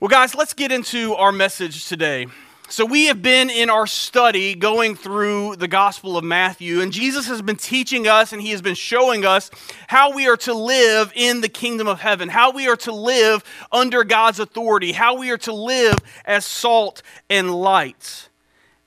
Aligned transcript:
Well, 0.00 0.08
guys, 0.08 0.34
let's 0.34 0.54
get 0.54 0.72
into 0.72 1.12
our 1.12 1.30
message 1.30 1.84
today. 1.84 2.26
So, 2.70 2.86
we 2.86 3.08
have 3.08 3.20
been 3.20 3.50
in 3.50 3.68
our 3.68 3.86
study 3.86 4.54
going 4.54 4.94
through 4.94 5.56
the 5.56 5.68
Gospel 5.68 6.16
of 6.16 6.24
Matthew, 6.24 6.80
and 6.80 6.90
Jesus 6.90 7.26
has 7.26 7.42
been 7.42 7.56
teaching 7.56 8.08
us 8.08 8.32
and 8.32 8.40
he 8.40 8.48
has 8.52 8.62
been 8.62 8.74
showing 8.74 9.26
us 9.26 9.50
how 9.88 10.14
we 10.14 10.26
are 10.26 10.38
to 10.38 10.54
live 10.54 11.12
in 11.14 11.42
the 11.42 11.50
kingdom 11.50 11.86
of 11.86 12.00
heaven, 12.00 12.30
how 12.30 12.50
we 12.50 12.66
are 12.66 12.76
to 12.76 12.92
live 12.92 13.44
under 13.70 14.02
God's 14.02 14.40
authority, 14.40 14.92
how 14.92 15.18
we 15.18 15.30
are 15.32 15.36
to 15.36 15.52
live 15.52 15.98
as 16.24 16.46
salt 16.46 17.02
and 17.28 17.54
light. 17.54 18.30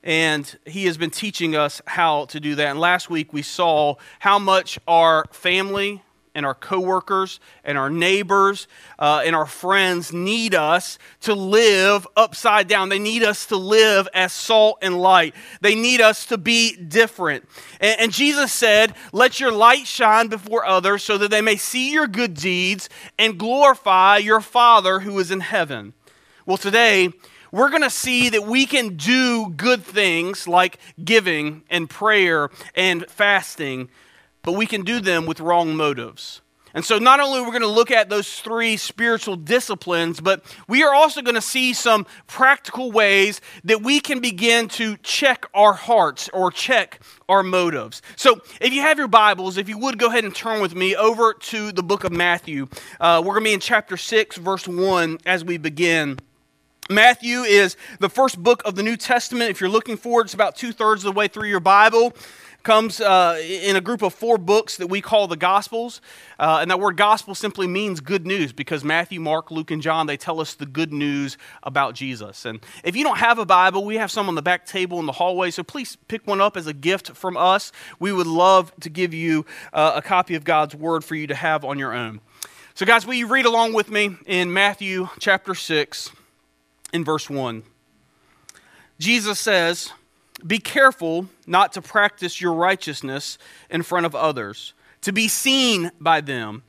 And 0.02 0.58
he 0.66 0.86
has 0.86 0.96
been 0.96 1.10
teaching 1.10 1.54
us 1.54 1.80
how 1.86 2.24
to 2.24 2.40
do 2.40 2.56
that. 2.56 2.66
And 2.66 2.80
last 2.80 3.08
week 3.08 3.32
we 3.32 3.42
saw 3.42 3.94
how 4.18 4.40
much 4.40 4.80
our 4.88 5.26
family, 5.30 6.02
and 6.34 6.44
our 6.44 6.54
coworkers 6.54 7.40
and 7.64 7.78
our 7.78 7.90
neighbors 7.90 8.66
uh, 8.98 9.22
and 9.24 9.36
our 9.36 9.46
friends 9.46 10.12
need 10.12 10.54
us 10.54 10.98
to 11.20 11.34
live 11.34 12.06
upside 12.16 12.68
down. 12.68 12.88
They 12.88 12.98
need 12.98 13.22
us 13.22 13.46
to 13.46 13.56
live 13.56 14.08
as 14.14 14.32
salt 14.32 14.78
and 14.82 15.00
light. 15.00 15.34
They 15.60 15.74
need 15.74 16.00
us 16.00 16.26
to 16.26 16.38
be 16.38 16.76
different. 16.76 17.48
And, 17.80 18.00
and 18.00 18.12
Jesus 18.12 18.52
said, 18.52 18.94
Let 19.12 19.40
your 19.40 19.52
light 19.52 19.86
shine 19.86 20.28
before 20.28 20.64
others 20.64 21.04
so 21.04 21.18
that 21.18 21.30
they 21.30 21.40
may 21.40 21.56
see 21.56 21.92
your 21.92 22.06
good 22.06 22.34
deeds 22.34 22.88
and 23.18 23.38
glorify 23.38 24.18
your 24.18 24.40
Father 24.40 25.00
who 25.00 25.18
is 25.18 25.30
in 25.30 25.40
heaven. 25.40 25.94
Well, 26.46 26.58
today, 26.58 27.10
we're 27.54 27.70
going 27.70 27.82
to 27.82 27.90
see 27.90 28.30
that 28.30 28.46
we 28.46 28.66
can 28.66 28.96
do 28.96 29.48
good 29.56 29.84
things 29.84 30.48
like 30.48 30.78
giving 31.04 31.62
and 31.70 31.88
prayer 31.88 32.50
and 32.74 33.06
fasting 33.08 33.88
but 34.44 34.52
we 34.52 34.66
can 34.66 34.82
do 34.82 35.00
them 35.00 35.26
with 35.26 35.40
wrong 35.40 35.74
motives. 35.74 36.40
And 36.74 36.84
so, 36.84 36.98
not 36.98 37.20
only 37.20 37.38
are 37.38 37.44
we 37.44 37.50
going 37.50 37.62
to 37.62 37.68
look 37.68 37.92
at 37.92 38.08
those 38.08 38.40
three 38.40 38.76
spiritual 38.76 39.36
disciplines, 39.36 40.20
but 40.20 40.44
we 40.66 40.82
are 40.82 40.92
also 40.92 41.22
going 41.22 41.36
to 41.36 41.40
see 41.40 41.72
some 41.72 42.04
practical 42.26 42.90
ways 42.90 43.40
that 43.62 43.82
we 43.82 44.00
can 44.00 44.18
begin 44.18 44.66
to 44.70 44.96
check 44.98 45.46
our 45.54 45.72
hearts 45.72 46.28
or 46.32 46.50
check 46.50 46.98
our 47.28 47.44
motives. 47.44 48.02
So, 48.16 48.40
if 48.60 48.72
you 48.72 48.80
have 48.80 48.98
your 48.98 49.06
Bibles, 49.06 49.56
if 49.56 49.68
you 49.68 49.78
would 49.78 49.98
go 49.98 50.08
ahead 50.08 50.24
and 50.24 50.34
turn 50.34 50.60
with 50.60 50.74
me 50.74 50.96
over 50.96 51.32
to 51.32 51.70
the 51.70 51.82
book 51.84 52.02
of 52.02 52.10
Matthew. 52.10 52.66
Uh, 53.00 53.22
we're 53.24 53.34
going 53.34 53.44
to 53.44 53.50
be 53.50 53.54
in 53.54 53.60
chapter 53.60 53.96
6, 53.96 54.36
verse 54.38 54.66
1 54.66 55.18
as 55.24 55.44
we 55.44 55.58
begin. 55.58 56.18
Matthew 56.90 57.42
is 57.42 57.76
the 58.00 58.10
first 58.10 58.42
book 58.42 58.62
of 58.64 58.74
the 58.74 58.82
New 58.82 58.96
Testament. 58.96 59.50
If 59.50 59.60
you're 59.60 59.70
looking 59.70 59.96
for 59.96 60.20
it, 60.20 60.24
it's 60.24 60.34
about 60.34 60.56
two 60.56 60.72
thirds 60.72 61.04
of 61.04 61.14
the 61.14 61.18
way 61.18 61.28
through 61.28 61.48
your 61.48 61.60
Bible 61.60 62.14
comes 62.64 63.00
uh, 63.00 63.40
in 63.42 63.76
a 63.76 63.80
group 63.80 64.02
of 64.02 64.12
four 64.12 64.38
books 64.38 64.78
that 64.78 64.88
we 64.88 65.00
call 65.00 65.28
the 65.28 65.36
Gospels. 65.36 66.00
Uh, 66.38 66.58
and 66.60 66.70
that 66.70 66.80
word 66.80 66.96
gospel 66.96 67.34
simply 67.34 67.66
means 67.66 68.00
good 68.00 68.26
news 68.26 68.52
because 68.52 68.82
Matthew, 68.82 69.20
Mark, 69.20 69.50
Luke, 69.50 69.70
and 69.70 69.80
John, 69.80 70.06
they 70.06 70.16
tell 70.16 70.40
us 70.40 70.54
the 70.54 70.66
good 70.66 70.92
news 70.92 71.38
about 71.62 71.94
Jesus. 71.94 72.44
And 72.44 72.60
if 72.82 72.96
you 72.96 73.04
don't 73.04 73.18
have 73.18 73.38
a 73.38 73.46
Bible, 73.46 73.84
we 73.84 73.96
have 73.96 74.10
some 74.10 74.28
on 74.28 74.34
the 74.34 74.42
back 74.42 74.66
table 74.66 74.98
in 74.98 75.06
the 75.06 75.12
hallway. 75.12 75.50
So 75.50 75.62
please 75.62 75.96
pick 76.08 76.26
one 76.26 76.40
up 76.40 76.56
as 76.56 76.66
a 76.66 76.72
gift 76.72 77.10
from 77.12 77.36
us. 77.36 77.70
We 78.00 78.12
would 78.12 78.26
love 78.26 78.72
to 78.80 78.90
give 78.90 79.14
you 79.14 79.46
uh, 79.72 79.92
a 79.94 80.02
copy 80.02 80.34
of 80.34 80.42
God's 80.42 80.74
Word 80.74 81.04
for 81.04 81.14
you 81.14 81.26
to 81.28 81.34
have 81.34 81.64
on 81.64 81.78
your 81.78 81.92
own. 81.92 82.20
So, 82.74 82.84
guys, 82.84 83.06
will 83.06 83.14
you 83.14 83.28
read 83.28 83.46
along 83.46 83.74
with 83.74 83.88
me 83.88 84.16
in 84.26 84.52
Matthew 84.52 85.08
chapter 85.20 85.54
6 85.54 86.10
in 86.92 87.04
verse 87.04 87.30
1? 87.30 87.62
Jesus 88.98 89.38
says, 89.38 89.92
be 90.46 90.58
careful 90.58 91.28
not 91.46 91.72
to 91.72 91.82
practice 91.82 92.40
your 92.40 92.52
righteousness 92.52 93.38
in 93.70 93.82
front 93.82 94.06
of 94.06 94.14
others, 94.14 94.74
to 95.02 95.12
be 95.12 95.28
seen 95.28 95.90
by 96.00 96.20
them. 96.20 96.62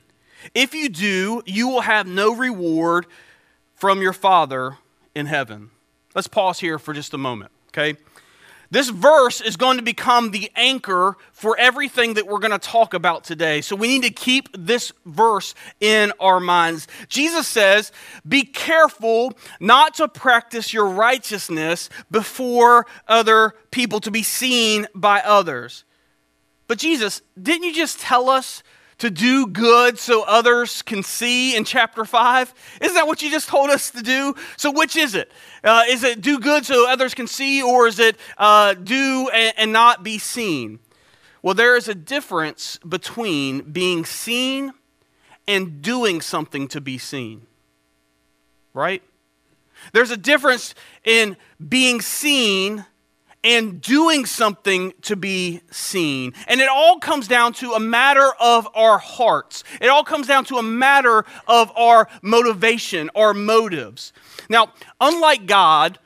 If 0.54 0.74
you 0.74 0.90
do, 0.90 1.42
you 1.46 1.68
will 1.68 1.82
have 1.82 2.08
no 2.08 2.36
reward 2.36 3.06
from 3.76 4.02
your 4.02 4.14
Father 4.14 4.78
in 5.14 5.26
heaven. 5.26 5.72
Let's 6.14 6.28
pause 6.28 6.60
here 6.60 6.80
for 6.80 6.94
just 6.94 7.14
a 7.14 7.18
moment, 7.18 7.52
okay? 7.70 7.98
This 8.72 8.90
verse 8.90 9.42
is 9.42 9.58
going 9.58 9.78
to 9.78 9.84
become 9.84 10.32
the 10.32 10.52
anchor 10.56 11.18
for 11.32 11.58
everything 11.58 12.16
that 12.16 12.28
we're 12.28 12.40
going 12.40 12.52
to 12.52 12.60
talk 12.60 12.94
about 12.94 13.24
today. 13.24 13.62
So 13.62 13.76
we 13.76 13.88
need 13.88 14.04
to 14.04 14.10
keep 14.10 14.50
this 14.58 14.92
verse 15.06 15.54
in 15.80 16.12
our 16.20 16.40
minds. 16.40 16.88
Jesus 17.08 17.48
says, 17.48 17.92
Be 18.28 18.44
careful 18.44 19.34
not 19.60 19.96
to 19.96 20.08
practice 20.08 20.74
your 20.74 20.88
righteousness 20.88 21.90
before 22.10 22.86
other 23.08 23.54
people, 23.72 24.00
to 24.02 24.12
be 24.12 24.24
seen 24.24 24.88
by 24.96 25.22
others. 25.22 25.84
But 26.68 26.80
Jesus, 26.80 27.22
didn't 27.40 27.64
you 27.64 27.74
just 27.74 28.00
tell 28.00 28.30
us 28.30 28.64
to 28.98 29.10
do 29.10 29.48
good 29.48 30.00
so 30.00 30.24
others 30.24 30.82
can 30.82 31.04
see 31.04 31.56
in 31.56 31.64
chapter 31.64 32.06
5? 32.06 32.54
Isn't 32.82 32.96
that 32.96 33.08
what 33.08 33.22
you 33.22 33.30
just 33.30 33.50
told 33.50 33.70
us 33.70 33.92
to 33.92 34.02
do? 34.02 34.36
So, 34.58 34.72
which 34.72 34.96
is 34.96 35.16
it? 35.16 35.32
Uh, 35.64 35.84
is 35.88 36.04
it 36.04 36.22
do 36.22 36.40
good 36.40 36.66
so 36.66 36.90
others 36.90 37.14
can 37.14 37.28
see, 37.28 37.62
or 37.62 37.88
is 37.88 38.00
it 38.00 38.18
uh, 38.38 38.74
do 38.74 39.30
and, 39.34 39.54
and 39.58 39.74
not 39.74 40.04
be 40.04 40.18
seen? 40.18 40.80
Well, 41.42 41.54
there 41.54 41.76
is 41.76 41.88
a 41.88 41.96
difference 41.96 42.78
between 42.78 43.62
being 43.62 44.04
seen 44.04 44.74
and 45.48 45.82
doing 45.82 46.22
something 46.22 46.68
to 46.70 46.82
be 46.82 46.98
seen, 46.98 47.46
right? 48.74 49.04
There's 49.94 50.12
a 50.12 50.18
difference 50.18 50.74
in 51.04 51.38
being 51.70 52.02
seen 52.02 52.86
and 53.46 53.80
doing 53.80 54.26
something 54.26 54.92
to 55.04 55.16
be 55.16 55.62
seen. 55.72 56.34
And 56.48 56.60
it 56.60 56.68
all 56.68 57.00
comes 57.00 57.28
down 57.28 57.54
to 57.54 57.74
a 57.74 57.80
matter 57.80 58.32
of 58.42 58.68
our 58.76 58.98
hearts. 58.98 59.64
It 59.80 59.88
all 59.88 60.04
comes 60.04 60.26
down 60.28 60.46
to 60.46 60.58
a 60.58 60.64
matter 60.64 61.24
of 61.48 61.72
our 61.78 62.10
motivation, 62.24 63.12
our 63.16 63.36
motives. 63.36 64.12
Now, 64.50 64.74
unlike 65.00 65.46
God, 65.46 66.00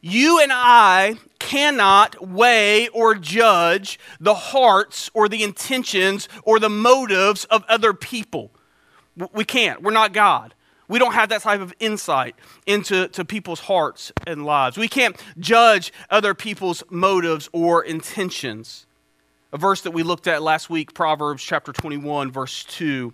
you 0.00 0.40
and 0.40 0.50
I 0.54 1.16
cannot 1.38 2.26
weigh 2.26 2.88
or 2.88 3.14
judge 3.14 3.98
the 4.18 4.34
hearts 4.34 5.10
or 5.12 5.28
the 5.28 5.42
intentions 5.42 6.30
or 6.44 6.58
the 6.58 6.70
motives 6.70 7.44
of 7.44 7.62
other 7.68 7.92
people. 7.92 8.50
We 9.32 9.44
can't. 9.44 9.82
We're 9.82 9.92
not 9.92 10.14
God. 10.14 10.54
We 10.88 10.98
don't 10.98 11.14
have 11.14 11.28
that 11.30 11.42
type 11.42 11.60
of 11.60 11.74
insight 11.80 12.36
into 12.66 13.08
to 13.08 13.24
people's 13.24 13.60
hearts 13.60 14.12
and 14.26 14.44
lives. 14.44 14.76
We 14.76 14.88
can't 14.88 15.20
judge 15.38 15.92
other 16.10 16.34
people's 16.34 16.82
motives 16.90 17.48
or 17.52 17.82
intentions. 17.82 18.86
A 19.52 19.58
verse 19.58 19.80
that 19.82 19.92
we 19.92 20.02
looked 20.02 20.26
at 20.26 20.42
last 20.42 20.70
week, 20.70 20.94
Proverbs 20.94 21.42
chapter 21.42 21.72
21, 21.72 22.30
verse 22.30 22.64
2, 22.64 23.12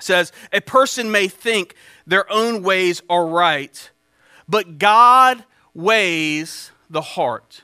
says, 0.00 0.32
A 0.52 0.60
person 0.60 1.10
may 1.10 1.28
think 1.28 1.74
their 2.06 2.30
own 2.32 2.62
ways 2.62 3.02
are 3.08 3.26
right, 3.26 3.90
but 4.48 4.78
God 4.78 5.44
weighs 5.74 6.70
the 6.88 7.00
heart. 7.00 7.62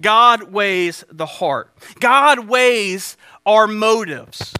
God 0.00 0.52
weighs 0.52 1.04
the 1.10 1.26
heart. 1.26 1.70
God 2.00 2.48
weighs 2.48 3.16
our 3.44 3.66
motives. 3.66 4.54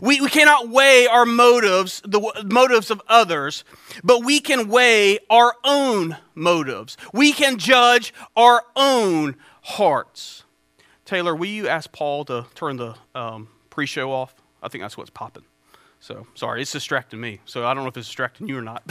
We, 0.00 0.20
we 0.20 0.28
cannot 0.28 0.68
weigh 0.68 1.06
our 1.06 1.26
motives, 1.26 2.02
the 2.04 2.20
motives 2.44 2.90
of 2.90 3.00
others, 3.08 3.64
but 4.02 4.24
we 4.24 4.40
can 4.40 4.68
weigh 4.68 5.18
our 5.30 5.54
own 5.64 6.16
motives. 6.34 6.96
We 7.12 7.32
can 7.32 7.58
judge 7.58 8.12
our 8.36 8.62
own 8.76 9.36
hearts. 9.62 10.44
Taylor, 11.04 11.34
will 11.34 11.46
you 11.46 11.68
ask 11.68 11.92
Paul 11.92 12.24
to 12.26 12.46
turn 12.54 12.76
the 12.76 12.94
um, 13.14 13.48
pre 13.70 13.86
show 13.86 14.12
off? 14.12 14.34
I 14.62 14.68
think 14.68 14.82
that's 14.82 14.96
what's 14.96 15.10
popping. 15.10 15.44
So, 16.00 16.26
sorry, 16.34 16.62
it's 16.62 16.72
distracting 16.72 17.20
me. 17.20 17.40
So, 17.44 17.66
I 17.66 17.72
don't 17.72 17.84
know 17.84 17.88
if 17.88 17.96
it's 17.96 18.08
distracting 18.08 18.46
you 18.48 18.58
or 18.58 18.62
not. 18.62 18.82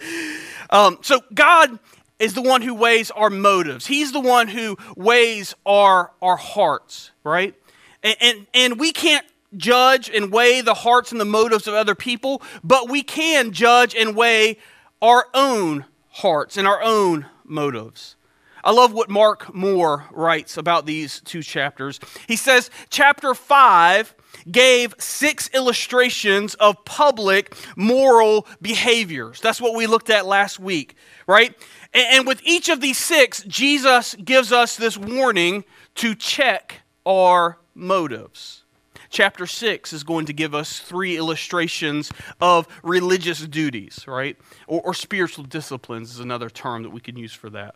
um, 0.70 0.98
so, 1.02 1.20
God 1.34 1.78
is 2.18 2.34
the 2.34 2.42
one 2.42 2.62
who 2.62 2.74
weighs 2.74 3.10
our 3.10 3.30
motives, 3.30 3.86
He's 3.86 4.12
the 4.12 4.20
one 4.20 4.48
who 4.48 4.76
weighs 4.96 5.54
our, 5.66 6.12
our 6.22 6.36
hearts, 6.36 7.10
right? 7.24 7.54
And, 8.02 8.16
and, 8.20 8.46
and 8.54 8.80
we 8.80 8.92
can't 8.92 9.26
judge 9.56 10.10
and 10.10 10.32
weigh 10.32 10.60
the 10.60 10.74
hearts 10.74 11.12
and 11.12 11.20
the 11.20 11.24
motives 11.24 11.66
of 11.66 11.74
other 11.74 11.94
people, 11.94 12.42
but 12.62 12.88
we 12.88 13.02
can 13.02 13.52
judge 13.52 13.94
and 13.94 14.16
weigh 14.16 14.58
our 15.00 15.26
own 15.34 15.84
hearts 16.08 16.56
and 16.56 16.66
our 16.66 16.82
own 16.82 17.26
motives. 17.44 18.16
I 18.64 18.72
love 18.72 18.92
what 18.92 19.08
Mark 19.08 19.54
Moore 19.54 20.04
writes 20.10 20.56
about 20.56 20.84
these 20.84 21.20
two 21.20 21.42
chapters. 21.42 22.00
He 22.26 22.36
says, 22.36 22.70
Chapter 22.90 23.32
5 23.34 24.14
gave 24.50 24.94
six 24.98 25.48
illustrations 25.54 26.54
of 26.54 26.84
public 26.84 27.54
moral 27.76 28.46
behaviors. 28.60 29.40
That's 29.40 29.60
what 29.60 29.74
we 29.74 29.86
looked 29.86 30.10
at 30.10 30.26
last 30.26 30.58
week, 30.58 30.96
right? 31.26 31.54
And 31.94 32.26
with 32.26 32.40
each 32.44 32.68
of 32.68 32.80
these 32.80 32.98
six, 32.98 33.42
Jesus 33.44 34.14
gives 34.16 34.52
us 34.52 34.76
this 34.76 34.98
warning 34.98 35.64
to 35.96 36.14
check 36.14 36.82
our 37.06 37.58
motives. 37.74 38.64
Chapter 39.10 39.46
6 39.46 39.92
is 39.92 40.04
going 40.04 40.26
to 40.26 40.32
give 40.32 40.54
us 40.54 40.80
three 40.80 41.16
illustrations 41.16 42.10
of 42.40 42.68
religious 42.82 43.46
duties, 43.46 44.04
right? 44.06 44.36
Or, 44.66 44.82
or 44.82 44.94
spiritual 44.94 45.44
disciplines 45.44 46.10
is 46.10 46.20
another 46.20 46.50
term 46.50 46.82
that 46.82 46.90
we 46.90 47.00
can 47.00 47.16
use 47.16 47.32
for 47.32 47.50
that 47.50 47.74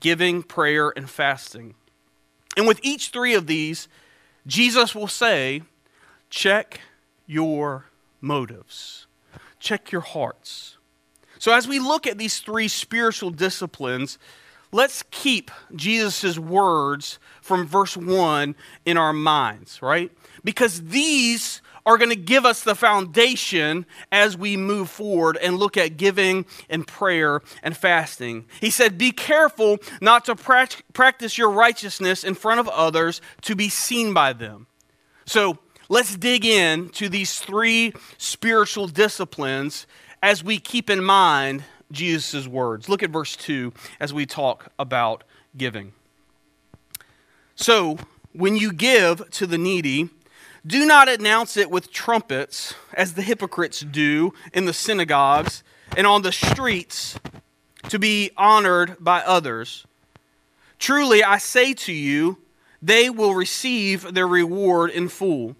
giving, 0.00 0.42
prayer, 0.42 0.92
and 0.96 1.08
fasting. 1.08 1.74
And 2.56 2.66
with 2.66 2.80
each 2.82 3.08
three 3.08 3.34
of 3.34 3.46
these, 3.46 3.88
Jesus 4.46 4.94
will 4.94 5.08
say, 5.08 5.62
check 6.30 6.80
your 7.26 7.86
motives, 8.20 9.06
check 9.58 9.92
your 9.92 10.00
hearts. 10.00 10.78
So, 11.38 11.52
as 11.52 11.66
we 11.66 11.78
look 11.78 12.06
at 12.06 12.18
these 12.18 12.40
three 12.40 12.68
spiritual 12.68 13.30
disciplines, 13.30 14.18
let's 14.70 15.02
keep 15.10 15.50
Jesus' 15.74 16.38
words 16.38 17.18
from 17.40 17.66
verse 17.66 17.96
1 17.96 18.54
in 18.84 18.96
our 18.96 19.12
minds, 19.12 19.82
right? 19.82 20.10
Because 20.44 20.82
these 20.82 21.60
are 21.84 21.98
going 21.98 22.10
to 22.10 22.16
give 22.16 22.46
us 22.46 22.62
the 22.62 22.74
foundation 22.74 23.86
as 24.10 24.36
we 24.36 24.56
move 24.56 24.88
forward 24.88 25.36
and 25.36 25.56
look 25.56 25.76
at 25.76 25.96
giving 25.96 26.46
and 26.70 26.86
prayer 26.86 27.40
and 27.62 27.76
fasting. 27.76 28.44
He 28.60 28.70
said, 28.70 28.98
Be 28.98 29.10
careful 29.10 29.78
not 30.00 30.24
to 30.26 30.36
practice 30.92 31.36
your 31.36 31.50
righteousness 31.50 32.24
in 32.24 32.34
front 32.34 32.60
of 32.60 32.68
others 32.68 33.20
to 33.42 33.56
be 33.56 33.68
seen 33.68 34.14
by 34.14 34.32
them. 34.32 34.66
So 35.26 35.58
let's 35.88 36.16
dig 36.16 36.44
in 36.44 36.88
to 36.90 37.08
these 37.08 37.40
three 37.40 37.92
spiritual 38.18 38.86
disciplines 38.86 39.86
as 40.22 40.44
we 40.44 40.58
keep 40.58 40.88
in 40.88 41.02
mind 41.02 41.64
Jesus' 41.90 42.46
words. 42.46 42.88
Look 42.88 43.02
at 43.02 43.10
verse 43.10 43.36
2 43.36 43.72
as 44.00 44.12
we 44.12 44.24
talk 44.24 44.72
about 44.78 45.24
giving. 45.56 45.92
So, 47.54 47.98
when 48.32 48.56
you 48.56 48.72
give 48.72 49.28
to 49.32 49.46
the 49.46 49.58
needy, 49.58 50.08
do 50.66 50.86
not 50.86 51.08
announce 51.08 51.56
it 51.56 51.70
with 51.70 51.92
trumpets, 51.92 52.74
as 52.94 53.14
the 53.14 53.22
hypocrites 53.22 53.80
do 53.80 54.32
in 54.52 54.64
the 54.64 54.72
synagogues 54.72 55.62
and 55.96 56.06
on 56.06 56.22
the 56.22 56.32
streets 56.32 57.18
to 57.88 57.98
be 57.98 58.30
honored 58.36 58.96
by 59.00 59.20
others. 59.22 59.86
Truly, 60.78 61.22
I 61.22 61.38
say 61.38 61.74
to 61.74 61.92
you, 61.92 62.38
they 62.80 63.10
will 63.10 63.34
receive 63.34 64.14
their 64.14 64.26
reward 64.26 64.90
in 64.90 65.08
full. 65.08 65.56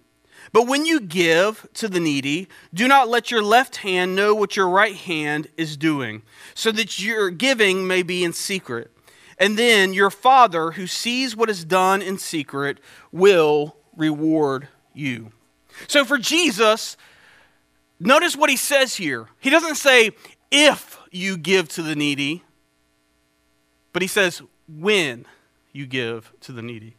But 0.51 0.67
when 0.67 0.85
you 0.85 0.99
give 0.99 1.67
to 1.75 1.87
the 1.87 1.99
needy, 1.99 2.47
do 2.73 2.87
not 2.87 3.07
let 3.07 3.31
your 3.31 3.41
left 3.41 3.77
hand 3.77 4.15
know 4.15 4.35
what 4.35 4.55
your 4.55 4.69
right 4.69 4.95
hand 4.95 5.47
is 5.57 5.77
doing, 5.77 6.21
so 6.53 6.71
that 6.71 6.99
your 6.99 7.29
giving 7.29 7.87
may 7.87 8.03
be 8.03 8.23
in 8.23 8.33
secret. 8.33 8.91
And 9.37 9.57
then 9.57 9.93
your 9.93 10.11
Father, 10.11 10.71
who 10.71 10.85
sees 10.85 11.35
what 11.35 11.49
is 11.49 11.65
done 11.65 12.01
in 12.01 12.17
secret, 12.17 12.79
will 13.11 13.77
reward 13.95 14.67
you. 14.93 15.31
So 15.87 16.05
for 16.05 16.17
Jesus, 16.17 16.97
notice 17.99 18.35
what 18.35 18.49
he 18.49 18.57
says 18.57 18.95
here. 18.95 19.27
He 19.39 19.49
doesn't 19.49 19.75
say, 19.75 20.11
if 20.51 20.99
you 21.11 21.37
give 21.37 21.67
to 21.69 21.81
the 21.81 21.95
needy, 21.95 22.43
but 23.91 24.01
he 24.01 24.07
says, 24.07 24.41
when 24.67 25.25
you 25.71 25.85
give 25.85 26.31
to 26.41 26.51
the 26.51 26.61
needy. 26.61 26.95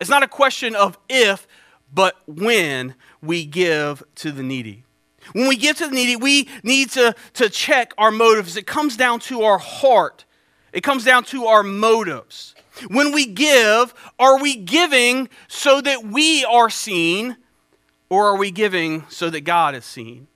It's 0.00 0.10
not 0.10 0.22
a 0.22 0.28
question 0.28 0.74
of 0.74 0.98
if, 1.08 1.46
but 1.92 2.16
when 2.26 2.94
we 3.22 3.44
give 3.44 4.02
to 4.16 4.32
the 4.32 4.42
needy. 4.42 4.84
When 5.32 5.48
we 5.48 5.56
give 5.56 5.76
to 5.78 5.88
the 5.88 5.94
needy, 5.94 6.16
we 6.16 6.48
need 6.62 6.90
to, 6.90 7.14
to 7.34 7.48
check 7.48 7.92
our 7.98 8.10
motives. 8.10 8.56
It 8.56 8.66
comes 8.66 8.96
down 8.96 9.20
to 9.20 9.42
our 9.42 9.58
heart, 9.58 10.24
it 10.72 10.82
comes 10.82 11.04
down 11.04 11.24
to 11.24 11.46
our 11.46 11.62
motives. 11.62 12.53
When 12.88 13.12
we 13.12 13.26
give, 13.26 13.94
are 14.18 14.40
we 14.40 14.56
giving 14.56 15.28
so 15.48 15.80
that 15.80 16.04
we 16.04 16.44
are 16.44 16.70
seen, 16.70 17.36
or 18.08 18.26
are 18.26 18.36
we 18.36 18.50
giving 18.50 19.04
so 19.08 19.30
that 19.30 19.42
God 19.42 19.74
is 19.74 19.84
seen? 19.84 20.28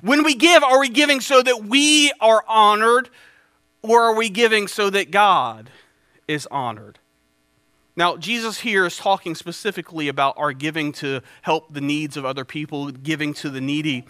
When 0.00 0.24
we 0.24 0.34
give, 0.34 0.62
are 0.62 0.80
we 0.80 0.88
giving 0.88 1.20
so 1.20 1.42
that 1.42 1.64
we 1.64 2.12
are 2.20 2.44
honored, 2.48 3.10
or 3.82 4.02
are 4.02 4.14
we 4.14 4.28
giving 4.28 4.68
so 4.68 4.90
that 4.90 5.10
God 5.10 5.70
is 6.26 6.46
honored? 6.50 6.98
Now, 7.94 8.16
Jesus 8.16 8.60
here 8.60 8.86
is 8.86 8.96
talking 8.96 9.34
specifically 9.34 10.08
about 10.08 10.34
our 10.38 10.52
giving 10.52 10.92
to 10.94 11.20
help 11.42 11.74
the 11.74 11.80
needs 11.82 12.16
of 12.16 12.24
other 12.24 12.44
people, 12.44 12.90
giving 12.90 13.34
to 13.34 13.50
the 13.50 13.60
needy. 13.60 14.06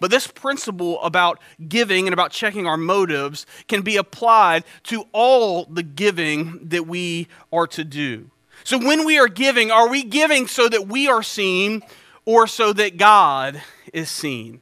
But 0.00 0.10
this 0.10 0.26
principle 0.26 1.02
about 1.02 1.40
giving 1.68 2.06
and 2.06 2.12
about 2.12 2.30
checking 2.30 2.66
our 2.66 2.76
motives 2.76 3.46
can 3.68 3.82
be 3.82 3.96
applied 3.96 4.64
to 4.84 5.04
all 5.12 5.64
the 5.64 5.82
giving 5.82 6.68
that 6.68 6.86
we 6.86 7.28
are 7.52 7.66
to 7.68 7.84
do. 7.84 8.30
So 8.64 8.78
when 8.78 9.04
we 9.04 9.18
are 9.18 9.28
giving, 9.28 9.70
are 9.70 9.88
we 9.88 10.02
giving 10.02 10.46
so 10.46 10.68
that 10.68 10.88
we 10.88 11.08
are 11.08 11.22
seen 11.22 11.82
or 12.24 12.46
so 12.46 12.72
that 12.72 12.96
God 12.96 13.62
is 13.92 14.10
seen? 14.10 14.60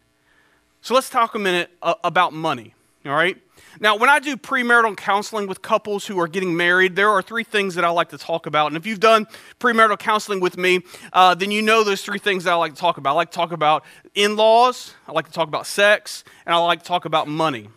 So 0.82 0.94
let's 0.94 1.08
talk 1.08 1.34
a 1.34 1.38
minute 1.38 1.70
uh, 1.80 1.94
about 2.04 2.32
money, 2.32 2.74
all 3.06 3.12
right? 3.12 3.38
Now, 3.80 3.96
when 3.96 4.08
I 4.08 4.18
do 4.18 4.36
premarital 4.36 4.96
counseling 4.96 5.46
with 5.46 5.62
couples 5.62 6.06
who 6.06 6.18
are 6.20 6.28
getting 6.28 6.56
married, 6.56 6.96
there 6.96 7.10
are 7.10 7.22
three 7.22 7.44
things 7.44 7.74
that 7.74 7.84
I 7.84 7.88
like 7.90 8.10
to 8.10 8.18
talk 8.18 8.46
about. 8.46 8.68
And 8.68 8.76
if 8.76 8.86
you've 8.86 9.00
done 9.00 9.26
premarital 9.58 9.98
counseling 9.98 10.40
with 10.40 10.56
me, 10.56 10.80
uh, 11.12 11.34
then 11.34 11.50
you 11.50 11.62
know 11.62 11.82
those 11.82 12.02
three 12.02 12.18
things 12.18 12.44
that 12.44 12.52
I 12.52 12.56
like 12.56 12.74
to 12.74 12.80
talk 12.80 12.98
about. 12.98 13.10
I 13.10 13.14
like 13.14 13.30
to 13.30 13.36
talk 13.36 13.52
about 13.52 13.84
in 14.14 14.36
laws, 14.36 14.94
I 15.08 15.12
like 15.12 15.26
to 15.26 15.32
talk 15.32 15.48
about 15.48 15.66
sex, 15.66 16.24
and 16.46 16.54
I 16.54 16.58
like 16.58 16.80
to 16.80 16.86
talk 16.86 17.04
about 17.04 17.26
money. 17.26 17.68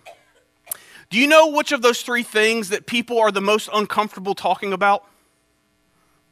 Do 1.09 1.17
you 1.17 1.27
know 1.27 1.47
which 1.47 1.71
of 1.71 1.81
those 1.81 2.01
three 2.01 2.23
things 2.23 2.69
that 2.69 2.85
people 2.85 3.17
are 3.19 3.31
the 3.31 3.41
most 3.41 3.69
uncomfortable 3.73 4.35
talking 4.35 4.73
about? 4.73 5.05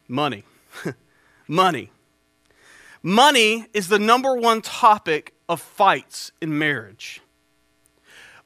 Money. 0.07 0.43
Money. 1.47 1.91
Money 3.01 3.67
is 3.73 3.87
the 3.87 3.99
number 3.99 4.35
one 4.35 4.61
topic 4.61 5.33
of 5.47 5.61
fights 5.61 6.31
in 6.41 6.57
marriage. 6.57 7.21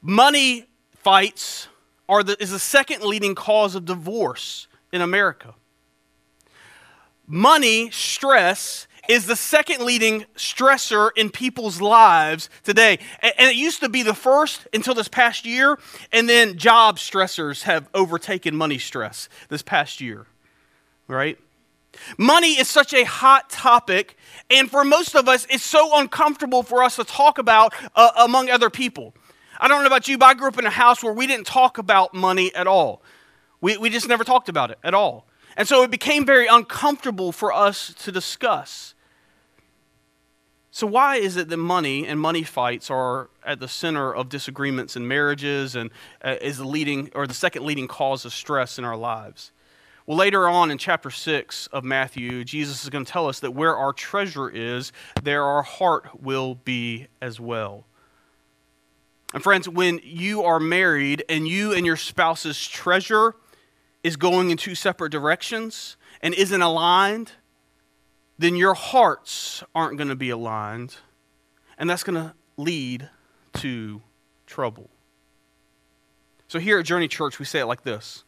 Money 0.02 0.66
fights 1.02 1.68
are 2.08 2.22
the, 2.22 2.40
is 2.42 2.50
the 2.50 2.58
second 2.58 3.02
leading 3.02 3.34
cause 3.34 3.74
of 3.74 3.84
divorce 3.84 4.68
in 4.92 5.00
America. 5.00 5.54
Money 7.26 7.90
stress 7.90 8.88
is 9.08 9.26
the 9.26 9.36
second 9.36 9.84
leading 9.84 10.24
stressor 10.36 11.10
in 11.16 11.30
people's 11.30 11.80
lives 11.80 12.50
today. 12.64 12.98
And, 13.22 13.50
it 13.50 13.56
used 13.56 13.80
to 13.80 13.88
be 13.88 14.02
the 14.02 14.14
first 14.14 14.66
until 14.72 14.94
this 14.94 15.08
past 15.08 15.44
year, 15.44 15.78
and 16.12 16.28
then 16.28 16.58
job 16.58 16.98
stressors 16.98 17.62
have 17.62 17.88
overtaken 17.94 18.56
money 18.56 18.78
stress 18.78 19.28
this 19.48 19.62
past 19.62 20.00
year, 20.00 20.26
right? 21.08 21.38
Money 22.18 22.58
is 22.58 22.68
such 22.68 22.94
a 22.94 23.04
hot 23.04 23.50
topic, 23.50 24.16
and 24.48 24.70
for 24.70 24.84
most 24.84 25.16
of 25.16 25.28
us, 25.28 25.46
it's 25.50 25.64
so 25.64 25.98
uncomfortable 25.98 26.62
for 26.62 26.82
us 26.82 26.96
to 26.96 27.04
talk 27.04 27.38
about 27.38 27.74
uh, 27.96 28.10
among 28.18 28.48
other 28.48 28.70
people. 28.70 29.14
I 29.60 29.68
don't 29.68 29.82
know 29.82 29.86
about 29.86 30.08
you, 30.08 30.16
but 30.16 30.26
I 30.26 30.34
grew 30.34 30.48
up 30.48 30.58
in 30.58 30.64
a 30.64 30.70
house 30.70 31.02
where 31.02 31.12
we 31.12 31.26
didn't 31.26 31.46
talk 31.46 31.76
about 31.76 32.14
money 32.14 32.52
at 32.54 32.66
all. 32.66 33.02
We, 33.60 33.76
we 33.76 33.90
just 33.90 34.08
never 34.08 34.24
talked 34.24 34.48
about 34.48 34.70
it 34.70 34.78
at 34.82 34.94
all. 34.94 35.26
And 35.56 35.68
so 35.68 35.82
it 35.82 35.90
became 35.90 36.24
very 36.24 36.46
uncomfortable 36.46 37.30
for 37.30 37.52
us 37.52 37.92
to 37.98 38.10
discuss. 38.10 38.94
So, 40.70 40.86
why 40.86 41.16
is 41.16 41.36
it 41.36 41.48
that 41.48 41.56
money 41.56 42.06
and 42.06 42.18
money 42.18 42.44
fights 42.44 42.90
are 42.90 43.28
at 43.44 43.60
the 43.60 43.68
center 43.68 44.14
of 44.14 44.28
disagreements 44.28 44.96
in 44.96 45.06
marriages 45.06 45.74
and 45.74 45.90
uh, 46.24 46.36
is 46.40 46.58
the 46.58 46.64
leading 46.64 47.10
or 47.14 47.26
the 47.26 47.34
second 47.34 47.64
leading 47.64 47.88
cause 47.88 48.24
of 48.24 48.32
stress 48.32 48.78
in 48.78 48.84
our 48.84 48.96
lives? 48.96 49.50
Well, 50.06 50.16
later 50.16 50.48
on 50.48 50.70
in 50.70 50.78
chapter 50.78 51.10
6 51.10 51.66
of 51.68 51.84
Matthew, 51.84 52.44
Jesus 52.44 52.82
is 52.82 52.88
going 52.88 53.04
to 53.04 53.12
tell 53.12 53.28
us 53.28 53.40
that 53.40 53.50
where 53.50 53.76
our 53.76 53.92
treasure 53.92 54.48
is, 54.48 54.92
there 55.22 55.44
our 55.44 55.62
heart 55.62 56.22
will 56.22 56.54
be 56.54 57.08
as 57.20 57.38
well. 57.38 57.84
And 59.32 59.42
friends, 59.42 59.68
when 59.68 60.00
you 60.02 60.42
are 60.42 60.58
married 60.58 61.24
and 61.28 61.46
you 61.46 61.72
and 61.72 61.86
your 61.86 61.96
spouse's 61.96 62.66
treasure 62.66 63.34
is 64.02 64.16
going 64.16 64.50
in 64.50 64.56
two 64.56 64.74
separate 64.74 65.10
directions 65.10 65.96
and 66.20 66.34
isn't 66.34 66.62
aligned, 66.62 67.32
then 68.38 68.56
your 68.56 68.74
hearts 68.74 69.62
aren't 69.74 69.98
going 69.98 70.08
to 70.08 70.16
be 70.16 70.30
aligned. 70.30 70.96
And 71.78 71.88
that's 71.88 72.02
going 72.02 72.16
to 72.16 72.34
lead 72.56 73.08
to 73.54 74.02
trouble. 74.46 74.90
So 76.48 76.58
here 76.58 76.78
at 76.80 76.86
Journey 76.86 77.06
Church, 77.06 77.38
we 77.38 77.44
say 77.44 77.60
it 77.60 77.66
like 77.66 77.82
this 77.82 78.24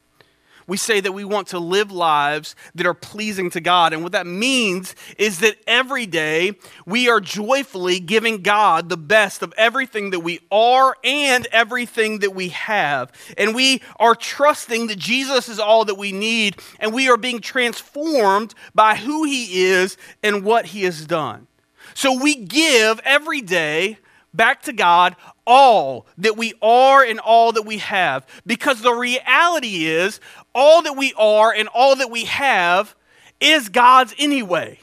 we 0.67 0.77
say 0.77 1.01
that 1.01 1.13
we 1.13 1.25
want 1.25 1.49
to 1.49 1.59
live 1.59 1.91
lives 1.91 2.55
that 2.75 2.87
are 2.87 2.95
pleasing 2.95 3.51
to 3.51 3.61
God. 3.61 3.93
And 3.93 4.03
what 4.03 4.13
that 4.13 4.27
means 4.27 4.95
is 5.19 5.41
that 5.41 5.57
every 5.67 6.07
day 6.07 6.57
we 6.87 7.09
are 7.09 7.21
joyfully 7.21 8.01
giving 8.01 8.43
God 8.43 8.89
the 8.89 8.97
best 8.97 9.43
of 9.43 9.53
everything 9.57 10.11
that 10.11 10.21
we 10.21 10.41
are 10.51 10.97
and 11.05 11.47
everything 11.53 12.21
that 12.21 12.35
we 12.35 12.49
have. 12.51 13.13
And 13.37 13.55
we 13.55 13.83
are 13.99 14.15
trusting 14.15 14.87
that 14.89 14.99
Jesus 14.99 15.49
is 15.49 15.59
all 15.59 15.85
that 15.87 15.97
we 15.97 16.13
need, 16.13 16.57
and 16.79 16.93
we 16.93 17.09
are 17.09 17.17
being 17.17 17.41
transformed 17.41 18.55
by 18.75 18.97
who 18.97 19.25
He 19.25 19.65
is 19.65 19.97
and 20.23 20.45
what 20.45 20.67
He 20.67 20.85
has 20.85 21.07
done. 21.07 21.47
So 21.95 22.21
we 22.21 22.37
give 22.37 23.01
every 23.05 23.41
day 23.41 23.99
back 24.35 24.63
to 24.63 24.73
God 24.73 25.17
all 25.47 26.07
that 26.19 26.37
we 26.37 26.55
are 26.63 27.03
and 27.03 27.19
all 27.21 27.53
that 27.53 27.67
we 27.67 27.79
have. 27.79 28.27
Because 28.47 28.81
the 28.81 28.93
reality 28.93 29.87
is, 29.87 30.21
all 30.55 30.83
that 30.83 30.97
we 30.97 31.13
are 31.17 31.53
and 31.53 31.69
all 31.69 31.97
that 31.97 32.11
we 32.11 32.25
have 32.25 32.95
is 33.41 33.69
God's 33.69 34.15
anyway. 34.19 34.79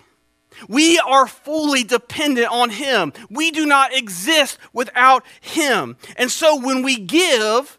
We 0.67 0.99
are 0.99 1.27
fully 1.27 1.83
dependent 1.83 2.51
on 2.51 2.69
Him. 2.69 3.13
We 3.29 3.51
do 3.51 3.65
not 3.65 3.93
exist 3.93 4.57
without 4.73 5.23
Him. 5.39 5.95
And 6.17 6.29
so 6.29 6.59
when 6.59 6.83
we 6.83 6.99
give, 6.99 7.77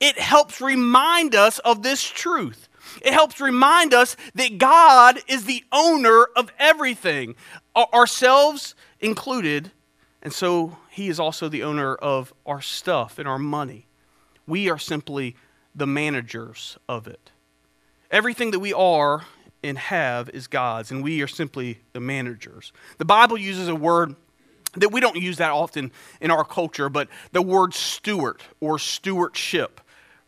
it 0.00 0.18
helps 0.18 0.60
remind 0.60 1.34
us 1.34 1.58
of 1.60 1.82
this 1.82 2.02
truth. 2.02 2.68
It 3.02 3.12
helps 3.12 3.40
remind 3.40 3.92
us 3.92 4.16
that 4.34 4.58
God 4.58 5.18
is 5.28 5.44
the 5.44 5.64
owner 5.72 6.26
of 6.36 6.50
everything, 6.58 7.34
ourselves 7.76 8.74
included 9.00 9.72
And 10.24 10.32
so 10.32 10.78
he 10.90 11.08
is 11.08 11.20
also 11.20 11.48
the 11.48 11.62
owner 11.62 11.94
of 11.94 12.32
our 12.46 12.62
stuff 12.62 13.18
and 13.18 13.28
our 13.28 13.38
money. 13.38 13.86
We 14.46 14.70
are 14.70 14.78
simply 14.78 15.36
the 15.74 15.86
managers 15.86 16.78
of 16.88 17.06
it. 17.06 17.30
Everything 18.10 18.50
that 18.52 18.60
we 18.60 18.72
are 18.72 19.26
and 19.62 19.78
have 19.78 20.30
is 20.30 20.46
God's, 20.46 20.90
and 20.90 21.02
we 21.02 21.22
are 21.22 21.26
simply 21.26 21.80
the 21.92 22.00
managers. 22.00 22.72
The 22.98 23.04
Bible 23.04 23.36
uses 23.36 23.68
a 23.68 23.74
word 23.74 24.16
that 24.76 24.90
we 24.90 25.00
don't 25.00 25.16
use 25.16 25.36
that 25.38 25.50
often 25.50 25.92
in 26.20 26.30
our 26.30 26.44
culture, 26.44 26.88
but 26.88 27.08
the 27.32 27.42
word 27.42 27.74
steward 27.74 28.40
or 28.60 28.78
stewardship, 28.78 29.80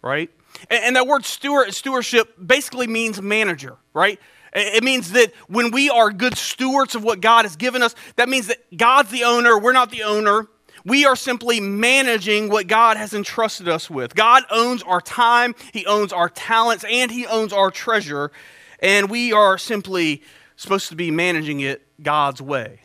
right? 0.03 0.31
And, 0.71 0.97
that 0.97 1.07
word 1.07 1.25
steward, 1.25 1.75
stewardship 1.75 2.35
basically 2.45 2.87
means 2.87 3.21
manager, 3.21 3.77
right? 3.93 4.19
It 4.59 4.83
means 4.83 5.13
that 5.13 5.35
when 5.49 5.71
we 5.71 5.91
are 5.91 6.11
good 6.11 6.39
stewards 6.39 6.95
of 6.95 7.05
what 7.05 7.21
God 7.21 7.45
has 7.45 7.57
given 7.57 7.83
us, 7.83 7.95
that 8.17 8.27
means 8.27 8.47
that 8.47 8.59
God's 8.75 9.11
the 9.11 9.25
owner, 9.25 9.59
we're 9.59 9.75
not 9.75 9.91
the 9.91 10.03
owner. 10.03 10.49
We 10.83 11.05
are 11.05 11.15
simply 11.15 11.61
managing 11.61 12.49
what 12.49 12.67
God 12.67 12.97
has 12.97 13.13
entrusted 13.13 13.69
us 13.69 13.91
with. 13.91 14.15
God 14.15 14.45
owns 14.51 14.83
our 14.83 15.03
time, 15.03 15.55
He 15.75 15.85
owns 15.85 16.11
our 16.11 16.31
talents, 16.31 16.87
and 16.89 17.11
He 17.11 17.27
owns 17.27 17.53
our 17.53 17.71
treasure. 17.71 18.33
And 18.81 19.11
we 19.11 19.31
are 19.31 19.59
simply 19.59 20.23
supposed 20.57 20.89
to 20.89 20.97
be 20.97 21.11
managing 21.11 21.61
it 21.61 21.83
God's 22.03 22.41
way. 22.41 22.81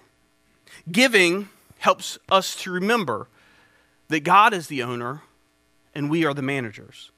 Giving 0.92 1.48
helps 1.80 2.18
us 2.30 2.56
to 2.64 2.72
remember 2.72 3.30
that 4.10 4.22
God 4.22 4.54
is 4.54 4.68
the 4.68 4.84
owner 4.84 5.22
and 5.96 6.10
we 6.10 6.26
are 6.26 6.34
the 6.34 6.42
managers. 6.42 7.12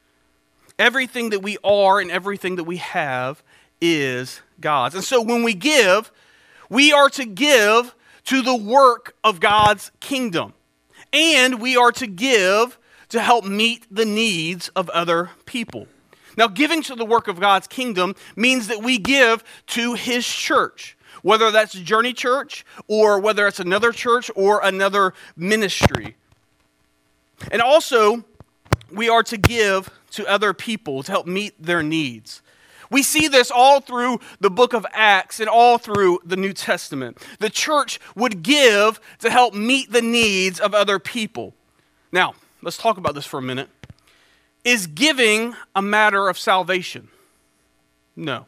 Everything 0.77 1.31
that 1.31 1.41
we 1.41 1.57
are 1.63 2.00
and 2.00 2.12
everything 2.12 2.55
that 2.57 2.65
we 2.65 2.77
have 2.77 3.41
is 3.82 4.42
God's. 4.60 4.96
And 4.96 5.03
so 5.03 5.22
when 5.22 5.44
we 5.44 5.53
give, 5.53 6.12
we 6.70 6.92
are 6.94 7.10
to 7.10 7.25
give 7.25 7.96
to 8.25 8.42
the 8.42 8.56
work 8.56 9.15
of 9.24 9.39
God's 9.39 9.92
kingdom. 10.00 10.53
And 11.12 11.62
we 11.62 11.77
are 11.77 11.92
to 11.94 12.08
give 12.08 12.80
to 13.10 13.22
help 13.22 13.46
meet 13.46 13.86
the 13.92 14.06
needs 14.06 14.70
of 14.70 14.89
other 14.89 15.30
people. 15.46 15.88
Now, 16.36 16.48
giving 16.48 16.82
to 16.84 16.96
the 16.96 17.06
work 17.06 17.27
of 17.27 17.39
God's 17.39 17.68
kingdom 17.68 18.15
means 18.36 18.68
that 18.68 18.82
we 18.82 18.98
give 18.98 19.44
to 19.68 19.94
His 19.94 20.25
church, 20.25 20.98
whether 21.22 21.51
that's 21.51 21.74
Journey 21.74 22.13
Church 22.13 22.65
or 22.88 23.20
whether 23.20 23.46
it's 23.46 23.60
another 23.60 23.92
church 23.92 24.32
or 24.36 24.62
another 24.63 25.13
ministry. 25.36 26.15
And 27.51 27.62
also, 27.62 28.24
we 28.92 29.10
are 29.10 29.24
to 29.24 29.38
give 29.38 29.89
to 30.12 30.27
other 30.27 30.53
people 30.53 31.03
to 31.03 31.12
help 31.12 31.27
meet 31.27 31.53
their 31.62 31.84
needs. 31.84 32.42
We 32.94 33.02
see 33.02 33.28
this 33.28 33.50
all 33.50 33.82
through 33.82 34.20
the 34.40 34.52
book 34.52 34.74
of 34.74 34.86
Acts 34.94 35.40
and 35.40 35.50
all 35.50 35.80
through 35.80 36.20
the 36.24 36.38
New 36.38 36.54
Testament. 36.54 37.18
The 37.40 37.50
church 37.50 38.00
would 38.16 38.44
give 38.44 39.02
to 39.20 39.32
help 39.32 39.56
meet 39.56 39.92
the 39.92 40.04
needs 40.04 40.60
of 40.60 40.76
other 40.76 41.00
people. 41.00 41.56
Now, 42.12 42.36
let's 42.62 42.78
talk 42.78 42.98
about 42.98 43.16
this 43.16 43.26
for 43.26 43.40
a 43.40 43.42
minute. 43.42 43.68
Is 44.64 44.86
giving 44.86 45.56
a 45.76 45.82
matter 45.82 46.30
of 46.30 46.38
salvation? 46.38 47.08
No. 48.16 48.46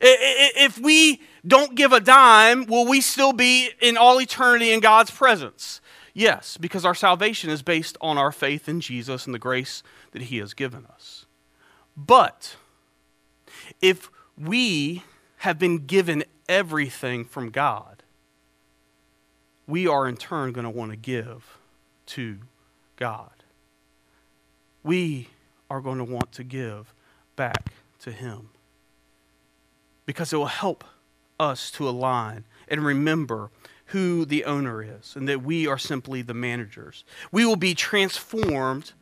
If 0.00 0.78
we 0.80 1.22
don't 1.46 1.76
give 1.76 1.92
a 1.92 2.00
dime, 2.00 2.66
will 2.66 2.86
we 2.86 3.00
still 3.00 3.32
be 3.32 3.70
in 3.80 3.96
all 3.96 4.20
eternity 4.20 4.72
in 4.72 4.80
God's 4.80 5.12
presence? 5.12 5.80
Yes, 6.12 6.56
because 6.56 6.84
our 6.84 6.96
salvation 6.96 7.50
is 7.50 7.62
based 7.62 7.96
on 8.00 8.18
our 8.18 8.32
faith 8.32 8.68
in 8.68 8.80
Jesus 8.80 9.24
and 9.24 9.32
the 9.32 9.38
grace 9.38 9.84
that 10.10 10.22
He 10.22 10.38
has 10.38 10.52
given 10.52 10.84
us. 10.86 11.26
But 11.96 12.56
if 13.80 14.10
we 14.38 15.02
have 15.38 15.58
been 15.58 15.86
given 15.86 16.24
everything 16.48 17.24
from 17.24 17.50
God, 17.50 18.02
we 19.66 19.86
are 19.86 20.08
in 20.08 20.16
turn 20.16 20.52
going 20.52 20.64
to 20.64 20.70
want 20.70 20.92
to 20.92 20.96
give 20.96 21.58
to 22.06 22.38
God 22.96 23.30
we 24.86 25.28
are 25.68 25.80
going 25.80 25.98
to 25.98 26.04
want 26.04 26.30
to 26.32 26.44
give 26.44 26.94
back 27.34 27.72
to 27.98 28.12
Him. 28.12 28.50
Because 30.06 30.32
it 30.32 30.36
will 30.36 30.46
help 30.46 30.84
us 31.40 31.70
to 31.72 31.88
align 31.88 32.44
and 32.68 32.84
remember 32.84 33.50
who 33.86 34.24
the 34.24 34.44
owner 34.44 34.82
is 34.82 35.16
and 35.16 35.28
that 35.28 35.42
we 35.42 35.66
are 35.66 35.76
simply 35.76 36.22
the 36.22 36.34
managers. 36.34 37.04
We 37.32 37.44
will 37.44 37.56
be 37.56 37.74
transformed 37.74 38.92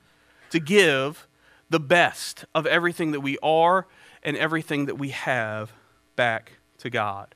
to 0.51 0.59
give 0.59 1.29
the 1.69 1.81
best 1.81 2.47
of 2.55 2.67
everything 2.67 3.13
that 3.13 3.21
we 3.21 3.37
are 3.43 3.87
and 4.25 4.37
everything 4.37 4.87
that 4.87 4.97
we 4.97 5.11
have 5.11 5.73
back 6.17 6.53
to 6.79 6.91
God. 6.91 7.35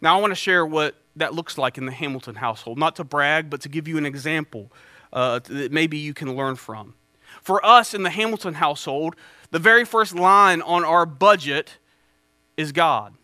Now, 0.00 0.16
I 0.16 0.20
want 0.20 0.30
to 0.30 0.36
share 0.36 0.64
what 0.64 0.94
that 1.16 1.34
looks 1.34 1.58
like 1.58 1.78
in 1.78 1.86
the 1.86 1.92
Hamilton 1.92 2.36
household, 2.36 2.78
not 2.78 2.96
to 2.96 3.04
brag, 3.04 3.50
but 3.50 3.60
to 3.62 3.68
give 3.68 3.86
you 3.86 3.98
an 3.98 4.06
example 4.06 4.70
uh, 5.12 5.40
that 5.40 5.72
maybe 5.72 5.98
you 5.98 6.14
can 6.14 6.34
learn 6.34 6.56
from. 6.56 6.94
For 7.42 7.64
us 7.64 7.94
in 7.94 8.02
the 8.02 8.10
Hamilton 8.10 8.54
household, 8.54 9.16
the 9.50 9.58
very 9.58 9.84
first 9.84 10.14
line 10.14 10.62
on 10.62 10.84
our 10.84 11.06
budget 11.06 11.78
is 12.56 12.72
God. 12.72 13.14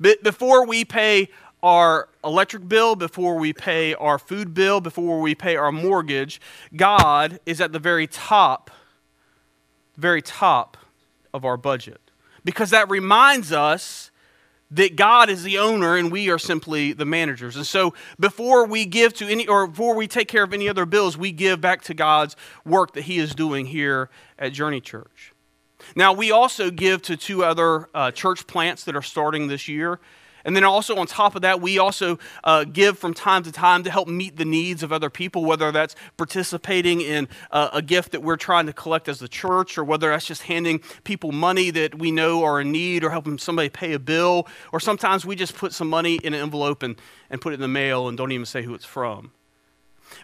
Before 0.00 0.66
we 0.66 0.84
pay 0.84 1.28
our 1.62 2.08
electric 2.24 2.68
bill, 2.68 2.96
before 2.96 3.36
we 3.36 3.52
pay 3.52 3.94
our 3.94 4.18
food 4.18 4.54
bill, 4.54 4.80
before 4.80 5.20
we 5.20 5.34
pay 5.34 5.56
our 5.56 5.70
mortgage, 5.70 6.40
God 6.74 7.38
is 7.44 7.60
at 7.60 7.72
the 7.72 7.78
very 7.78 8.06
top, 8.06 8.70
very 9.96 10.22
top 10.22 10.78
of 11.32 11.44
our 11.44 11.56
budget. 11.56 12.00
Because 12.44 12.70
that 12.70 12.88
reminds 12.88 13.52
us 13.52 14.10
that 14.70 14.96
God 14.96 15.28
is 15.28 15.42
the 15.42 15.58
owner 15.58 15.96
and 15.96 16.12
we 16.12 16.30
are 16.30 16.38
simply 16.38 16.92
the 16.92 17.04
managers. 17.04 17.56
And 17.56 17.66
so 17.66 17.92
before 18.18 18.66
we 18.66 18.86
give 18.86 19.12
to 19.14 19.26
any 19.26 19.48
or 19.48 19.66
before 19.66 19.96
we 19.96 20.06
take 20.06 20.28
care 20.28 20.44
of 20.44 20.54
any 20.54 20.68
other 20.68 20.86
bills, 20.86 21.18
we 21.18 21.32
give 21.32 21.60
back 21.60 21.82
to 21.82 21.94
God's 21.94 22.36
work 22.64 22.92
that 22.94 23.02
He 23.02 23.18
is 23.18 23.34
doing 23.34 23.66
here 23.66 24.10
at 24.38 24.52
Journey 24.52 24.80
Church. 24.80 25.32
Now, 25.96 26.12
we 26.12 26.30
also 26.30 26.70
give 26.70 27.02
to 27.02 27.16
two 27.16 27.42
other 27.42 27.88
uh, 27.94 28.10
church 28.10 28.46
plants 28.46 28.84
that 28.84 28.94
are 28.94 29.02
starting 29.02 29.48
this 29.48 29.66
year. 29.66 29.98
And 30.44 30.56
then 30.56 30.64
also 30.64 30.96
on 30.96 31.06
top 31.06 31.34
of 31.34 31.42
that, 31.42 31.60
we 31.60 31.78
also 31.78 32.18
uh, 32.44 32.64
give 32.64 32.98
from 32.98 33.14
time 33.14 33.42
to 33.42 33.52
time 33.52 33.82
to 33.84 33.90
help 33.90 34.08
meet 34.08 34.36
the 34.36 34.44
needs 34.44 34.82
of 34.82 34.92
other 34.92 35.10
people, 35.10 35.44
whether 35.44 35.72
that's 35.72 35.94
participating 36.16 37.00
in 37.00 37.28
uh, 37.50 37.70
a 37.72 37.82
gift 37.82 38.12
that 38.12 38.22
we're 38.22 38.36
trying 38.36 38.66
to 38.66 38.72
collect 38.72 39.08
as 39.08 39.18
the 39.18 39.28
church, 39.28 39.78
or 39.78 39.84
whether 39.84 40.10
that's 40.10 40.26
just 40.26 40.42
handing 40.42 40.80
people 41.04 41.32
money 41.32 41.70
that 41.70 41.98
we 41.98 42.10
know 42.10 42.44
are 42.44 42.60
in 42.60 42.72
need, 42.72 43.04
or 43.04 43.10
helping 43.10 43.38
somebody 43.38 43.68
pay 43.68 43.92
a 43.92 43.98
bill, 43.98 44.46
or 44.72 44.80
sometimes 44.80 45.24
we 45.24 45.36
just 45.36 45.56
put 45.56 45.72
some 45.72 45.88
money 45.88 46.16
in 46.22 46.34
an 46.34 46.40
envelope 46.40 46.82
and, 46.82 46.96
and 47.28 47.40
put 47.40 47.52
it 47.52 47.54
in 47.54 47.60
the 47.60 47.68
mail 47.68 48.08
and 48.08 48.16
don't 48.16 48.32
even 48.32 48.46
say 48.46 48.62
who 48.62 48.74
it's 48.74 48.84
from. 48.84 49.32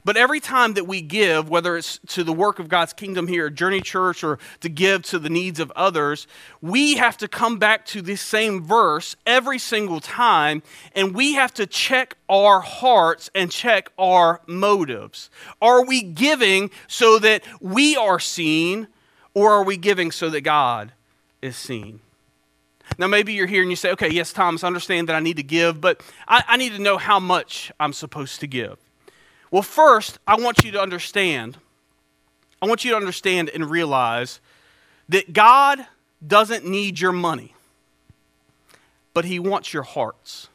But 0.05 0.17
every 0.17 0.41
time 0.41 0.75
that 0.75 0.87
we 0.87 1.01
give, 1.01 1.49
whether 1.49 1.77
it's 1.77 1.99
to 2.09 2.25
the 2.25 2.33
work 2.33 2.59
of 2.59 2.69
God's 2.69 2.93
kingdom 2.93 3.29
here 3.29 3.51
Journey 3.51 3.81
Church 3.81 4.23
or 4.23 4.39
to 4.61 4.69
give 4.69 5.03
to 5.05 5.19
the 5.19 5.31
needs 5.31 5.61
of 5.61 5.73
others, 5.75 6.27
we 6.61 6.97
have 6.97 7.17
to 7.19 7.29
come 7.29 7.59
back 7.59 7.87
to 7.87 8.03
this 8.03 8.21
same 8.21 8.63
verse 8.63 9.17
every 9.27 9.59
single 9.59 10.01
time 10.01 10.63
and 10.95 11.15
we 11.15 11.35
have 11.35 11.53
to 11.55 11.67
check 11.67 12.17
our 12.29 12.61
hearts 12.61 13.31
and 13.35 13.51
check 13.51 13.91
our 13.99 14.41
motives. 14.47 15.31
Are 15.61 15.85
we 15.85 16.03
giving 16.03 16.71
so 16.87 17.19
that 17.19 17.43
we 17.61 17.97
are 17.97 18.21
seen 18.21 18.89
or 19.35 19.53
are 19.53 19.65
we 19.65 19.77
giving 19.77 20.11
so 20.11 20.31
that 20.31 20.43
God 20.43 20.93
is 21.43 21.57
seen? 21.57 22.01
Now, 22.99 23.07
maybe 23.07 23.33
you're 23.33 23.47
here 23.47 23.63
and 23.63 23.71
you 23.71 23.77
say, 23.77 23.91
okay, 23.93 24.09
yes, 24.09 24.33
Thomas, 24.33 24.65
I 24.65 24.69
understand 24.69 25.09
that 25.09 25.17
I 25.17 25.21
need 25.21 25.37
to 25.37 25.43
give, 25.43 25.81
but 25.81 26.01
I, 26.29 26.45
I 26.47 26.57
need 26.57 26.73
to 26.73 26.79
know 26.79 26.99
how 26.99 27.19
much 27.19 27.73
I'm 27.81 27.93
supposed 27.93 28.41
to 28.41 28.47
give. 28.47 28.79
Well, 29.57 29.63
first, 29.63 30.19
I 30.27 30.37
want 30.37 30.65
you 30.65 30.73
to 30.73 30.83
understand, 30.83 31.57
I 32.61 32.67
want 32.67 32.85
you 32.85 32.91
to 32.91 32.97
understand 32.99 33.49
and 33.49 33.71
realize 33.71 34.39
that 35.09 35.33
God 35.33 35.87
doesn't 36.27 36.67
need 36.67 37.01
your 37.01 37.13
money, 37.13 37.55
but 39.15 39.25
He 39.25 39.39
wants 39.39 39.73
your 39.73 39.83
hearts. 39.83 40.51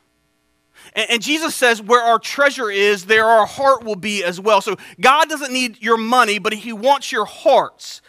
And, 0.94 1.20
Jesus 1.20 1.56
says, 1.56 1.82
where 1.82 2.04
our 2.04 2.20
treasure 2.20 2.70
is, 2.70 3.06
there 3.08 3.26
our 3.26 3.48
heart 3.48 3.84
will 3.84 3.96
be 3.96 4.24
as 4.24 4.40
well. 4.40 4.62
So 4.62 4.76
God 5.00 5.28
doesn't 5.28 5.52
need 5.52 5.82
your 5.82 5.98
money, 5.98 6.38
but 6.38 6.54
He 6.54 6.72
wants 6.72 7.12
your 7.12 7.26
hearts. 7.26 8.04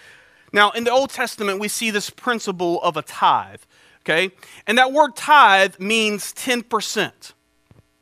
Now, 0.53 0.73
in 0.73 0.85
the 0.85 0.91
Old 0.91 1.09
Testament, 1.09 1.59
we 1.59 1.69
see 1.69 1.91
this 1.91 2.11
principle 2.11 2.83
of 2.83 2.99
a 2.99 3.03
tithe, 3.03 3.63
okay? 4.03 4.31
And 4.67 4.77
that 4.77 4.93
word 4.93 5.17
tithe 5.17 5.77
means 5.79 6.35
10%. 6.35 7.33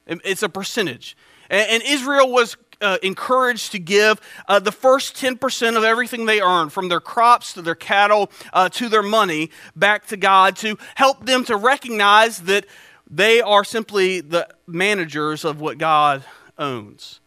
It's 0.08 0.42
a 0.42 0.48
percentage. 0.48 1.16
And 1.48 1.84
Israel 1.84 2.32
was 2.32 2.56
uh, 2.80 2.98
encouraged 3.02 3.72
to 3.72 3.78
give 3.78 4.20
uh, 4.48 4.58
the 4.58 4.72
first 4.72 5.16
10% 5.16 5.76
of 5.76 5.84
everything 5.84 6.26
they 6.26 6.40
earn, 6.40 6.70
from 6.70 6.88
their 6.88 7.00
crops 7.00 7.52
to 7.54 7.62
their 7.62 7.74
cattle 7.74 8.30
uh, 8.52 8.68
to 8.70 8.88
their 8.88 9.02
money, 9.02 9.50
back 9.76 10.06
to 10.06 10.16
God 10.16 10.56
to 10.56 10.78
help 10.94 11.26
them 11.26 11.44
to 11.44 11.56
recognize 11.56 12.42
that 12.42 12.66
they 13.10 13.40
are 13.40 13.64
simply 13.64 14.20
the 14.20 14.48
managers 14.66 15.44
of 15.44 15.60
what 15.60 15.78
God 15.78 16.24
owns. 16.58 17.20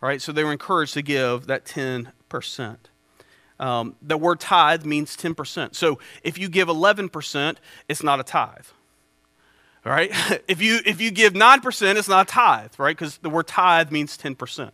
Right? 0.00 0.22
So 0.22 0.32
they 0.32 0.44
were 0.44 0.52
encouraged 0.52 0.94
to 0.94 1.02
give 1.02 1.46
that 1.46 1.64
10%. 1.64 2.76
Um, 3.60 3.96
the 4.00 4.16
word 4.16 4.38
tithe 4.40 4.84
means 4.84 5.16
10%. 5.16 5.74
So 5.74 5.98
if 6.22 6.38
you 6.38 6.48
give 6.48 6.68
11%, 6.68 7.56
it's 7.88 8.02
not 8.02 8.20
a 8.20 8.22
tithe. 8.22 8.66
All 9.84 9.92
right? 9.92 10.12
If 10.48 10.62
you, 10.62 10.80
if 10.86 11.00
you 11.00 11.10
give 11.10 11.34
9%, 11.34 11.96
it's 11.96 12.08
not 12.08 12.28
a 12.28 12.30
tithe, 12.30 12.72
right? 12.78 12.96
Because 12.96 13.18
the 13.18 13.30
word 13.30 13.46
tithe 13.46 13.90
means 13.90 14.16
10%. 14.16 14.70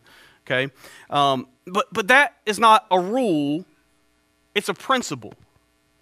Okay? 0.46 0.72
Um, 1.10 1.48
but, 1.66 1.86
but 1.92 2.08
that 2.08 2.36
is 2.46 2.58
not 2.58 2.86
a 2.90 3.00
rule, 3.00 3.64
it's 4.54 4.68
a 4.68 4.74
principle. 4.74 5.34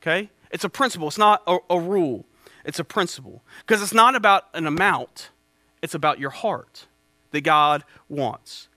Okay? 0.00 0.30
It's 0.50 0.64
a 0.64 0.68
principle, 0.68 1.08
it's 1.08 1.18
not 1.18 1.42
a, 1.46 1.58
a 1.70 1.78
rule. 1.78 2.26
It's 2.64 2.78
a 2.78 2.84
principle. 2.84 3.42
Because 3.60 3.82
it's 3.82 3.94
not 3.94 4.14
about 4.14 4.44
an 4.54 4.66
amount, 4.66 5.30
it's 5.82 5.94
about 5.94 6.18
your 6.18 6.30
heart 6.30 6.86
that 7.30 7.40
God 7.42 7.84
wants. 8.08 8.68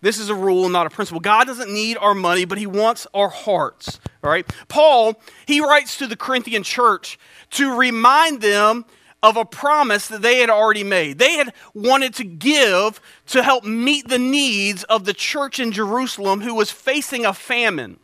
This 0.00 0.18
is 0.18 0.28
a 0.28 0.34
rule, 0.34 0.68
not 0.68 0.86
a 0.86 0.90
principle. 0.90 1.20
God 1.20 1.46
doesn't 1.46 1.72
need 1.72 1.96
our 1.96 2.14
money, 2.14 2.44
but 2.44 2.58
He 2.58 2.66
wants 2.66 3.06
our 3.14 3.28
hearts. 3.28 4.00
All 4.22 4.30
right? 4.30 4.46
Paul, 4.68 5.20
he 5.46 5.60
writes 5.60 5.96
to 5.98 6.06
the 6.06 6.16
Corinthian 6.16 6.64
church 6.64 7.18
to 7.50 7.76
remind 7.76 8.40
them 8.40 8.84
of 9.22 9.36
a 9.36 9.44
promise 9.44 10.08
that 10.08 10.22
they 10.22 10.38
had 10.38 10.50
already 10.50 10.84
made. 10.84 11.18
They 11.18 11.34
had 11.34 11.54
wanted 11.74 12.14
to 12.14 12.24
give 12.24 13.00
to 13.28 13.42
help 13.42 13.64
meet 13.64 14.08
the 14.08 14.18
needs 14.18 14.84
of 14.84 15.04
the 15.04 15.14
church 15.14 15.60
in 15.60 15.72
Jerusalem 15.72 16.40
who 16.40 16.54
was 16.54 16.70
facing 16.70 17.24
a 17.24 17.32
famine. 17.32 17.98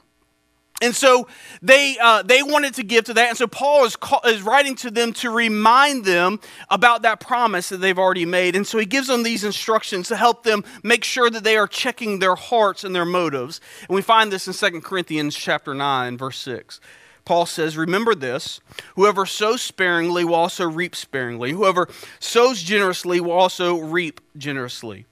And 0.80 0.94
so 0.94 1.26
they, 1.60 1.96
uh, 2.00 2.22
they 2.22 2.42
wanted 2.42 2.74
to 2.74 2.84
give 2.84 3.04
to 3.06 3.14
that. 3.14 3.30
And 3.30 3.38
so 3.38 3.48
Paul 3.48 3.84
is, 3.84 3.96
call, 3.96 4.20
is 4.24 4.42
writing 4.42 4.76
to 4.76 4.90
them 4.90 5.12
to 5.14 5.30
remind 5.30 6.04
them 6.04 6.38
about 6.70 7.02
that 7.02 7.18
promise 7.18 7.70
that 7.70 7.78
they've 7.78 7.98
already 7.98 8.24
made. 8.24 8.54
And 8.54 8.64
so 8.64 8.78
he 8.78 8.86
gives 8.86 9.08
them 9.08 9.24
these 9.24 9.42
instructions 9.42 10.08
to 10.08 10.16
help 10.16 10.44
them 10.44 10.62
make 10.84 11.02
sure 11.02 11.30
that 11.30 11.42
they 11.42 11.56
are 11.56 11.66
checking 11.66 12.20
their 12.20 12.36
hearts 12.36 12.84
and 12.84 12.94
their 12.94 13.04
motives. 13.04 13.60
And 13.88 13.94
we 13.96 14.02
find 14.02 14.30
this 14.30 14.46
in 14.46 14.72
2 14.72 14.80
Corinthians 14.82 15.34
chapter 15.34 15.74
9, 15.74 16.16
verse 16.16 16.38
6. 16.38 16.80
Paul 17.28 17.44
says, 17.44 17.76
Remember 17.76 18.14
this 18.14 18.58
whoever 18.94 19.26
sows 19.26 19.60
sparingly 19.60 20.24
will 20.24 20.34
also 20.34 20.66
reap 20.66 20.96
sparingly, 20.96 21.52
whoever 21.52 21.86
sows 22.18 22.62
generously 22.62 23.20
will 23.20 23.32
also 23.32 23.76
reap 23.76 24.22
generously. 24.38 25.04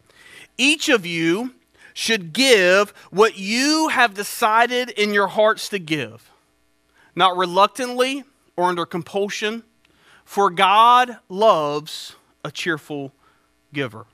Each 0.56 0.88
of 0.88 1.04
you 1.04 1.52
should 1.92 2.32
give 2.32 2.88
what 3.11 3.37
you 3.37 3.88
have 3.88 4.14
decided 4.14 4.88
in 4.88 5.12
your 5.12 5.26
hearts 5.26 5.68
to 5.68 5.78
give, 5.78 6.30
not 7.14 7.37
reluctantly 7.37 8.25
or 8.56 8.64
under 8.64 8.87
compulsion, 8.87 9.62
for 10.25 10.49
God 10.49 11.18
loves 11.28 12.16
a 12.42 12.50
cheerful 12.50 13.12
giver. 13.75 14.06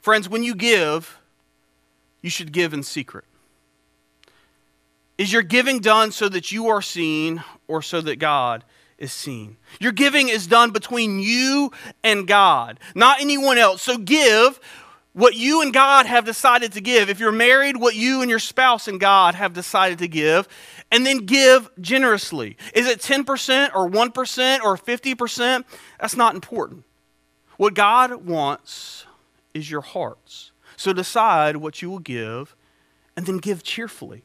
Friends, 0.00 0.28
when 0.28 0.42
you 0.42 0.56
give, 0.56 1.20
you 2.20 2.30
should 2.30 2.50
give 2.50 2.74
in 2.74 2.82
secret. 2.82 3.26
Is 5.16 5.32
your 5.32 5.42
giving 5.42 5.78
done 5.78 6.10
so 6.10 6.28
that 6.28 6.50
you 6.50 6.68
are 6.68 6.82
seen 6.82 7.42
or 7.68 7.82
so 7.82 8.00
that 8.00 8.16
God 8.16 8.64
is 8.98 9.12
seen? 9.12 9.56
Your 9.80 9.92
giving 9.92 10.28
is 10.28 10.46
done 10.46 10.70
between 10.70 11.20
you 11.20 11.70
and 12.02 12.26
God, 12.26 12.80
not 12.94 13.20
anyone 13.20 13.58
else. 13.58 13.82
So 13.82 13.96
give 13.96 14.58
what 15.12 15.34
you 15.36 15.62
and 15.62 15.72
God 15.72 16.06
have 16.06 16.24
decided 16.24 16.72
to 16.72 16.80
give. 16.80 17.08
If 17.08 17.20
you're 17.20 17.32
married, 17.32 17.76
what 17.76 17.94
you 17.94 18.20
and 18.20 18.28
your 18.28 18.40
spouse 18.40 18.88
and 18.88 18.98
God 18.98 19.36
have 19.36 19.52
decided 19.52 19.98
to 20.00 20.08
give, 20.08 20.48
and 20.90 21.06
then 21.06 21.18
give 21.18 21.70
generously. 21.80 22.56
Is 22.74 22.88
it 22.88 22.98
10% 22.98 23.70
or 23.74 23.88
1% 23.88 24.60
or 24.62 24.76
50%? 24.76 25.64
That's 26.00 26.16
not 26.16 26.34
important. 26.34 26.84
What 27.56 27.74
God 27.74 28.26
wants 28.26 29.06
is 29.54 29.70
your 29.70 29.82
hearts. 29.82 30.50
So 30.76 30.92
decide 30.92 31.58
what 31.58 31.80
you 31.80 31.88
will 31.88 32.00
give 32.00 32.56
and 33.16 33.26
then 33.26 33.38
give 33.38 33.62
cheerfully. 33.62 34.24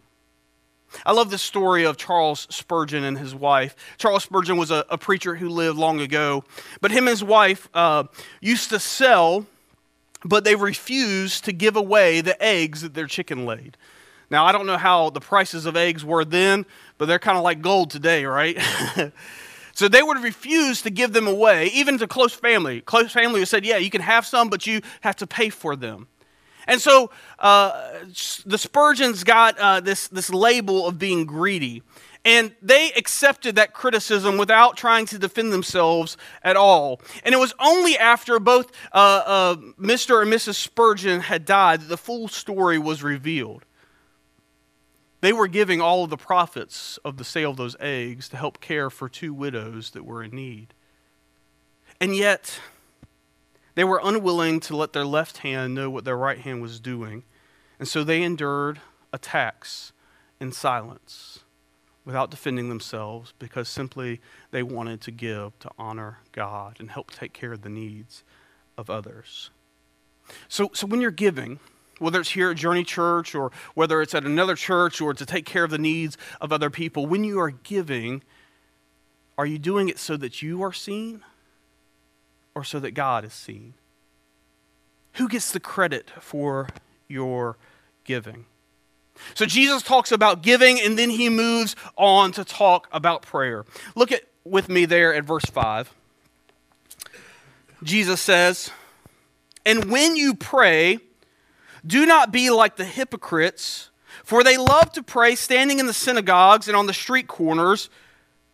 I 1.06 1.12
love 1.12 1.30
the 1.30 1.38
story 1.38 1.86
of 1.86 1.98
Charles 1.98 2.48
Spurgeon 2.50 3.04
and 3.04 3.18
his 3.18 3.36
wife. 3.36 3.76
Charles 3.98 4.24
Spurgeon 4.24 4.58
was 4.58 4.72
a, 4.72 4.86
a 4.90 4.98
preacher 4.98 5.36
who 5.36 5.50
lived 5.50 5.78
long 5.78 6.00
ago, 6.02 6.44
but 6.82 6.92
him 6.92 7.00
and 7.00 7.10
his 7.10 7.24
wife 7.24 7.70
uh, 7.74 8.06
used 8.42 8.70
to 8.70 8.80
sell, 8.80 9.46
but 10.24 10.44
they 10.44 10.56
refused 10.56 11.46
to 11.46 11.54
give 11.54 11.76
away 11.76 12.22
the 12.22 12.42
eggs 12.42 12.82
that 12.82 12.94
their 12.94 13.08
chicken 13.08 13.46
laid. 13.46 13.78
Now, 14.30 14.46
I 14.46 14.52
don't 14.52 14.68
know 14.68 14.78
how 14.78 15.10
the 15.10 15.20
prices 15.20 15.66
of 15.66 15.76
eggs 15.76 16.06
were 16.06 16.24
then, 16.24 16.66
but 16.98 17.08
they're 17.08 17.20
kind 17.20 17.38
of 17.38 17.44
like 17.44 17.62
gold 17.62 17.90
today, 17.90 18.26
right? 18.26 18.58
so 19.74 19.88
they 19.88 20.04
would 20.04 20.22
refuse 20.22 20.82
to 20.84 20.90
give 20.90 21.14
them 21.14 21.28
away, 21.28 21.68
even 21.68 21.98
to 21.98 22.08
close 22.08 22.34
family. 22.34 22.82
Close 22.82 23.12
family 23.12 23.40
would 23.40 23.48
said, 23.48 23.66
Yeah, 23.66 23.78
you 23.78 23.90
can 23.90 24.02
have 24.02 24.26
some, 24.26 24.50
but 24.50 24.68
you 24.68 24.82
have 25.02 25.16
to 25.18 25.28
pay 25.28 25.50
for 25.50 25.76
them. 25.76 26.08
And 26.70 26.80
so 26.80 27.10
uh, 27.40 28.04
the 28.46 28.58
Spurgeons 28.58 29.24
got 29.24 29.58
uh, 29.58 29.80
this, 29.80 30.08
this 30.08 30.30
label 30.30 30.88
of 30.88 31.00
being 31.00 31.26
greedy. 31.26 31.82
And 32.24 32.54
they 32.62 32.92
accepted 32.92 33.56
that 33.56 33.74
criticism 33.74 34.38
without 34.38 34.78
trying 34.78 35.06
to 35.08 35.18
defend 35.18 35.52
themselves 35.52 36.16
at 36.44 36.56
all. 36.56 37.02
And 37.24 37.34
it 37.34 37.40
was 37.40 37.54
only 37.60 37.98
after 37.98 38.40
both 38.40 38.72
uh, 38.94 39.24
uh 39.26 39.56
Mr. 39.80 40.22
and 40.22 40.32
Mrs. 40.32 40.56
Spurgeon 40.56 41.22
had 41.22 41.46
died 41.46 41.82
that 41.82 41.88
the 41.88 41.98
full 41.98 42.28
story 42.28 42.78
was 42.78 43.02
revealed. 43.02 43.66
They 45.22 45.34
were 45.34 45.48
giving 45.48 45.82
all 45.82 46.04
of 46.04 46.10
the 46.10 46.18
profits 46.18 47.00
of 47.04 47.18
the 47.18 47.24
sale 47.24 47.52
of 47.52 47.58
those 47.58 47.76
eggs 47.80 48.30
to 48.30 48.38
help 48.38 48.62
care 48.62 48.90
for 48.90 49.10
two 49.10 49.34
widows 49.34 49.92
that 49.92 50.06
were 50.06 50.24
in 50.24 50.32
need. 50.32 50.74
And 52.00 52.16
yet, 52.16 52.60
they 53.80 53.86
were 53.86 54.02
unwilling 54.04 54.60
to 54.60 54.76
let 54.76 54.92
their 54.92 55.06
left 55.06 55.38
hand 55.38 55.74
know 55.74 55.90
what 55.90 56.04
their 56.04 56.18
right 56.18 56.40
hand 56.40 56.62
was 56.62 56.82
doing, 56.82 57.24
and 57.80 57.88
so 57.88 58.04
they 58.04 58.22
endured 58.22 58.82
attacks 59.14 59.94
in 60.38 60.52
silence 60.52 61.46
without 62.04 62.30
defending 62.30 62.68
themselves 62.68 63.34
because 63.40 63.70
simply 63.70 64.20
they 64.52 64.62
wanted 64.62 65.00
to 65.00 65.12
give 65.12 65.58
to 65.60 65.72
honor 65.80 66.18
God 66.34 66.76
and 66.82 66.92
help 66.92 67.12
take 67.12 67.32
care 67.32 67.54
of 67.54 67.62
the 67.62 67.70
needs 67.70 68.26
of 68.78 68.90
others. 68.90 69.50
So, 70.50 70.72
so 70.74 70.86
when 70.86 71.00
you're 71.00 71.10
giving, 71.10 71.62
whether 72.00 72.20
it's 72.20 72.32
here 72.32 72.52
at 72.52 72.58
Journey 72.58 72.84
Church 72.84 73.34
or 73.34 73.50
whether 73.76 74.02
it's 74.02 74.14
at 74.14 74.26
another 74.26 74.58
church 74.58 75.00
or 75.00 75.14
to 75.14 75.26
take 75.26 75.46
care 75.46 75.64
of 75.64 75.72
the 75.72 75.78
needs 75.78 76.18
of 76.42 76.52
other 76.52 76.70
people, 76.70 77.06
when 77.06 77.24
you 77.24 77.40
are 77.40 77.52
giving, 77.52 78.24
are 79.38 79.46
you 79.46 79.58
doing 79.58 79.88
it 79.88 80.00
so 80.00 80.18
that 80.18 80.42
you 80.42 80.62
are 80.64 80.74
seen? 80.74 81.24
Or 82.60 82.64
so 82.64 82.80
that 82.80 82.92
God 82.92 83.24
is 83.24 83.34
seen? 83.34 83.74
Who 85.14 85.30
gets 85.30 85.52
the 85.52 85.60
credit 85.60 86.12
for 86.20 86.68
your 87.08 87.58
giving? 88.04 88.46
So 89.34 89.46
Jesus 89.46 89.82
talks 89.82 90.12
about 90.12 90.44
giving 90.44 90.80
and 90.80 90.98
then 90.98 91.10
he 91.10 91.30
moves 91.30 91.76
on 91.98 92.32
to 92.34 92.44
talk 92.44 92.88
about 92.92 93.22
prayer. 93.22 93.66
Look 93.96 94.12
at 94.12 94.24
with 94.44 94.70
me 94.70 94.86
there 94.86 95.14
at 95.14 95.24
verse 95.24 95.46
5. 95.46 95.94
Jesus 97.82 98.20
says, 98.20 98.72
"And 99.66 99.90
when 99.90 100.16
you 100.16 100.34
pray, 100.34 101.00
do 101.86 102.06
not 102.06 102.32
be 102.32 102.50
like 102.50 102.76
the 102.76 102.86
hypocrites, 102.86 103.90
for 104.24 104.44
they 104.44 104.58
love 104.58 104.92
to 104.94 105.04
pray 105.04 105.36
standing 105.36 105.80
in 105.80 105.86
the 105.86 105.94
synagogues 105.94 106.68
and 106.68 106.76
on 106.76 106.88
the 106.88 106.94
street 106.94 107.28
corners 107.28 107.90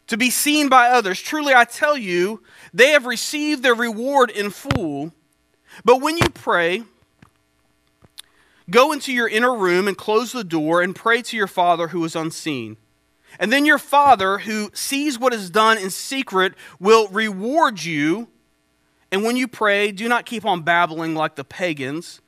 to 0.08 0.18
be 0.18 0.30
seen 0.30 0.70
by 0.70 0.90
others. 0.90 1.20
Truly, 1.20 1.54
I 1.54 1.66
tell 1.66 1.98
you, 1.98 2.42
they 2.74 2.92
have 2.92 3.06
received 3.06 3.64
their 3.64 3.76
reward 3.76 4.30
in 4.30 4.50
full. 4.50 5.12
But 5.84 6.02
when 6.02 6.18
you 6.18 6.30
pray, 6.30 6.84
go 8.70 8.92
into 8.92 9.12
your 9.12 9.28
inner 9.28 9.56
room 9.56 9.88
and 9.88 9.98
close 9.98 10.32
the 10.32 10.44
door 10.44 10.82
and 10.82 10.96
pray 10.96 11.22
to 11.24 11.38
your 11.38 11.48
Father 11.48 11.90
who 11.90 12.04
is 12.06 12.16
unseen. 12.16 12.78
And 13.40 13.52
then 13.52 13.66
your 13.66 13.80
Father, 13.80 14.40
who 14.40 14.70
sees 14.74 15.20
what 15.20 15.34
is 15.34 15.50
done 15.50 15.78
in 15.78 15.90
secret, 15.90 16.54
will 16.80 17.08
reward 17.10 17.84
you. 17.84 18.30
And 19.12 19.24
when 19.24 19.36
you 19.36 19.48
pray, 19.48 19.92
do 19.92 20.08
not 20.08 20.26
keep 20.26 20.46
on 20.46 20.62
babbling 20.62 21.16
like 21.16 21.36
the 21.36 21.44
pagans. 21.44 22.22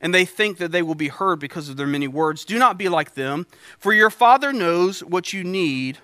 And 0.00 0.14
they 0.14 0.24
think 0.24 0.56
that 0.56 0.72
they 0.72 0.80
will 0.80 0.94
be 0.94 1.08
heard 1.08 1.40
because 1.40 1.68
of 1.68 1.76
their 1.76 1.86
many 1.86 2.08
words. 2.08 2.46
Do 2.46 2.58
not 2.58 2.78
be 2.78 2.88
like 2.88 3.14
them, 3.14 3.46
for 3.78 3.92
your 3.92 4.08
Father 4.08 4.50
knows 4.52 5.04
what 5.04 5.34
you 5.34 5.44
need 5.44 5.98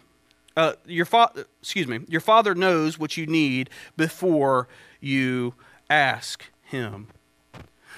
uh, 0.57 0.73
your 0.87 1.05
father, 1.05 1.47
excuse 1.61 1.87
me, 1.87 2.01
your 2.09 2.21
father 2.21 2.55
knows 2.55 2.99
what 2.99 3.17
you 3.17 3.27
need 3.27 3.71
before 3.97 4.69
you 5.01 5.55
ask 5.91 6.45
him. 6.63 7.09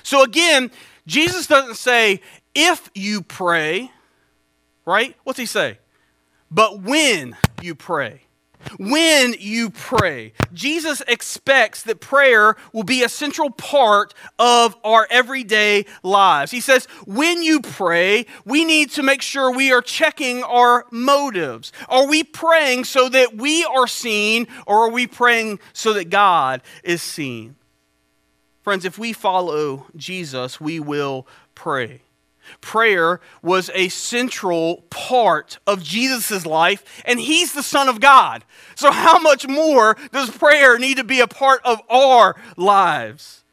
So 0.02 0.22
again, 0.22 0.70
Jesus 1.06 1.46
doesn't 1.46 1.76
say 1.76 2.20
if 2.54 2.90
you 2.94 3.22
pray, 3.22 3.90
right? 4.84 5.14
What's 5.24 5.38
he 5.38 5.46
say? 5.46 5.78
But 6.50 6.80
when 6.80 7.36
you 7.62 7.74
pray 7.74 8.22
when 8.78 9.34
you 9.38 9.70
pray. 9.70 10.32
Jesus 10.52 11.02
expects 11.08 11.82
that 11.82 12.00
prayer 12.00 12.56
will 12.72 12.84
be 12.84 13.02
a 13.02 13.08
central 13.08 13.50
part 13.50 14.14
of 14.38 14.76
our 14.84 15.06
everyday 15.10 15.86
lives. 16.02 16.50
He 16.50 16.60
says, 16.60 16.86
when 17.06 17.42
you 17.42 17.60
pray, 17.60 18.26
we 18.44 18.64
need 18.64 18.90
to 18.92 19.02
make 19.02 19.22
sure 19.22 19.50
we 19.50 19.72
are 19.72 19.82
checking 19.82 20.42
our 20.42 20.86
motives. 20.90 21.72
Are 21.88 22.06
we 22.06 22.24
praying 22.24 22.84
so 22.84 23.08
that 23.08 23.36
we 23.36 23.64
are 23.64 23.86
seen, 23.86 24.46
or 24.66 24.86
are 24.86 24.90
we 24.90 25.06
praying 25.06 25.60
so 25.72 25.92
that 25.94 26.10
God 26.10 26.62
is 26.82 27.02
seen? 27.02 27.56
Friends, 28.62 28.84
if 28.84 28.98
we 28.98 29.12
follow 29.12 29.86
Jesus, 29.96 30.60
we 30.60 30.78
will 30.78 31.26
pray. 31.54 32.02
Prayer 32.60 33.20
was 33.42 33.70
a 33.74 33.88
central 33.88 34.84
part 34.90 35.58
of 35.66 35.82
Jesus' 35.82 36.46
life, 36.46 37.02
and 37.04 37.20
he's 37.20 37.52
the 37.52 37.62
Son 37.62 37.88
of 37.88 38.00
God. 38.00 38.44
So, 38.74 38.90
how 38.90 39.18
much 39.18 39.46
more 39.46 39.96
does 40.12 40.30
prayer 40.30 40.78
need 40.78 40.96
to 40.96 41.04
be 41.04 41.20
a 41.20 41.26
part 41.26 41.60
of 41.64 41.80
our 41.90 42.36
lives? 42.56 43.44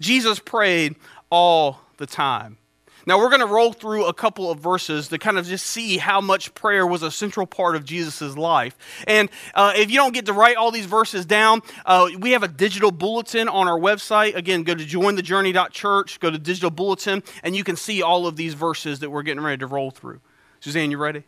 Jesus 0.00 0.38
prayed 0.38 0.96
all 1.30 1.80
the 1.96 2.06
time. 2.06 2.58
Now, 3.06 3.18
we're 3.18 3.28
going 3.28 3.40
to 3.40 3.46
roll 3.46 3.72
through 3.72 4.04
a 4.06 4.14
couple 4.14 4.50
of 4.50 4.60
verses 4.60 5.08
to 5.08 5.18
kind 5.18 5.38
of 5.38 5.46
just 5.46 5.66
see 5.66 5.98
how 5.98 6.20
much 6.20 6.54
prayer 6.54 6.86
was 6.86 7.02
a 7.02 7.10
central 7.10 7.46
part 7.46 7.74
of 7.74 7.84
Jesus' 7.84 8.36
life. 8.36 8.76
And 9.06 9.28
uh, 9.54 9.72
if 9.74 9.90
you 9.90 9.96
don't 9.96 10.14
get 10.14 10.26
to 10.26 10.32
write 10.32 10.56
all 10.56 10.70
these 10.70 10.86
verses 10.86 11.26
down, 11.26 11.62
uh, 11.84 12.08
we 12.18 12.32
have 12.32 12.42
a 12.42 12.48
digital 12.48 12.92
bulletin 12.92 13.48
on 13.48 13.66
our 13.66 13.78
website. 13.78 14.36
Again, 14.36 14.62
go 14.62 14.74
to 14.74 14.84
jointhejourney.church, 14.84 16.20
go 16.20 16.30
to 16.30 16.38
digital 16.38 16.70
bulletin, 16.70 17.22
and 17.42 17.56
you 17.56 17.64
can 17.64 17.76
see 17.76 18.02
all 18.02 18.26
of 18.26 18.36
these 18.36 18.54
verses 18.54 19.00
that 19.00 19.10
we're 19.10 19.22
getting 19.22 19.42
ready 19.42 19.58
to 19.58 19.66
roll 19.66 19.90
through. 19.90 20.20
Suzanne, 20.60 20.90
you 20.90 20.98
ready? 20.98 21.24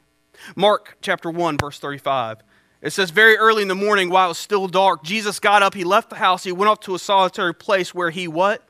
Mark 0.55 0.97
chapter 1.03 1.31
1, 1.31 1.59
verse 1.59 1.79
35. 1.79 2.39
It 2.83 2.93
says, 2.93 3.11
Very 3.11 3.37
early 3.37 3.63
in 3.63 3.69
the 3.69 3.75
morning, 3.75 4.11
while 4.11 4.27
it 4.27 4.29
was 4.29 4.39
still 4.39 4.69
dark, 4.69 5.03
Jesus 5.03 5.41
got 5.41 5.63
up, 5.63 5.75
he 5.75 5.85
left 5.85 6.11
the 6.11 6.17
house, 6.17 6.45
he 6.45 6.53
went 6.53 6.69
off 6.69 6.81
to 6.81 6.95
a 6.95 6.99
solitary 6.99 7.55
place 7.55 7.95
where 7.95 8.11
he 8.11 8.29
what? 8.29 8.63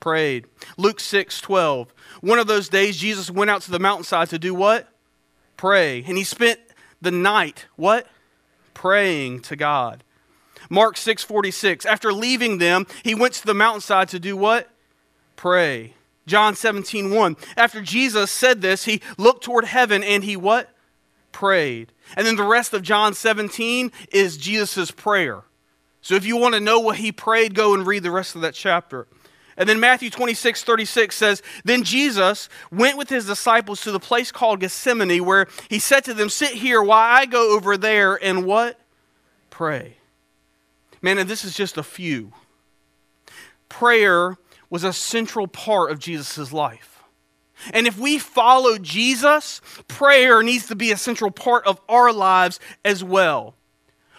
Prayed. 0.00 0.46
Luke 0.76 1.00
6, 1.00 1.40
12. 1.40 1.92
One 2.20 2.38
of 2.38 2.46
those 2.46 2.68
days, 2.68 2.96
Jesus 2.96 3.30
went 3.30 3.50
out 3.50 3.62
to 3.62 3.70
the 3.70 3.78
mountainside 3.78 4.30
to 4.30 4.38
do 4.38 4.54
what? 4.54 4.88
Pray. 5.56 6.04
And 6.06 6.16
he 6.16 6.24
spent 6.24 6.60
the 7.00 7.10
night, 7.10 7.66
what? 7.76 8.06
Praying 8.74 9.40
to 9.40 9.56
God. 9.56 10.04
Mark 10.68 10.96
6 10.96 11.22
46. 11.22 11.86
After 11.86 12.12
leaving 12.12 12.58
them, 12.58 12.86
he 13.04 13.14
went 13.14 13.34
to 13.34 13.46
the 13.46 13.54
mountainside 13.54 14.08
to 14.10 14.18
do 14.18 14.36
what? 14.36 14.68
Pray. 15.36 15.94
John 16.26 16.56
17 16.56 17.10
1. 17.10 17.36
After 17.56 17.80
Jesus 17.80 18.30
said 18.30 18.60
this, 18.60 18.84
he 18.84 19.00
looked 19.16 19.44
toward 19.44 19.64
heaven 19.64 20.02
and 20.02 20.24
he 20.24 20.36
what? 20.36 20.70
Prayed. 21.32 21.92
And 22.16 22.26
then 22.26 22.36
the 22.36 22.42
rest 22.42 22.72
of 22.72 22.82
John 22.82 23.14
17 23.14 23.92
is 24.10 24.36
Jesus' 24.36 24.90
prayer. 24.90 25.42
So 26.00 26.14
if 26.14 26.24
you 26.24 26.36
want 26.36 26.54
to 26.54 26.60
know 26.60 26.78
what 26.78 26.96
he 26.96 27.12
prayed, 27.12 27.54
go 27.54 27.74
and 27.74 27.86
read 27.86 28.02
the 28.02 28.10
rest 28.10 28.34
of 28.34 28.40
that 28.42 28.54
chapter. 28.54 29.06
And 29.56 29.68
then 29.68 29.80
Matthew 29.80 30.10
26, 30.10 30.64
36 30.64 31.16
says, 31.16 31.42
Then 31.64 31.82
Jesus 31.82 32.48
went 32.70 32.98
with 32.98 33.08
his 33.08 33.26
disciples 33.26 33.80
to 33.82 33.90
the 33.90 34.00
place 34.00 34.30
called 34.30 34.60
Gethsemane, 34.60 35.24
where 35.24 35.46
he 35.70 35.78
said 35.78 36.04
to 36.04 36.14
them, 36.14 36.28
Sit 36.28 36.50
here 36.50 36.82
while 36.82 37.16
I 37.16 37.26
go 37.26 37.54
over 37.56 37.76
there 37.76 38.22
and 38.22 38.44
what? 38.44 38.78
Pray. 39.50 39.96
Man, 41.00 41.18
and 41.18 41.28
this 41.28 41.44
is 41.44 41.54
just 41.54 41.78
a 41.78 41.82
few. 41.82 42.32
Prayer 43.68 44.36
was 44.68 44.84
a 44.84 44.92
central 44.92 45.46
part 45.46 45.90
of 45.90 45.98
Jesus' 45.98 46.52
life. 46.52 47.02
And 47.72 47.86
if 47.86 47.98
we 47.98 48.18
follow 48.18 48.76
Jesus, 48.78 49.60
prayer 49.88 50.42
needs 50.42 50.66
to 50.66 50.76
be 50.76 50.92
a 50.92 50.96
central 50.96 51.30
part 51.30 51.66
of 51.66 51.80
our 51.88 52.12
lives 52.12 52.60
as 52.84 53.02
well. 53.02 53.54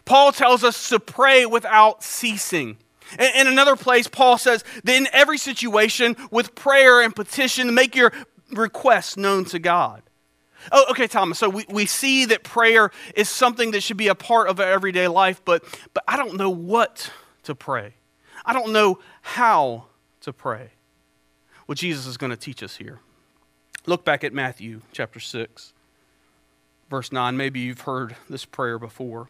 Paul 0.06 0.32
tells 0.32 0.64
us 0.64 0.90
to 0.90 1.00
pray 1.00 1.46
without 1.46 2.04
ceasing. 2.04 2.78
In 3.18 3.48
another 3.48 3.76
place, 3.76 4.08
Paul 4.08 4.38
says 4.38 4.64
that 4.84 4.96
in 4.96 5.08
every 5.14 5.38
situation, 5.38 6.16
with 6.32 6.56
prayer 6.56 7.02
and 7.02 7.16
petition, 7.16 7.74
make 7.74 7.96
your 7.96 8.12
requests 8.52 9.18
known 9.18 9.46
to 9.46 9.60
God. 9.60 10.04
Oh, 10.72 10.86
okay, 10.92 11.08
Thomas. 11.08 11.40
So 11.40 11.50
we, 11.50 11.66
we 11.70 11.86
see 11.86 12.26
that 12.26 12.44
prayer 12.44 12.92
is 13.16 13.30
something 13.30 13.72
that 13.72 13.82
should 13.82 13.98
be 13.98 14.08
a 14.08 14.16
part 14.16 14.50
of 14.50 14.60
our 14.60 14.70
everyday 14.70 15.08
life, 15.08 15.42
but, 15.46 15.64
but 15.94 16.04
I 16.08 16.18
don't 16.18 16.36
know 16.36 16.50
what 16.50 17.12
to 17.44 17.56
pray. 17.56 17.94
I 18.46 18.54
don't 18.54 18.74
know 18.74 19.00
how 19.22 19.86
to 20.22 20.34
pray. 20.34 20.72
Well, 21.68 21.76
Jesus 21.76 22.06
is 22.06 22.18
going 22.18 22.32
to 22.32 22.38
teach 22.38 22.64
us 22.64 22.78
here. 22.78 23.00
Look 23.86 24.04
back 24.04 24.24
at 24.24 24.34
Matthew 24.34 24.82
chapter 24.92 25.20
6, 25.20 25.74
verse 26.90 27.12
9. 27.12 27.38
Maybe 27.38 27.62
you've 27.62 27.82
heard 27.82 28.16
this 28.30 28.46
prayer 28.46 28.78
before. 28.80 29.30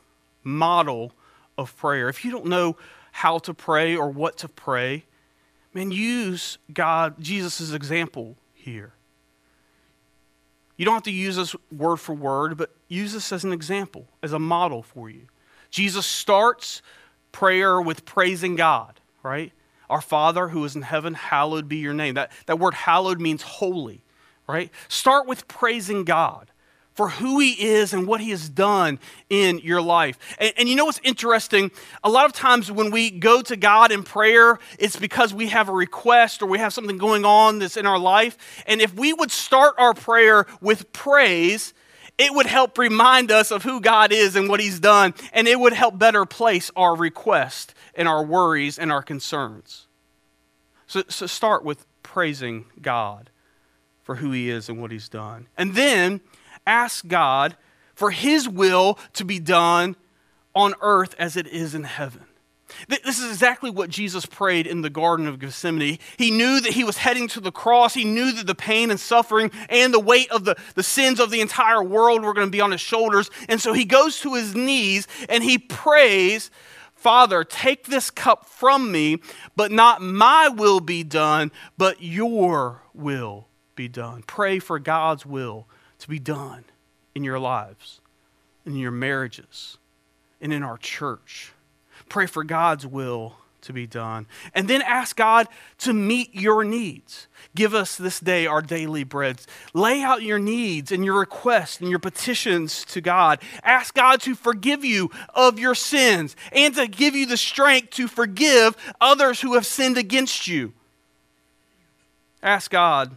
model 0.43 1.13
of 1.57 1.75
prayer. 1.77 2.09
If 2.09 2.25
you 2.25 2.31
don't 2.31 2.45
know 2.45 2.77
how 3.11 3.39
to 3.39 3.53
pray 3.53 3.95
or 3.95 4.09
what 4.09 4.37
to 4.37 4.47
pray, 4.47 5.05
man, 5.73 5.91
use 5.91 6.57
God, 6.73 7.15
Jesus' 7.19 7.73
example 7.73 8.37
here. 8.53 8.93
You 10.77 10.85
don't 10.85 10.95
have 10.95 11.03
to 11.03 11.11
use 11.11 11.35
this 11.35 11.55
word 11.71 11.97
for 11.97 12.13
word, 12.13 12.57
but 12.57 12.71
use 12.87 13.13
this 13.13 13.31
as 13.31 13.43
an 13.43 13.53
example, 13.53 14.07
as 14.23 14.33
a 14.33 14.39
model 14.39 14.81
for 14.81 15.09
you. 15.09 15.27
Jesus 15.69 16.05
starts 16.05 16.81
prayer 17.31 17.79
with 17.79 18.05
praising 18.05 18.55
God, 18.55 18.99
right? 19.21 19.51
Our 19.89 20.01
Father 20.01 20.47
who 20.47 20.63
is 20.65 20.75
in 20.75 20.81
heaven, 20.81 21.13
hallowed 21.13 21.67
be 21.67 21.77
your 21.77 21.93
name. 21.93 22.15
That, 22.15 22.31
that 22.47 22.59
word 22.59 22.73
hallowed 22.73 23.21
means 23.21 23.41
holy, 23.41 24.03
right? 24.47 24.71
Start 24.87 25.27
with 25.27 25.47
praising 25.47 26.03
God 26.03 26.49
for 26.93 27.09
who 27.09 27.39
he 27.39 27.51
is 27.51 27.93
and 27.93 28.05
what 28.05 28.21
he 28.21 28.31
has 28.31 28.49
done 28.49 28.99
in 29.29 29.59
your 29.59 29.81
life. 29.81 30.17
And, 30.39 30.53
and, 30.57 30.69
you 30.69 30.75
know 30.75 30.85
what's 30.85 30.99
interesting? 31.03 31.71
A 32.03 32.09
lot 32.09 32.25
of 32.25 32.33
times 32.33 32.71
when 32.71 32.91
we 32.91 33.09
go 33.09 33.41
to 33.41 33.55
God 33.55 33.91
in 33.91 34.03
prayer, 34.03 34.59
it's 34.77 34.97
because 34.97 35.33
we 35.33 35.47
have 35.47 35.69
a 35.69 35.73
request 35.73 36.41
or 36.41 36.47
we 36.47 36.59
have 36.59 36.73
something 36.73 36.97
going 36.97 37.23
on 37.25 37.59
that's 37.59 37.77
in 37.77 37.85
our 37.85 37.99
life. 37.99 38.37
And 38.65 38.81
if 38.81 38.93
we 38.93 39.13
would 39.13 39.31
start 39.31 39.75
our 39.77 39.93
prayer 39.93 40.45
with 40.59 40.91
praise, 40.91 41.73
it 42.17 42.33
would 42.33 42.45
help 42.45 42.77
remind 42.77 43.31
us 43.31 43.51
of 43.51 43.63
who 43.63 43.79
God 43.79 44.11
is 44.11 44.35
and 44.35 44.49
what 44.49 44.59
he's 44.59 44.79
done. 44.79 45.13
And 45.31 45.47
it 45.47 45.59
would 45.59 45.73
help 45.73 45.97
better 45.97 46.25
place 46.25 46.71
our 46.75 46.95
request 46.95 47.73
and 47.95 48.07
our 48.07 48.23
worries 48.23 48.77
and 48.77 48.91
our 48.91 49.01
concerns. 49.01 49.87
So, 50.87 51.03
so 51.07 51.25
start 51.25 51.63
with 51.63 51.85
praising 52.03 52.65
God 52.81 53.29
for 54.03 54.15
who 54.15 54.31
he 54.31 54.49
is 54.49 54.67
and 54.67 54.81
what 54.81 54.91
he's 54.91 55.07
done. 55.07 55.47
And 55.57 55.73
then 55.73 56.19
ask 56.65 57.07
God 57.07 57.55
for 57.93 58.11
his 58.11 58.47
will 58.47 58.97
to 59.13 59.25
be 59.25 59.39
done 59.39 59.95
on 60.55 60.73
earth 60.81 61.15
as 61.17 61.37
it 61.37 61.47
is 61.47 61.75
in 61.75 61.83
heaven. 61.83 62.25
This 62.87 63.19
is 63.19 63.29
exactly 63.29 63.69
what 63.69 63.89
Jesus 63.89 64.25
prayed 64.25 64.65
in 64.65 64.81
the 64.81 64.89
Garden 64.89 65.27
of 65.27 65.39
Gethsemane. 65.39 65.99
He 66.17 66.31
knew 66.31 66.59
that 66.61 66.73
he 66.73 66.83
was 66.83 66.97
heading 66.97 67.27
to 67.29 67.39
the 67.39 67.51
cross. 67.51 67.93
He 67.93 68.05
knew 68.05 68.31
that 68.31 68.47
the 68.47 68.55
pain 68.55 68.91
and 68.91 68.99
suffering 68.99 69.51
and 69.69 69.93
the 69.93 69.99
weight 69.99 70.31
of 70.31 70.45
the, 70.45 70.55
the 70.75 70.83
sins 70.83 71.19
of 71.19 71.31
the 71.31 71.41
entire 71.41 71.83
world 71.83 72.23
were 72.23 72.33
going 72.33 72.47
to 72.47 72.51
be 72.51 72.61
on 72.61 72.71
his 72.71 72.81
shoulders. 72.81 73.29
And 73.49 73.59
so 73.61 73.73
he 73.73 73.85
goes 73.85 74.19
to 74.21 74.35
his 74.35 74.55
knees 74.55 75.07
and 75.29 75.43
he 75.43 75.57
prays, 75.57 76.49
Father, 76.95 77.43
take 77.43 77.85
this 77.85 78.09
cup 78.09 78.45
from 78.45 78.91
me, 78.91 79.17
but 79.55 79.71
not 79.71 80.01
my 80.01 80.49
will 80.49 80.79
be 80.79 81.03
done, 81.03 81.51
but 81.77 82.01
your 82.01 82.83
will 82.93 83.47
be 83.75 83.87
done. 83.87 84.23
Pray 84.25 84.59
for 84.59 84.79
God's 84.79 85.25
will 85.25 85.67
to 86.01 86.09
be 86.09 86.19
done 86.19 86.65
in 87.15 87.23
your 87.23 87.39
lives, 87.39 88.01
in 88.65 88.75
your 88.75 88.91
marriages, 88.91 89.77
and 90.41 90.51
in 90.51 90.63
our 90.63 90.77
church. 90.77 91.53
Pray 92.09 92.25
for 92.25 92.43
God's 92.43 92.85
will 92.85 93.35
to 93.61 93.73
be 93.73 93.85
done. 93.85 94.25
And 94.55 94.67
then 94.67 94.81
ask 94.81 95.15
God 95.15 95.47
to 95.79 95.93
meet 95.93 96.33
your 96.33 96.63
needs. 96.63 97.27
Give 97.55 97.75
us 97.75 97.95
this 97.95 98.19
day 98.19 98.47
our 98.47 98.61
daily 98.61 99.03
bread. 99.03 99.41
Lay 99.73 100.01
out 100.01 100.23
your 100.23 100.39
needs 100.39 100.91
and 100.91 101.05
your 101.05 101.19
requests 101.19 101.79
and 101.79 101.89
your 101.89 101.99
petitions 101.99 102.83
to 102.85 103.01
God. 103.01 103.39
Ask 103.63 103.93
God 103.93 104.21
to 104.21 104.33
forgive 104.33 104.83
you 104.83 105.11
of 105.35 105.59
your 105.59 105.75
sins 105.75 106.35
and 106.51 106.73
to 106.75 106.87
give 106.87 107.15
you 107.15 107.27
the 107.27 107.37
strength 107.37 107.91
to 107.91 108.07
forgive 108.07 108.75
others 108.99 109.41
who 109.41 109.53
have 109.53 109.65
sinned 109.65 109.97
against 109.97 110.47
you. 110.47 110.73
Ask 112.41 112.71
God 112.71 113.15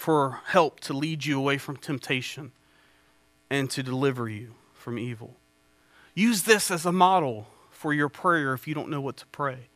for 0.00 0.40
help 0.46 0.80
to 0.80 0.94
lead 0.94 1.26
you 1.26 1.38
away 1.38 1.58
from 1.58 1.76
temptation 1.76 2.52
and 3.50 3.68
to 3.68 3.82
deliver 3.82 4.30
you 4.30 4.54
from 4.72 4.98
evil. 4.98 5.36
Use 6.14 6.44
this 6.44 6.70
as 6.70 6.86
a 6.86 6.92
model 6.92 7.48
for 7.70 7.92
your 7.92 8.08
prayer 8.08 8.54
if 8.54 8.66
you 8.66 8.74
don't 8.74 8.88
know 8.88 9.02
what 9.02 9.18
to 9.18 9.26
pray. 9.26 9.68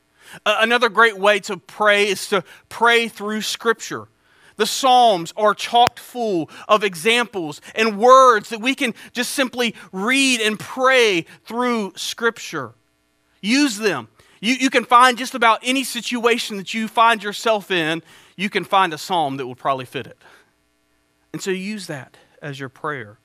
Uh, 0.47 0.57
another 0.61 0.89
great 0.89 1.19
way 1.19 1.39
to 1.41 1.59
pray 1.59 2.09
is 2.09 2.27
to 2.27 2.43
pray 2.71 3.07
through 3.07 3.43
Scripture. 3.43 4.09
The 4.57 4.65
Psalms 4.65 5.35
are 5.37 5.53
chock 5.53 5.99
full 5.99 6.49
of 6.69 6.83
examples 6.83 7.61
and 7.75 7.99
words 7.99 8.49
that 8.49 8.63
we 8.63 8.75
can 8.75 8.95
just 9.13 9.33
simply 9.33 9.75
read 9.93 10.41
and 10.41 10.59
pray 10.59 11.27
through 11.45 11.93
Scripture. 11.97 12.73
Use 13.43 13.77
them. 13.77 14.09
You, 14.41 14.55
you 14.55 14.71
can 14.71 14.87
find 14.87 15.19
just 15.19 15.35
about 15.35 15.61
any 15.63 15.85
situation 15.85 16.57
that 16.57 16.73
you 16.73 16.89
find 16.89 17.23
yourself 17.23 17.71
in, 17.71 18.03
you 18.37 18.51
can 18.51 18.65
find 18.65 18.93
a 18.93 18.99
psalm 18.99 19.37
that 19.37 19.47
will 19.47 19.55
probably 19.55 19.85
fit 19.85 20.07
it. 20.07 20.19
And 21.33 21.43
so 21.43 21.51
use 21.51 21.87
that 21.87 22.17
as 22.41 22.61
your 22.61 22.69
prayer. 22.69 23.19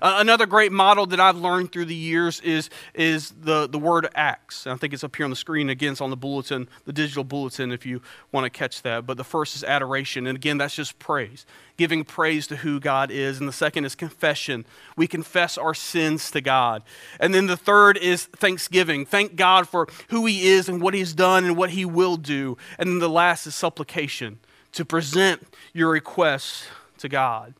Uh, 0.00 0.16
another 0.18 0.46
great 0.46 0.72
model 0.72 1.06
that 1.06 1.20
I've 1.20 1.36
learned 1.36 1.72
through 1.72 1.86
the 1.86 1.94
years 1.94 2.40
is, 2.40 2.70
is 2.94 3.30
the, 3.30 3.68
the 3.68 3.78
word 3.78 4.08
acts. 4.14 4.66
I 4.66 4.74
think 4.76 4.92
it's 4.92 5.04
up 5.04 5.16
here 5.16 5.24
on 5.24 5.30
the 5.30 5.36
screen. 5.36 5.68
Again, 5.68 5.92
it's 5.92 6.00
on 6.00 6.10
the 6.10 6.16
bulletin, 6.16 6.68
the 6.84 6.92
digital 6.92 7.24
bulletin, 7.24 7.72
if 7.72 7.84
you 7.84 8.00
want 8.32 8.44
to 8.44 8.50
catch 8.50 8.82
that. 8.82 9.06
But 9.06 9.16
the 9.16 9.24
first 9.24 9.56
is 9.56 9.64
adoration. 9.64 10.26
And 10.26 10.36
again, 10.36 10.58
that's 10.58 10.74
just 10.74 10.98
praise, 10.98 11.44
giving 11.76 12.04
praise 12.04 12.46
to 12.48 12.56
who 12.56 12.80
God 12.80 13.10
is. 13.10 13.38
And 13.38 13.48
the 13.48 13.52
second 13.52 13.84
is 13.84 13.94
confession. 13.94 14.64
We 14.96 15.06
confess 15.06 15.58
our 15.58 15.74
sins 15.74 16.30
to 16.30 16.40
God. 16.40 16.82
And 17.18 17.34
then 17.34 17.46
the 17.46 17.56
third 17.56 17.96
is 17.96 18.26
thanksgiving. 18.26 19.04
Thank 19.04 19.36
God 19.36 19.68
for 19.68 19.88
who 20.08 20.26
He 20.26 20.48
is 20.48 20.68
and 20.68 20.80
what 20.80 20.94
He's 20.94 21.12
done 21.12 21.44
and 21.44 21.56
what 21.56 21.70
He 21.70 21.84
will 21.84 22.16
do. 22.16 22.56
And 22.78 22.88
then 22.88 22.98
the 22.98 23.08
last 23.08 23.46
is 23.46 23.54
supplication, 23.54 24.38
to 24.72 24.84
present 24.84 25.46
your 25.72 25.90
requests 25.90 26.68
to 26.98 27.08
God. 27.08 27.54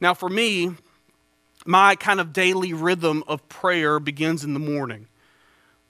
Now, 0.00 0.14
for 0.14 0.28
me, 0.28 0.74
my 1.68 1.94
kind 1.96 2.18
of 2.18 2.32
daily 2.32 2.72
rhythm 2.72 3.22
of 3.28 3.46
prayer 3.50 4.00
begins 4.00 4.42
in 4.42 4.54
the 4.54 4.58
morning. 4.58 5.06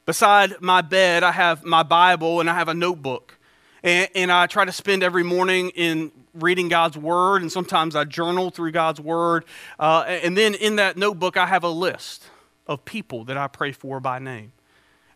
Beside 0.07 0.61
my 0.61 0.81
bed, 0.81 1.23
I 1.23 1.31
have 1.31 1.65
my 1.65 1.85
Bible 1.85 2.41
and 2.41 2.51
I 2.51 2.55
have 2.55 2.67
a 2.67 2.75
notebook. 2.75 3.39
And, 3.85 4.09
and, 4.17 4.33
I 4.33 4.49
try 4.49 4.65
to 4.65 4.73
spend 4.73 5.05
every 5.05 5.23
morning 5.23 5.71
in 5.71 6.11
reading 6.35 6.69
God's 6.69 6.99
Word, 6.99 7.43
and 7.43 7.53
sometimes 7.53 7.95
I 7.95 8.03
journal 8.03 8.51
through 8.51 8.73
God's 8.73 9.01
Word. 9.01 9.45
Uh, 9.79 10.01
and 10.09 10.37
then 10.37 10.55
in 10.55 10.77
that 10.77 10.97
notebook, 10.97 11.37
I 11.37 11.47
have 11.47 11.63
a 11.63 11.69
list 11.69 12.25
of 12.67 12.85
people 12.85 13.23
that 13.27 13.37
I 13.37 13.47
pray 13.47 13.71
for 13.71 14.01
by 14.01 14.19
name. 14.19 14.51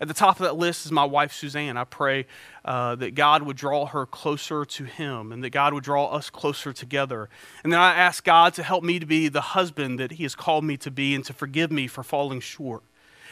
At 0.03 0.09
the 0.09 0.15
top 0.15 0.41
of 0.41 0.43
that 0.47 0.57
list 0.57 0.85
is 0.85 0.91
my 0.91 1.05
wife, 1.05 1.33
Suzanne. 1.33 1.77
I 1.77 1.85
pray 1.85 2.27
uh, 2.65 2.97
that 2.97 3.15
God 3.15 3.45
would 3.45 3.57
draw 3.57 3.87
her 3.87 4.05
closer 4.05 4.65
to 4.65 4.83
Him 4.83 5.31
and 5.31 5.45
that 5.45 5.51
God 5.51 5.73
would 5.75 5.85
draw 5.85 6.07
us 6.07 6.29
closer 6.29 6.73
together. 6.73 7.29
And 7.62 7.73
then 7.73 7.79
I 7.79 7.95
ask 7.95 8.25
God 8.25 8.53
to 8.55 8.65
help 8.65 8.83
me 8.83 8.99
to 8.99 9.07
be 9.07 9.29
the 9.29 9.41
husband 9.41 10.01
that 10.01 10.11
He 10.11 10.25
has 10.25 10.35
called 10.35 10.65
me 10.65 10.77
to 10.79 10.91
be 10.91 11.15
and 11.15 11.25
to 11.27 11.33
forgive 11.33 11.71
me 11.71 11.87
for 11.87 12.03
falling 12.03 12.41
short. 12.41 12.83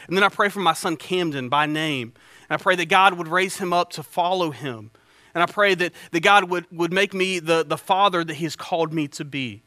And 0.07 0.15
then 0.15 0.23
I 0.23 0.29
pray 0.29 0.47
for 0.47 0.61
my 0.61 0.71
son, 0.71 0.95
Camden, 0.95 1.49
by 1.49 1.65
name. 1.65 2.13
And 2.49 2.57
I 2.57 2.63
pray 2.63 2.77
that 2.77 2.87
God 2.87 3.15
would 3.15 3.27
raise 3.27 3.57
him 3.57 3.73
up 3.73 3.89
to 3.91 4.01
follow 4.01 4.51
Him. 4.51 4.91
And 5.35 5.43
I 5.43 5.47
pray 5.47 5.75
that, 5.75 5.91
that 6.11 6.23
God 6.23 6.45
would, 6.45 6.67
would 6.71 6.93
make 6.93 7.13
me 7.13 7.39
the, 7.39 7.65
the 7.65 7.77
father 7.77 8.23
that 8.23 8.35
He 8.35 8.45
has 8.45 8.55
called 8.55 8.93
me 8.93 9.09
to 9.09 9.25
be 9.25 9.63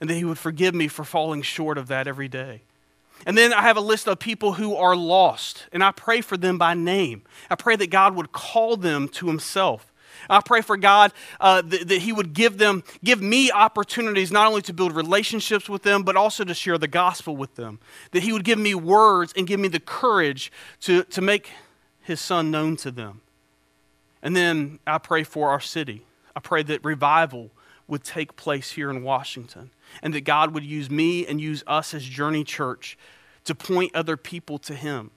and 0.00 0.08
that 0.08 0.14
He 0.14 0.24
would 0.24 0.38
forgive 0.38 0.76
me 0.76 0.86
for 0.86 1.02
falling 1.02 1.42
short 1.42 1.76
of 1.76 1.88
that 1.88 2.06
every 2.06 2.28
day. 2.28 2.62
And 3.24 3.36
then 3.36 3.52
I 3.52 3.62
have 3.62 3.76
a 3.76 3.80
list 3.80 4.06
of 4.06 4.18
people 4.18 4.52
who 4.52 4.76
are 4.76 4.94
lost, 4.94 5.66
and 5.72 5.82
I 5.82 5.90
pray 5.90 6.20
for 6.20 6.36
them 6.36 6.58
by 6.58 6.74
name. 6.74 7.22
I 7.50 7.54
pray 7.54 7.76
that 7.76 7.90
God 7.90 8.14
would 8.14 8.32
call 8.32 8.76
them 8.76 9.08
to 9.08 9.26
Himself. 9.26 9.92
I 10.28 10.40
pray 10.40 10.60
for 10.60 10.76
God 10.76 11.12
uh, 11.40 11.62
that, 11.62 11.88
that, 11.88 11.98
He 12.02 12.12
would 12.12 12.32
give 12.32 12.58
them, 12.58 12.84
give 13.04 13.20
me 13.20 13.50
opportunities 13.50 14.30
not 14.30 14.46
only 14.48 14.62
to 14.62 14.72
build 14.72 14.92
relationships 14.94 15.68
with 15.68 15.82
them, 15.82 16.02
but 16.02 16.16
also 16.16 16.44
to 16.44 16.54
share 16.54 16.78
the 16.78 16.88
gospel 16.88 17.36
with 17.36 17.54
them. 17.54 17.78
That 18.12 18.22
He 18.22 18.32
would 18.32 18.44
give 18.44 18.58
me 18.58 18.74
words 18.74 19.32
and 19.36 19.46
give 19.46 19.60
me 19.60 19.68
the 19.68 19.80
courage 19.80 20.52
to, 20.82 21.04
to 21.04 21.20
make 21.20 21.50
His 22.00 22.20
Son 22.20 22.50
known 22.50 22.76
to 22.78 22.90
them. 22.90 23.20
And 24.22 24.34
then 24.34 24.78
I 24.86 24.98
pray 24.98 25.22
for 25.22 25.50
our 25.50 25.60
city. 25.60 26.02
I 26.34 26.40
pray 26.40 26.62
that 26.64 26.84
revival 26.84 27.50
would 27.88 28.04
take 28.04 28.36
place 28.36 28.72
here 28.72 28.90
in 28.90 29.02
Washington 29.02 29.70
and 30.02 30.12
that 30.14 30.22
God 30.22 30.52
would 30.54 30.64
use 30.64 30.90
me 30.90 31.26
and 31.26 31.40
use 31.40 31.62
us 31.66 31.94
as 31.94 32.04
Journey 32.04 32.44
Church 32.44 32.98
to 33.44 33.54
point 33.54 33.94
other 33.94 34.16
people 34.16 34.58
to 34.58 34.74
Him. 34.74 35.10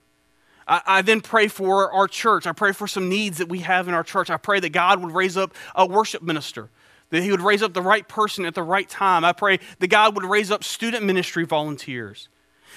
I, 0.68 0.82
I, 0.86 1.02
then 1.02 1.22
pray 1.22 1.48
for 1.48 1.92
our 1.92 2.08
church. 2.08 2.46
I 2.46 2.52
pray 2.52 2.72
for 2.72 2.88
some 2.88 3.10
needs 3.10 3.40
that 3.40 3.50
we 3.50 3.60
have 3.60 3.88
in 3.88 3.94
our 3.94 4.04
church. 4.04 4.30
I 4.30 4.38
pray 4.38 4.60
that 4.60 4.70
God 4.70 5.04
would 5.04 5.14
raise 5.14 5.36
up 5.36 5.54
a 5.74 5.86
worship 5.86 6.22
minister, 6.22 6.70
that 7.10 7.24
He 7.24 7.32
would 7.32 7.42
raise 7.42 7.64
up 7.64 7.74
the 7.74 7.82
right 7.82 8.08
person 8.08 8.46
at 8.46 8.54
the 8.54 8.64
right 8.64 8.88
time. 8.88 9.26
I 9.26 9.34
pray 9.34 9.60
that 9.80 9.88
God 9.88 10.14
would 10.16 10.26
raise 10.26 10.52
up 10.52 10.64
student 10.64 11.04
ministry 11.04 11.46
volunteers. 11.46 12.30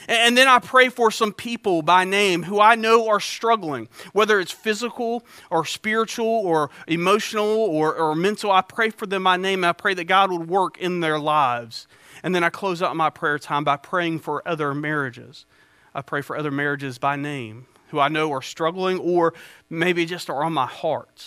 And 0.09 0.37
then 0.37 0.49
I 0.49 0.59
pray 0.59 0.89
for 0.89 1.11
some 1.11 1.33
people 1.33 1.83
by 1.83 2.05
name 2.05 2.43
who 2.43 2.61
I 2.61 2.75
know 2.75 3.09
are 3.09 3.21
struggling, 3.21 3.89
whether 4.13 4.41
it's 4.41 4.53
physical 4.53 5.25
or 5.51 5.65
spiritual 5.65 6.27
or 6.27 6.71
emotional 6.87 7.47
or, 7.47 7.95
or 7.95 8.15
mental. 8.15 8.51
I 8.51 8.63
pray 8.63 8.91
for 8.91 9.07
them 9.07 9.25
by 9.25 9.37
name. 9.37 9.65
I 9.65 9.73
pray 9.73 9.95
that 9.95 10.05
God 10.05 10.31
would 10.31 10.49
work 10.49 10.79
in 10.79 11.01
their 11.01 11.19
lives. 11.19 11.87
And 12.23 12.35
then 12.35 12.45
I 12.45 12.51
close 12.51 12.83
out 12.83 12.97
my 12.97 13.11
prayer 13.11 13.39
time 13.39 13.65
by 13.65 13.77
praying 13.77 14.21
for 14.21 14.47
other 14.47 14.75
marriages. 14.75 15.47
I 15.95 16.03
pray 16.03 16.23
for 16.23 16.37
other 16.37 16.51
marriages 16.51 16.99
by 16.99 17.17
name 17.17 17.67
who 17.89 18.01
I 18.01 18.09
know 18.09 18.33
are 18.33 18.43
struggling 18.43 18.99
or 18.99 19.35
maybe 19.69 20.07
just 20.07 20.31
are 20.31 20.43
on 20.43 20.53
my 20.53 20.67
heart. 20.67 21.27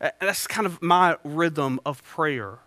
That's 0.00 0.46
kind 0.46 0.66
of 0.66 0.80
my 0.80 1.16
rhythm 1.24 1.80
of 1.84 2.02
prayer. 2.02 2.60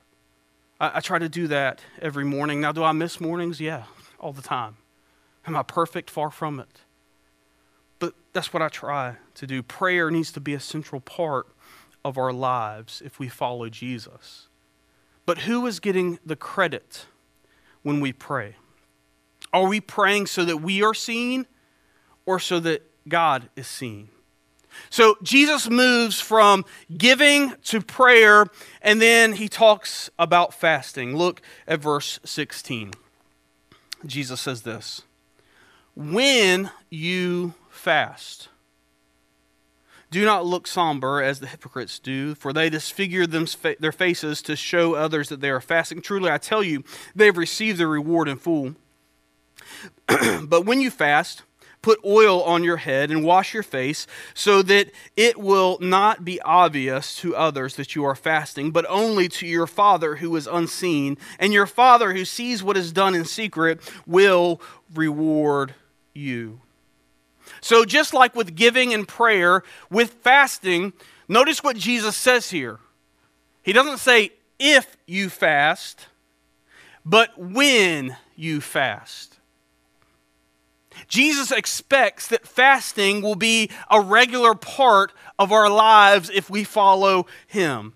I, 0.80 0.91
I 0.95 1.00
try 1.00 1.17
to 1.17 1.30
do 1.30 1.47
that 1.47 1.82
every 2.02 2.26
morning. 2.26 2.62
Now, 2.62 2.71
do 2.71 2.84
I 2.84 2.91
miss 2.91 3.19
mornings? 3.19 3.60
Yeah, 3.60 3.86
all 4.19 4.34
the 4.34 4.41
time. 4.41 4.78
Am 5.45 5.56
I 5.56 5.63
perfect? 5.63 6.10
Far 6.10 6.32
from 6.32 6.60
it. 6.60 6.82
But 7.99 8.13
that's 8.34 8.54
what 8.54 8.62
I 8.62 8.69
try 8.69 9.17
to 9.36 9.47
do. 9.47 9.63
Prayer 9.63 10.12
needs 10.12 10.32
to 10.34 10.39
be 10.39 10.54
a 10.54 10.60
central 10.60 11.01
part 11.01 11.47
of 12.04 12.17
our 12.17 12.34
lives 12.34 13.01
if 13.04 13.19
we 13.19 13.30
follow 13.30 13.69
Jesus. 13.69 14.47
But 15.25 15.39
who 15.39 15.65
is 15.67 15.80
getting 15.80 16.19
the 16.25 16.36
credit 16.36 17.06
when 17.84 17.99
we 18.01 18.12
pray? 18.12 18.56
Are 19.54 19.67
we 19.67 19.80
praying 19.82 20.27
so 20.27 20.45
that 20.45 20.58
we 20.58 20.82
are 20.84 20.93
seen 20.93 21.45
or 22.25 22.39
so 22.39 22.60
that 22.62 22.84
God 23.08 23.49
is 23.56 23.67
seen? 23.67 24.10
So 24.89 25.17
Jesus 25.21 25.69
moves 25.69 26.21
from 26.21 26.63
giving 26.97 27.54
to 27.65 27.82
prayer, 27.82 28.45
and 28.82 29.01
then 29.01 29.34
he 29.34 29.49
talks 29.49 30.10
about 30.17 30.54
fasting. 30.54 31.17
Look 31.17 31.41
at 31.67 31.82
verse 31.82 32.19
16. 32.23 32.91
Jesus 34.06 34.39
says 34.39 34.62
this 34.62 35.04
when 35.95 36.71
you 36.89 37.54
fast. 37.69 38.49
Do 40.12 40.25
not 40.25 40.45
look 40.45 40.67
somber 40.67 41.23
as 41.23 41.39
the 41.39 41.47
hypocrites 41.47 41.97
do, 41.97 42.36
for 42.36 42.51
they 42.51 42.69
disfigure 42.69 43.25
them, 43.25 43.47
their 43.80 43.93
faces 43.93 44.41
to 44.41 44.58
show 44.58 44.93
others 44.93 45.30
that 45.30 45.39
they 45.39 45.49
are 45.49 45.62
fasting. 45.62 46.01
Truly, 46.01 46.30
I 46.30 46.38
tell 46.38 46.62
you, 46.62 46.84
they 47.15 47.27
have 47.27 47.38
received 47.38 47.80
their 47.80 47.88
reward 47.88 48.27
in 48.27 48.36
full. 48.36 48.75
but 50.43 50.65
when 50.65 50.82
you 50.82 50.91
fast, 50.91 51.43
put 51.82 51.99
oil 52.06 52.43
on 52.43 52.63
your 52.63 52.77
head 52.77 53.10
and 53.10 53.23
wash 53.23 53.54
your 53.54 53.63
face, 53.63 54.06
so 54.34 54.62
that 54.62 54.91
it 55.15 55.38
will 55.38 55.77
not 55.80 56.25
be 56.25 56.41
obvious 56.41 57.15
to 57.17 57.34
others 57.36 57.77
that 57.77 57.95
you 57.95 58.04
are 58.04 58.15
fasting, 58.15 58.71
but 58.71 58.86
only 58.89 59.30
to 59.30 59.47
your 59.47 59.65
Father 59.65 60.17
who 60.17 60.36
is 60.36 60.45
unseen. 60.45 61.17
And 61.39 61.54
your 61.54 61.65
Father 61.65 62.12
who 62.13 62.25
sees 62.25 62.62
what 62.62 62.75
is 62.75 62.91
done 62.91 63.15
in 63.15 63.23
secret 63.23 63.80
will 64.06 64.62
reward 64.93 65.73
you. 66.13 66.62
So, 67.60 67.86
just 67.86 68.13
like 68.13 68.36
with 68.36 68.56
giving 68.56 68.93
and 68.93 69.08
prayer, 69.08 69.63
with 69.89 70.13
fasting, 70.21 70.93
notice 71.28 71.63
what 71.63 71.76
Jesus 71.76 72.15
says 72.15 72.50
here. 72.50 72.80
He 73.63 73.74
doesn't 73.74 73.97
say 73.97 74.32
if 74.60 74.97
you 75.06 75.30
fast, 75.30 76.08
but 77.06 77.38
when 77.38 78.15
you 78.36 78.62
fast. 78.62 79.39
Jesus 81.08 81.52
expects 81.52 82.28
that 82.28 82.47
fasting 82.47 83.21
will 83.21 83.36
be 83.36 83.69
a 83.89 84.00
regular 84.00 84.56
part 84.56 85.12
of 85.39 85.52
our 85.52 85.69
lives 85.69 86.30
if 86.30 86.50
we 86.50 86.63
follow 86.63 87.26
him. 87.47 87.93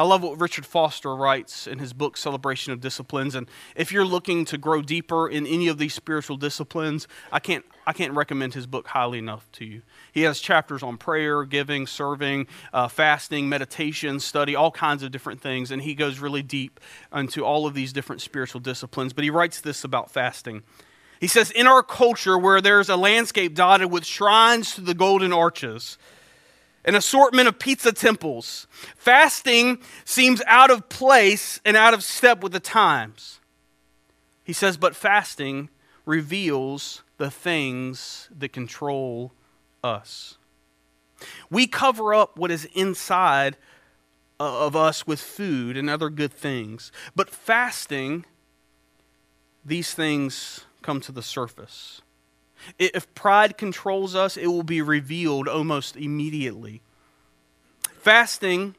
I 0.00 0.02
love 0.02 0.22
what 0.22 0.40
Richard 0.40 0.64
Foster 0.64 1.14
writes 1.14 1.66
in 1.66 1.78
his 1.78 1.92
book, 1.92 2.16
Celebration 2.16 2.72
of 2.72 2.80
Disciplines. 2.80 3.34
And 3.34 3.46
if 3.76 3.92
you're 3.92 4.06
looking 4.06 4.46
to 4.46 4.56
grow 4.56 4.80
deeper 4.80 5.28
in 5.28 5.46
any 5.46 5.68
of 5.68 5.76
these 5.76 5.92
spiritual 5.92 6.38
disciplines, 6.38 7.06
I 7.30 7.38
can't, 7.38 7.66
I 7.86 7.92
can't 7.92 8.14
recommend 8.14 8.54
his 8.54 8.66
book 8.66 8.86
highly 8.86 9.18
enough 9.18 9.52
to 9.52 9.66
you. 9.66 9.82
He 10.10 10.22
has 10.22 10.40
chapters 10.40 10.82
on 10.82 10.96
prayer, 10.96 11.44
giving, 11.44 11.86
serving, 11.86 12.46
uh, 12.72 12.88
fasting, 12.88 13.50
meditation, 13.50 14.20
study, 14.20 14.56
all 14.56 14.70
kinds 14.70 15.02
of 15.02 15.12
different 15.12 15.42
things. 15.42 15.70
And 15.70 15.82
he 15.82 15.94
goes 15.94 16.18
really 16.18 16.42
deep 16.42 16.80
into 17.14 17.44
all 17.44 17.66
of 17.66 17.74
these 17.74 17.92
different 17.92 18.22
spiritual 18.22 18.62
disciplines. 18.62 19.12
But 19.12 19.24
he 19.24 19.28
writes 19.28 19.60
this 19.60 19.84
about 19.84 20.10
fasting. 20.10 20.62
He 21.20 21.26
says, 21.26 21.50
In 21.50 21.66
our 21.66 21.82
culture 21.82 22.38
where 22.38 22.62
there's 22.62 22.88
a 22.88 22.96
landscape 22.96 23.54
dotted 23.54 23.90
with 23.90 24.06
shrines 24.06 24.74
to 24.76 24.80
the 24.80 24.94
golden 24.94 25.34
arches, 25.34 25.98
an 26.84 26.94
assortment 26.94 27.48
of 27.48 27.58
pizza 27.58 27.92
temples. 27.92 28.66
Fasting 28.96 29.78
seems 30.04 30.42
out 30.46 30.70
of 30.70 30.88
place 30.88 31.60
and 31.64 31.76
out 31.76 31.94
of 31.94 32.02
step 32.02 32.42
with 32.42 32.52
the 32.52 32.60
times. 32.60 33.40
He 34.44 34.52
says, 34.52 34.76
but 34.76 34.96
fasting 34.96 35.68
reveals 36.06 37.02
the 37.18 37.30
things 37.30 38.28
that 38.36 38.52
control 38.52 39.32
us. 39.84 40.38
We 41.50 41.66
cover 41.66 42.14
up 42.14 42.38
what 42.38 42.50
is 42.50 42.66
inside 42.74 43.56
of 44.38 44.74
us 44.74 45.06
with 45.06 45.20
food 45.20 45.76
and 45.76 45.90
other 45.90 46.08
good 46.08 46.32
things, 46.32 46.90
but 47.14 47.28
fasting, 47.28 48.24
these 49.62 49.92
things 49.92 50.64
come 50.80 51.00
to 51.02 51.12
the 51.12 51.22
surface. 51.22 52.00
If 52.78 53.12
pride 53.14 53.58
controls 53.58 54.14
us, 54.14 54.36
it 54.36 54.46
will 54.46 54.62
be 54.62 54.82
revealed 54.82 55.48
almost 55.48 55.96
immediately. 55.96 56.82
Fasting 57.98 58.76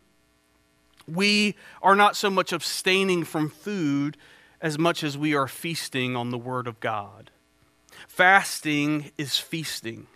We 1.07 1.55
are 1.81 1.95
not 1.95 2.15
so 2.15 2.29
much 2.29 2.53
abstaining 2.53 3.23
from 3.23 3.49
food 3.49 4.17
as 4.61 4.77
much 4.77 5.03
as 5.03 5.17
we 5.17 5.33
are 5.33 5.47
feasting 5.47 6.15
on 6.15 6.29
the 6.29 6.37
Word 6.37 6.67
of 6.67 6.79
God. 6.79 7.31
Fasting 8.07 9.11
is 9.17 9.37
feasting. 9.37 10.07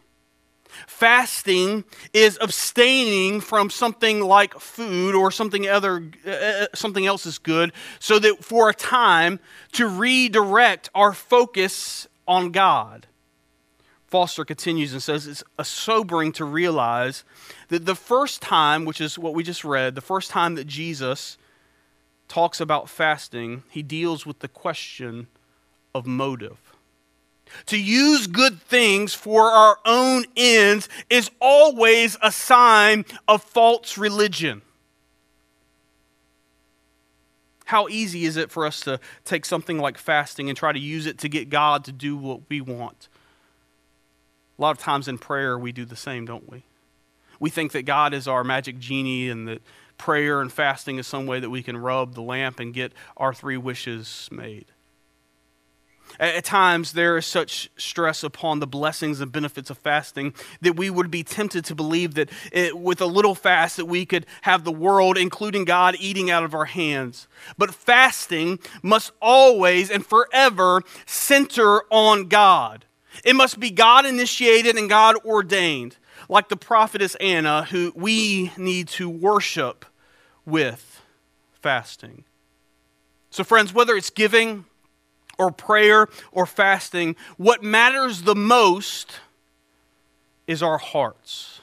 Fasting 0.87 1.83
is 2.13 2.37
abstaining 2.41 3.41
from 3.41 3.69
something 3.69 4.19
like 4.19 4.59
food 4.59 5.15
or 5.15 5.31
something 5.31 5.67
other 5.67 6.11
uh, 6.25 6.29
uh, 6.29 6.65
something 6.73 7.05
else 7.05 7.25
is 7.25 7.37
good 7.37 7.71
so 7.99 8.19
that 8.19 8.43
for 8.43 8.69
a 8.69 8.73
time 8.73 9.39
to 9.71 9.87
redirect 9.87 10.89
our 10.93 11.13
focus 11.13 12.07
on 12.27 12.51
God. 12.51 13.07
Foster 14.15 14.45
continues 14.45 14.93
and 14.93 15.03
says 15.03 15.27
it's 15.27 15.43
a 15.59 15.65
sobering 15.65 16.31
to 16.31 16.45
realize 16.45 17.25
that 17.67 17.85
the 17.85 17.95
first 17.95 18.41
time, 18.41 18.85
which 18.85 19.01
is 19.01 19.19
what 19.19 19.33
we 19.33 19.43
just 19.43 19.65
read, 19.65 19.93
the 19.93 19.99
first 19.99 20.31
time 20.31 20.55
that 20.55 20.67
Jesus 20.67 21.37
talks 22.29 22.61
about 22.61 22.87
fasting, 22.87 23.63
he 23.69 23.83
deals 23.83 24.25
with 24.25 24.39
the 24.39 24.47
question 24.47 25.27
of 25.93 26.05
motive. 26.05 26.57
To 27.65 27.77
use 27.77 28.25
good 28.25 28.61
things 28.61 29.13
for 29.13 29.51
our 29.51 29.79
own 29.83 30.23
ends 30.37 30.87
is 31.09 31.29
always 31.41 32.17
a 32.21 32.31
sign 32.31 33.03
of 33.27 33.43
false 33.43 33.97
religion. 33.97 34.61
How 37.65 37.89
easy 37.89 38.23
is 38.23 38.37
it 38.37 38.49
for 38.49 38.65
us 38.65 38.79
to 38.79 39.01
take 39.25 39.43
something 39.43 39.77
like 39.77 39.97
fasting 39.97 40.47
and 40.47 40.57
try 40.57 40.71
to 40.71 40.79
use 40.79 41.05
it 41.05 41.17
to 41.17 41.27
get 41.27 41.49
God 41.49 41.83
to 41.83 41.91
do 41.91 42.15
what 42.15 42.43
we 42.47 42.61
want? 42.61 43.09
A 44.57 44.61
lot 44.61 44.71
of 44.71 44.77
times 44.77 45.07
in 45.07 45.17
prayer, 45.17 45.57
we 45.57 45.71
do 45.71 45.85
the 45.85 45.95
same, 45.95 46.25
don't 46.25 46.49
we? 46.49 46.63
We 47.39 47.49
think 47.49 47.73
that 47.73 47.83
God 47.83 48.13
is 48.13 48.27
our 48.27 48.43
magic 48.43 48.79
genie 48.79 49.29
and 49.29 49.47
that 49.47 49.61
prayer 49.97 50.41
and 50.41 50.51
fasting 50.51 50.97
is 50.97 51.07
some 51.07 51.25
way 51.25 51.39
that 51.39 51.49
we 51.49 51.63
can 51.63 51.77
rub 51.77 52.15
the 52.15 52.21
lamp 52.21 52.59
and 52.59 52.73
get 52.73 52.93
our 53.17 53.33
three 53.33 53.57
wishes 53.57 54.29
made. 54.31 54.65
At 56.19 56.45
times, 56.45 56.93
there 56.93 57.17
is 57.17 57.25
such 57.25 57.69
stress 57.77 58.23
upon 58.23 58.59
the 58.59 58.67
blessings 58.67 59.19
and 59.19 59.31
benefits 59.31 59.69
of 59.69 59.77
fasting 59.79 60.33
that 60.61 60.77
we 60.77 60.89
would 60.89 61.11
be 61.11 61.23
tempted 61.23 61.65
to 61.65 61.75
believe 61.75 62.13
that 62.13 62.29
it, 62.53 62.77
with 62.77 63.01
a 63.01 63.05
little 63.05 63.35
fast 63.35 63.75
that 63.77 63.85
we 63.85 64.05
could 64.05 64.25
have 64.43 64.63
the 64.63 64.71
world, 64.71 65.17
including 65.17 65.65
God, 65.65 65.95
eating 65.99 66.29
out 66.29 66.43
of 66.43 66.53
our 66.53 66.65
hands. 66.65 67.27
But 67.57 67.73
fasting 67.73 68.59
must 68.81 69.11
always 69.21 69.89
and 69.89 70.05
forever 70.05 70.83
center 71.05 71.81
on 71.91 72.27
God. 72.27 72.85
It 73.23 73.35
must 73.35 73.59
be 73.59 73.69
God 73.69 74.05
initiated 74.05 74.75
and 74.75 74.89
God 74.89 75.15
ordained 75.25 75.97
like 76.29 76.49
the 76.49 76.57
prophetess 76.57 77.15
Anna, 77.15 77.63
who 77.65 77.91
we 77.95 78.51
need 78.57 78.87
to 78.89 79.09
worship 79.09 79.85
with 80.45 81.01
fasting. 81.61 82.23
So, 83.29 83.43
friends, 83.43 83.73
whether 83.73 83.95
it's 83.95 84.09
giving 84.09 84.65
or 85.37 85.51
prayer 85.51 86.07
or 86.31 86.45
fasting, 86.45 87.15
what 87.37 87.63
matters 87.63 88.21
the 88.21 88.35
most 88.35 89.19
is 90.47 90.63
our 90.63 90.77
hearts, 90.77 91.61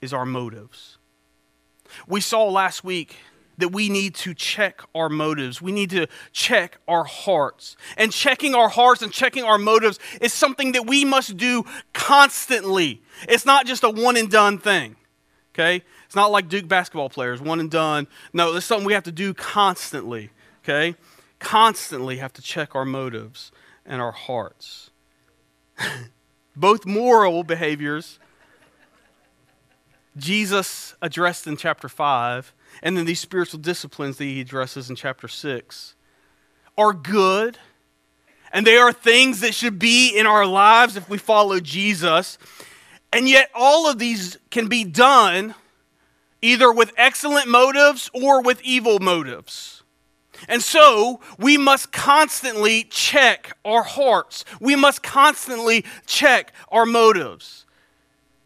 is 0.00 0.12
our 0.12 0.24
motives. 0.24 0.96
We 2.06 2.20
saw 2.20 2.44
last 2.48 2.84
week 2.84 3.16
that 3.58 3.68
we 3.68 3.88
need 3.88 4.14
to 4.14 4.34
check 4.34 4.82
our 4.94 5.08
motives. 5.08 5.60
We 5.60 5.72
need 5.72 5.90
to 5.90 6.06
check 6.32 6.78
our 6.88 7.04
hearts. 7.04 7.76
And 7.96 8.12
checking 8.12 8.54
our 8.54 8.68
hearts 8.68 9.02
and 9.02 9.12
checking 9.12 9.44
our 9.44 9.58
motives 9.58 9.98
is 10.20 10.32
something 10.32 10.72
that 10.72 10.86
we 10.86 11.04
must 11.04 11.36
do 11.36 11.64
constantly. 11.92 13.02
It's 13.28 13.44
not 13.44 13.66
just 13.66 13.84
a 13.84 13.90
one 13.90 14.16
and 14.16 14.30
done 14.30 14.58
thing, 14.58 14.96
okay? 15.54 15.82
It's 16.06 16.16
not 16.16 16.30
like 16.30 16.48
Duke 16.48 16.68
basketball 16.68 17.10
players, 17.10 17.40
one 17.40 17.60
and 17.60 17.70
done. 17.70 18.06
No, 18.32 18.56
it's 18.56 18.64
something 18.64 18.86
we 18.86 18.94
have 18.94 19.04
to 19.04 19.12
do 19.12 19.34
constantly, 19.34 20.30
okay? 20.64 20.96
Constantly 21.38 22.16
have 22.18 22.32
to 22.34 22.42
check 22.42 22.74
our 22.74 22.84
motives 22.84 23.52
and 23.84 24.00
our 24.00 24.12
hearts. 24.12 24.90
Both 26.56 26.86
moral 26.86 27.44
behaviors 27.44 28.18
Jesus 30.18 30.94
addressed 31.00 31.46
in 31.46 31.56
chapter 31.56 31.88
5 31.88 32.52
and 32.82 32.96
then 32.96 33.06
these 33.06 33.20
spiritual 33.20 33.60
disciplines 33.60 34.16
that 34.18 34.24
he 34.24 34.40
addresses 34.40 34.88
in 34.88 34.96
chapter 34.96 35.28
6 35.28 35.94
are 36.76 36.92
good 36.92 37.58
and 38.52 38.66
they 38.66 38.76
are 38.76 38.92
things 38.92 39.40
that 39.40 39.54
should 39.54 39.78
be 39.78 40.16
in 40.16 40.26
our 40.26 40.46
lives 40.46 40.96
if 40.96 41.08
we 41.08 41.18
follow 41.18 41.60
Jesus. 41.60 42.38
And 43.12 43.28
yet, 43.28 43.50
all 43.54 43.88
of 43.88 43.98
these 43.98 44.38
can 44.50 44.68
be 44.68 44.84
done 44.84 45.54
either 46.40 46.72
with 46.72 46.92
excellent 46.96 47.48
motives 47.48 48.10
or 48.14 48.42
with 48.42 48.62
evil 48.62 49.00
motives. 49.00 49.82
And 50.48 50.62
so, 50.62 51.20
we 51.38 51.58
must 51.58 51.90
constantly 51.92 52.84
check 52.84 53.56
our 53.64 53.82
hearts. 53.82 54.44
We 54.60 54.76
must 54.76 55.02
constantly 55.02 55.84
check 56.06 56.52
our 56.70 56.86
motives. 56.86 57.66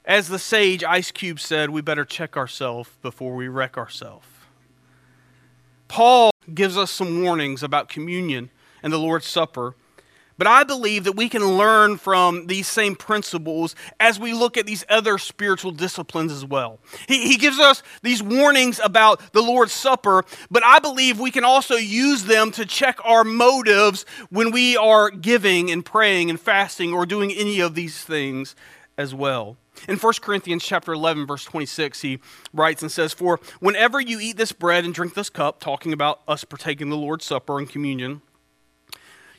As 0.05 0.29
the 0.29 0.39
sage 0.39 0.83
Ice 0.83 1.11
Cube 1.11 1.39
said, 1.39 1.71
we 1.71 1.81
better 1.81 2.05
check 2.05 2.37
ourselves 2.37 2.91
before 3.03 3.35
we 3.35 3.49
wreck 3.49 3.79
ourselves. 3.79 4.27
Paul 5.87 6.33
gives 6.53 6.77
us 6.77 6.91
some 6.91 7.23
warnings 7.23 7.63
about 7.63 7.89
communion 7.89 8.51
and 8.83 8.93
the 8.93 8.99
Lord's 8.99 9.27
Supper. 9.27 9.77
But 10.39 10.47
I 10.47 10.65
believe 10.65 11.05
that 11.05 11.13
we 11.13 11.29
can 11.29 11.57
learn 11.57 11.99
from 11.99 12.47
these 12.47 12.67
same 12.67 12.97
principles 12.97 13.77
as 14.01 14.19
we 14.19 14.33
look 14.33 14.57
at 14.57 14.67
these 14.67 14.85
other 14.89 15.19
spiritual 15.19 15.71
disciplines 15.71 16.33
as 16.33 16.45
well. 16.45 16.81
He, 17.07 17.29
he, 17.29 17.37
gives 17.37 17.61
us 17.61 17.83
these 18.03 18.23
warnings 18.23 18.81
about 18.83 19.21
the 19.33 19.43
Lord's 19.43 19.73
Supper, 19.73 20.25
but 20.51 20.65
I 20.65 20.79
believe 20.79 21.21
we 21.21 21.31
can 21.31 21.45
also 21.45 21.77
use 21.77 22.25
them 22.25 22.51
to 22.53 22.67
check 22.67 22.99
our 23.05 23.23
motives 23.23 24.05
when 24.31 24.51
we 24.51 24.77
are 24.77 25.11
giving 25.11 25.71
and 25.71 25.85
praying 25.85 26.31
and 26.31 26.41
fasting 26.41 26.93
or 26.93 27.07
doing 27.07 27.31
any 27.31 27.61
of 27.61 27.75
these 27.75 28.03
things 28.03 28.57
as 28.97 29.15
well. 29.15 29.59
In 29.89 29.97
1 29.97 30.13
Corinthians 30.21 30.65
chapter 30.65 30.93
11 30.93 31.27
verse 31.27 31.45
26 31.45 32.01
he 32.01 32.21
writes 32.53 32.83
and 32.83 32.91
says 32.91 33.13
for 33.13 33.41
whenever 33.61 34.01
you 34.01 34.21
eat 34.21 34.37
this 34.37 34.53
bread 34.53 34.85
and 34.85 34.95
drink 34.95 35.15
this 35.15 35.31
cup 35.31 35.61
talking 35.61 35.93
about 35.93 36.21
us 36.29 36.45
partaking 36.45 36.91
the 36.91 36.97
Lord's 36.97 37.25
supper 37.25 37.59
and 37.59 37.69
communion 37.69 38.23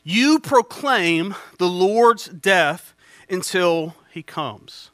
you 0.03 0.39
proclaim 0.39 1.34
the 1.60 1.67
Lord's 1.67 2.27
death 2.27 2.93
until 3.29 3.95
he 4.12 4.21
comes. 4.21 4.91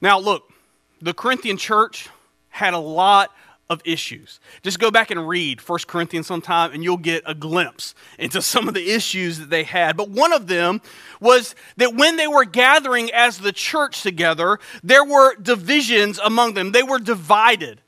Now 0.00 0.18
look, 0.18 0.52
the 1.00 1.14
Corinthian 1.14 1.56
church 1.56 2.10
had 2.50 2.74
a 2.74 2.78
lot 2.78 3.34
of 3.68 3.80
issues. 3.84 4.38
Just 4.62 4.78
go 4.78 4.90
back 4.90 5.10
and 5.10 5.26
read 5.26 5.60
1 5.60 5.78
Corinthians 5.86 6.26
sometime 6.26 6.72
and 6.72 6.84
you'll 6.84 6.96
get 6.96 7.22
a 7.26 7.34
glimpse 7.34 7.94
into 8.18 8.40
some 8.40 8.68
of 8.68 8.74
the 8.74 8.90
issues 8.90 9.38
that 9.38 9.50
they 9.50 9.64
had. 9.64 9.96
But 9.96 10.08
one 10.08 10.32
of 10.32 10.46
them 10.46 10.80
was 11.20 11.54
that 11.76 11.94
when 11.94 12.16
they 12.16 12.28
were 12.28 12.44
gathering 12.44 13.10
as 13.12 13.38
the 13.38 13.52
church 13.52 14.02
together, 14.02 14.58
there 14.82 15.04
were 15.04 15.34
divisions 15.36 16.20
among 16.24 16.54
them. 16.54 16.72
They 16.72 16.84
were 16.84 17.00
divided. 17.00 17.80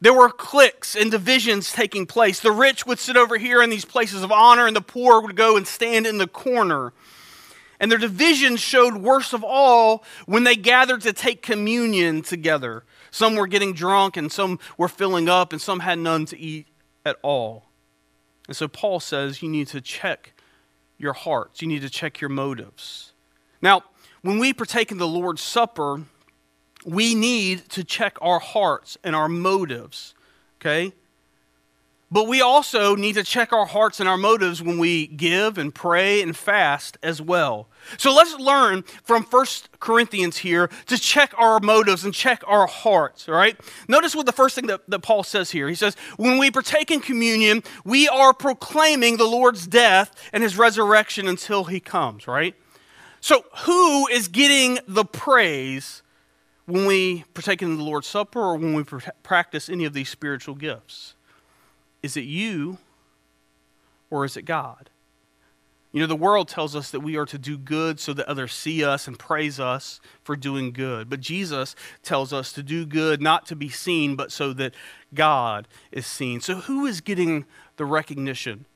There 0.00 0.12
were 0.12 0.28
cliques 0.28 0.94
and 0.94 1.10
divisions 1.10 1.72
taking 1.72 2.06
place. 2.06 2.40
The 2.40 2.52
rich 2.52 2.86
would 2.86 2.98
sit 2.98 3.16
over 3.16 3.38
here 3.38 3.62
in 3.62 3.70
these 3.70 3.86
places 3.86 4.22
of 4.22 4.30
honor, 4.30 4.66
and 4.66 4.76
the 4.76 4.82
poor 4.82 5.22
would 5.22 5.36
go 5.36 5.56
and 5.56 5.66
stand 5.66 6.06
in 6.06 6.18
the 6.18 6.26
corner. 6.26 6.92
And 7.80 7.90
their 7.90 7.98
divisions 7.98 8.60
showed 8.60 8.98
worst 8.98 9.32
of 9.32 9.42
all 9.42 10.04
when 10.26 10.44
they 10.44 10.56
gathered 10.56 11.00
to 11.02 11.12
take 11.12 11.42
communion 11.42 12.22
together. 12.22 12.84
Some 13.10 13.36
were 13.36 13.46
getting 13.46 13.72
drunk, 13.72 14.16
and 14.16 14.30
some 14.30 14.58
were 14.76 14.88
filling 14.88 15.28
up, 15.28 15.52
and 15.52 15.60
some 15.60 15.80
had 15.80 15.98
none 15.98 16.26
to 16.26 16.38
eat 16.38 16.66
at 17.04 17.16
all. 17.22 17.66
And 18.46 18.56
so 18.56 18.68
Paul 18.68 19.00
says 19.00 19.42
you 19.42 19.48
need 19.48 19.68
to 19.68 19.80
check 19.80 20.32
your 20.98 21.12
hearts, 21.12 21.60
you 21.60 21.68
need 21.68 21.82
to 21.82 21.90
check 21.90 22.20
your 22.20 22.30
motives. 22.30 23.12
Now, 23.60 23.82
when 24.22 24.38
we 24.38 24.52
partake 24.52 24.90
in 24.90 24.98
the 24.98 25.06
Lord's 25.06 25.42
Supper, 25.42 26.02
we 26.84 27.14
need 27.14 27.68
to 27.70 27.84
check 27.84 28.16
our 28.20 28.38
hearts 28.38 28.96
and 29.04 29.14
our 29.14 29.28
motives, 29.28 30.14
okay? 30.60 30.92
But 32.08 32.28
we 32.28 32.40
also 32.40 32.94
need 32.94 33.14
to 33.14 33.24
check 33.24 33.52
our 33.52 33.66
hearts 33.66 33.98
and 33.98 34.08
our 34.08 34.16
motives 34.16 34.62
when 34.62 34.78
we 34.78 35.08
give 35.08 35.58
and 35.58 35.74
pray 35.74 36.22
and 36.22 36.36
fast 36.36 36.96
as 37.02 37.20
well. 37.20 37.68
So 37.98 38.14
let's 38.14 38.36
learn 38.36 38.82
from 39.02 39.24
First 39.24 39.68
Corinthians 39.80 40.38
here 40.38 40.70
to 40.86 40.98
check 40.98 41.34
our 41.36 41.58
motives 41.58 42.04
and 42.04 42.14
check 42.14 42.44
our 42.46 42.68
hearts, 42.68 43.28
all 43.28 43.34
right? 43.34 43.58
Notice 43.88 44.14
what 44.14 44.26
the 44.26 44.32
first 44.32 44.54
thing 44.54 44.68
that, 44.68 44.88
that 44.88 45.00
Paul 45.00 45.24
says 45.24 45.50
here. 45.50 45.68
He 45.68 45.74
says, 45.74 45.96
When 46.16 46.38
we 46.38 46.52
partake 46.52 46.92
in 46.92 47.00
communion, 47.00 47.64
we 47.84 48.06
are 48.08 48.32
proclaiming 48.32 49.16
the 49.16 49.24
Lord's 49.24 49.66
death 49.66 50.14
and 50.32 50.44
his 50.44 50.56
resurrection 50.56 51.26
until 51.26 51.64
he 51.64 51.80
comes, 51.80 52.28
right? 52.28 52.54
So 53.20 53.44
who 53.64 54.06
is 54.06 54.28
getting 54.28 54.78
the 54.86 55.04
praise 55.04 56.04
when 56.66 56.86
we 56.86 57.24
partake 57.34 57.62
in 57.62 57.76
the 57.76 57.82
Lord's 57.82 58.06
Supper 58.06 58.38
or 58.38 58.56
when 58.56 58.74
we 58.74 58.84
practice 59.24 59.68
any 59.68 59.84
of 59.84 59.92
these 59.92 60.08
spiritual 60.08 60.54
gifts? 60.54 61.15
Is 62.02 62.16
it 62.16 62.24
you 62.24 62.78
or 64.10 64.24
is 64.24 64.36
it 64.36 64.42
God? 64.42 64.90
You 65.92 66.00
know, 66.00 66.06
the 66.06 66.14
world 66.14 66.48
tells 66.48 66.76
us 66.76 66.90
that 66.90 67.00
we 67.00 67.16
are 67.16 67.24
to 67.24 67.38
do 67.38 67.56
good 67.56 67.98
so 67.98 68.12
that 68.12 68.28
others 68.28 68.52
see 68.52 68.84
us 68.84 69.08
and 69.08 69.18
praise 69.18 69.58
us 69.58 69.98
for 70.22 70.36
doing 70.36 70.72
good. 70.72 71.08
But 71.08 71.20
Jesus 71.20 71.74
tells 72.02 72.34
us 72.34 72.52
to 72.52 72.62
do 72.62 72.84
good 72.84 73.22
not 73.22 73.46
to 73.46 73.56
be 73.56 73.70
seen, 73.70 74.14
but 74.14 74.30
so 74.30 74.52
that 74.52 74.74
God 75.14 75.66
is 75.90 76.06
seen. 76.06 76.40
So 76.42 76.56
who 76.56 76.84
is 76.84 77.00
getting 77.00 77.46
the 77.76 77.86
recognition? 77.86 78.66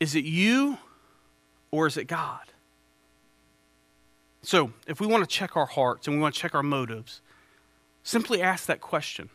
Is 0.00 0.16
it 0.16 0.24
you 0.24 0.78
or 1.70 1.86
is 1.86 1.96
it 1.96 2.06
God? 2.06 2.48
So, 4.42 4.72
if 4.86 5.00
we 5.00 5.06
want 5.06 5.22
to 5.22 5.28
check 5.28 5.56
our 5.56 5.66
hearts 5.66 6.06
and 6.06 6.16
we 6.16 6.22
want 6.22 6.34
to 6.34 6.40
check 6.40 6.54
our 6.54 6.62
motives, 6.62 7.20
simply 8.02 8.40
ask 8.40 8.66
that 8.66 8.80
question 8.80 9.28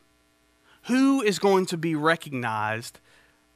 Who 0.88 1.22
is 1.22 1.40
going 1.40 1.68
to 1.68 1.78
be 1.78 1.94
recognized 1.94 3.00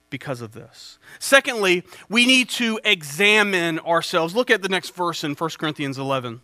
because 0.09 0.41
of 0.41 0.53
this. 0.53 0.99
Secondly, 1.19 1.83
we 2.09 2.25
need 2.25 2.49
to 2.49 2.79
examine 2.83 3.79
ourselves. 3.79 4.35
Look 4.35 4.49
at 4.49 4.61
the 4.61 4.69
next 4.69 4.95
verse 4.95 5.23
in 5.23 5.33
1 5.33 5.49
Corinthians 5.57 5.97
11. 5.97 6.41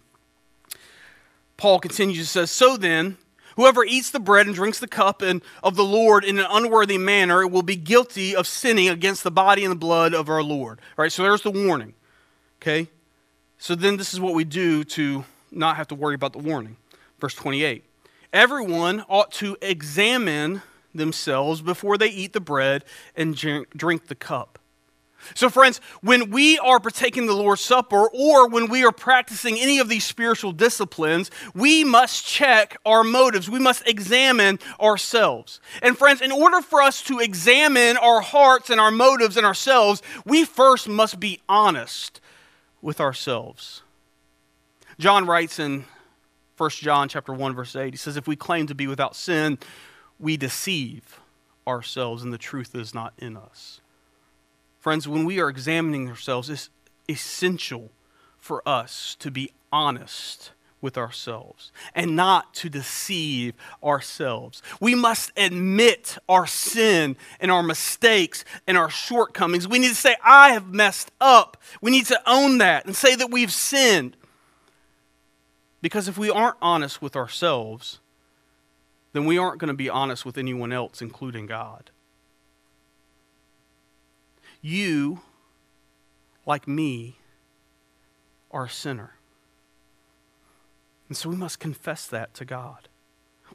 Paul 1.57 1.80
continues 1.80 2.20
and 2.20 2.28
says, 2.28 2.51
So 2.51 2.78
then, 2.78 3.18
whoever 3.55 3.86
eats 3.86 4.11
the 4.11 4.20
bread 4.20 4.47
and 4.47 4.55
drinks 4.55 4.80
the 4.80 4.88
cup 4.88 5.22
and 5.22 5.41
of 5.64 5.76
the 5.76 5.84
Lord 5.84 6.26
in 6.26 6.39
an 6.39 6.47
unworthy 6.49 6.97
manner 6.97 7.47
will 7.47 7.61
be 7.61 7.76
guilty 7.76 8.36
of 8.36 8.47
sinning 8.47 8.89
against 8.89 9.24
the 9.24 9.32
body 9.32 9.64
and 9.64 9.72
the 9.72 9.78
blood 9.78 10.14
of 10.14 10.30
our 10.30 10.43
Lord. 10.43 10.80
All 10.97 11.03
right, 11.03 11.11
so 11.11 11.24
there's 11.24 11.43
the 11.43 11.51
warning. 11.51 11.93
Okay? 12.61 12.88
So 13.57 13.76
then 13.76 13.97
this 13.97 14.14
is 14.14 14.20
what 14.20 14.34
we 14.34 14.43
do 14.43 14.84
to 14.84 15.24
not 15.51 15.78
have 15.78 15.88
to 15.89 15.95
worry 15.95 16.16
about 16.16 16.34
the 16.34 16.39
warning. 16.39 16.78
Verse 17.20 17.36
28. 17.36 17.84
Everyone 18.34 19.05
ought 19.07 19.32
to 19.34 19.55
examine 19.61 20.64
themselves 20.94 21.62
before 21.62 21.98
they 21.98 22.10
eat 22.10 22.34
the 22.34 22.39
bread 22.39 22.84
and 23.16 23.36
drink 23.36 24.08
the 24.08 24.16
cup. 24.16 24.60
So, 25.36 25.50
friends, 25.50 25.80
when 26.02 26.32
we 26.32 26.58
are 26.60 26.80
partaking 26.80 27.26
the 27.26 27.34
Lord's 27.34 27.62
Supper 27.62 28.10
or 28.10 28.48
when 28.50 28.70
we 28.70 28.86
are 28.86 28.91
practicing 28.91 29.58
any 29.58 29.80
of 29.80 29.89
these 29.89 30.04
spiritual 30.04 30.52
disciplines, 30.52 31.32
we 31.56 31.84
must 31.84 32.26
check 32.26 32.78
our 32.86 33.04
motives. 33.04 33.50
We 33.50 33.60
must 33.60 33.88
examine 33.88 34.60
ourselves. 34.80 35.60
And, 35.82 35.98
friends, 35.98 36.22
in 36.22 36.32
order 36.32 36.62
for 36.62 36.82
us 36.82 37.02
to 37.04 37.20
examine 37.20 37.98
our 37.98 38.22
hearts 38.22 38.70
and 38.70 38.80
our 38.80 38.91
motives 38.91 39.38
and 39.38 39.46
ourselves, 39.46 40.02
we 40.26 40.46
first 40.46 40.88
must 40.88 41.20
be 41.20 41.39
honest 41.48 42.20
with 42.82 43.00
ourselves. 43.00 43.82
John 45.00 45.26
writes 45.26 45.58
in 45.58 45.86
1 46.58 46.70
John 46.70 47.10
chapter 47.10 47.34
1 47.34 47.56
verse 47.56 47.76
8 47.76 47.94
he 47.94 47.98
says 47.98 48.16
if 48.16 48.28
we 48.28 48.36
claim 48.36 48.68
to 48.68 48.76
be 48.76 48.86
without 48.86 49.16
sin 49.16 49.58
we 50.24 50.38
deceive 50.38 51.19
ourselves 51.67 52.24
and 52.24 52.34
the 52.34 52.38
truth 52.38 52.74
is 52.74 52.93
not 52.93 53.13
in 53.19 53.38
us. 53.38 53.82
Friends, 54.80 55.07
when 55.07 55.26
we 55.26 55.39
are 55.39 55.49
examining 55.49 56.09
ourselves, 56.09 56.49
it's 56.49 56.69
essential 57.09 57.91
for 58.38 58.67
us 58.67 59.15
to 59.19 59.30
be 59.30 59.51
honest 59.71 60.51
with 60.82 60.97
ourselves 60.97 61.71
and 61.95 62.15
not 62.15 62.53
to 62.53 62.69
deceive 62.69 63.53
ourselves. 63.82 64.61
We 64.82 64.95
must 64.95 65.32
admit 65.38 66.17
our 66.28 66.45
sin 66.45 67.15
and 67.39 67.49
our 67.49 67.63
mistakes 67.63 68.43
and 68.67 68.78
our 68.78 68.89
shortcomings. 68.89 69.67
We 69.67 69.80
need 69.80 69.89
to 69.89 69.95
say, 69.95 70.15
I 70.24 70.51
have 70.51 70.74
messed 70.74 71.11
up. 71.21 71.57
We 71.82 71.91
need 71.91 72.05
to 72.07 72.21
own 72.26 72.57
that 72.57 72.86
and 72.86 72.95
say 72.95 73.15
that 73.15 73.32
we've 73.32 73.51
sinned. 73.51 74.17
Because 75.82 76.07
if 76.07 76.17
we 76.17 76.30
aren't 76.30 76.57
honest 76.61 77.01
with 77.01 77.15
ourselves, 77.15 77.99
then 79.14 79.26
we 79.26 79.38
aren't 79.38 79.59
going 79.59 79.70
to 79.70 79.74
be 79.74 79.89
honest 79.89 80.26
with 80.26 80.38
anyone 80.38 80.74
else, 80.74 81.01
including 81.01 81.45
God. 81.45 81.91
You, 84.61 85.22
like 86.45 86.68
me, 86.68 87.18
are 88.51 88.66
a 88.66 88.70
sinner. 88.70 89.16
And 91.07 91.18
so 91.18 91.30
we 91.30 91.36
must 91.36 91.59
confess 91.59 92.07
that 92.07 92.34
to 92.36 92.45
God. 92.45 92.88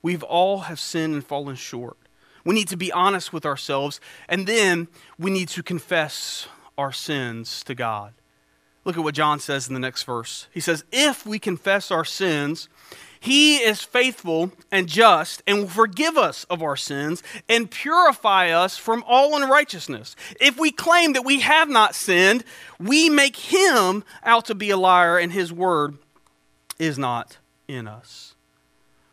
We've 0.02 0.22
all 0.22 0.60
have 0.60 0.78
sinned 0.78 1.14
and 1.14 1.26
fallen 1.26 1.56
short. 1.56 1.96
We 2.44 2.54
need 2.54 2.68
to 2.68 2.76
be 2.76 2.92
honest 2.92 3.32
with 3.32 3.44
ourselves, 3.44 4.00
and 4.28 4.46
then 4.46 4.88
we 5.18 5.30
need 5.30 5.48
to 5.48 5.62
confess 5.62 6.46
our 6.76 6.92
sins 6.92 7.64
to 7.64 7.74
God. 7.74 8.14
Look 8.84 8.96
at 8.96 9.02
what 9.02 9.14
John 9.14 9.40
says 9.40 9.66
in 9.68 9.74
the 9.74 9.80
next 9.80 10.04
verse. 10.04 10.46
He 10.52 10.60
says, 10.60 10.84
If 10.92 11.26
we 11.26 11.38
confess 11.38 11.90
our 11.90 12.04
sins, 12.04 12.68
he 13.20 13.56
is 13.56 13.82
faithful 13.82 14.52
and 14.70 14.88
just 14.88 15.42
and 15.46 15.58
will 15.58 15.68
forgive 15.68 16.16
us 16.16 16.44
of 16.44 16.62
our 16.62 16.76
sins 16.76 17.22
and 17.48 17.70
purify 17.70 18.50
us 18.50 18.76
from 18.76 19.04
all 19.06 19.40
unrighteousness. 19.40 20.14
If 20.40 20.58
we 20.58 20.70
claim 20.70 21.12
that 21.14 21.24
we 21.24 21.40
have 21.40 21.68
not 21.68 21.94
sinned, 21.94 22.44
we 22.78 23.10
make 23.10 23.36
him 23.36 24.04
out 24.22 24.44
to 24.46 24.54
be 24.54 24.70
a 24.70 24.76
liar 24.76 25.18
and 25.18 25.32
his 25.32 25.52
word 25.52 25.98
is 26.78 26.98
not 26.98 27.38
in 27.66 27.88
us. 27.88 28.34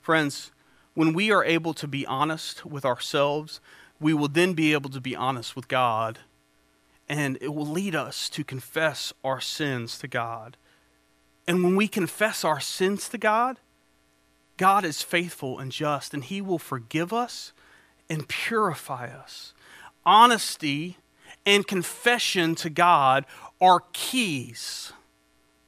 Friends, 0.02 0.52
when 0.94 1.14
we 1.14 1.32
are 1.32 1.44
able 1.44 1.74
to 1.74 1.88
be 1.88 2.06
honest 2.06 2.66
with 2.66 2.86
ourselves, 2.86 3.60
we 4.00 4.14
will 4.14 4.28
then 4.28 4.54
be 4.54 4.74
able 4.74 4.90
to 4.90 5.02
be 5.02 5.16
honest 5.16 5.56
with 5.56 5.68
God, 5.68 6.20
and 7.10 7.38
it 7.42 7.54
will 7.54 7.66
lead 7.66 7.96
us 7.96 8.30
to 8.30 8.44
confess 8.44 9.14
our 9.24 9.42
sins 9.42 9.98
to 10.00 10.08
God. 10.08 10.58
And 11.48 11.64
when 11.64 11.76
we 11.76 11.88
confess 11.88 12.44
our 12.44 12.60
sins 12.60 13.10
to 13.10 13.18
God, 13.18 13.58
God 14.58 14.86
is 14.86 15.02
faithful 15.02 15.60
and 15.60 15.72
just, 15.72 16.14
and 16.14 16.24
He 16.24 16.42
will 16.42 16.60
forgive 16.60 17.12
us 17.12 17.54
and 18.10 18.28
purify 18.28 19.08
us. 19.08 19.54
Honesty 20.06 20.98
and 21.46 21.68
confession 21.68 22.56
to 22.56 22.70
God 22.70 23.26
are 23.60 23.84
keys 23.94 24.94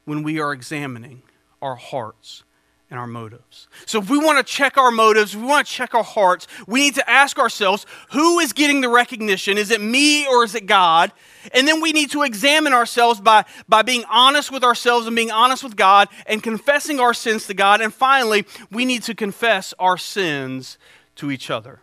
when 0.06 0.24
we 0.24 0.40
are 0.40 0.54
examining 0.54 1.24
our 1.62 1.76
hearts 1.76 2.44
and 2.90 3.00
our 3.00 3.08
motives. 3.08 3.68
So, 3.86 4.00
if 4.00 4.10
we 4.10 4.18
want 4.18 4.46
to 4.46 4.54
check 4.54 4.78
our 4.78 4.92
motives, 4.92 5.36
we 5.36 5.44
want 5.44 5.68
to 5.68 5.74
check 5.74 5.94
our 5.94 6.04
hearts, 6.04 6.48
we 6.68 6.82
need 6.82 6.96
to 6.96 7.10
ask 7.10 7.38
ourselves 7.38 7.86
who 8.12 8.40
is 8.40 8.54
getting 8.54 8.82
the 8.82 8.90
recognition? 8.90 9.58
Is 9.58 9.72
it 9.72 9.82
me 9.82 10.26
or 10.28 10.44
is 10.44 10.56
it 10.56 10.66
God? 10.66 11.12
And 11.54 11.68
then 11.68 11.82
we 11.82 11.92
need 11.92 12.12
to 12.12 12.24
examine 12.24 12.74
ourselves 12.74 13.22
by, 13.22 13.46
by 13.68 13.82
being 13.82 14.04
honest 14.10 14.52
with 14.52 14.64
ourselves 14.64 15.08
and 15.08 15.16
being 15.16 15.32
honest 15.32 15.64
with 15.64 15.76
God 15.76 16.10
and 16.26 16.42
confessing 16.42 17.00
our 17.00 17.14
sins 17.14 17.48
to 17.48 17.54
God. 17.54 17.82
And 17.82 17.94
finally, 17.94 18.46
we 18.72 18.86
need 18.86 19.04
to 19.04 19.16
confess 19.16 19.74
our 19.80 19.98
sins 19.98 20.78
to 21.16 21.32
each 21.32 21.50
other. 21.50 21.80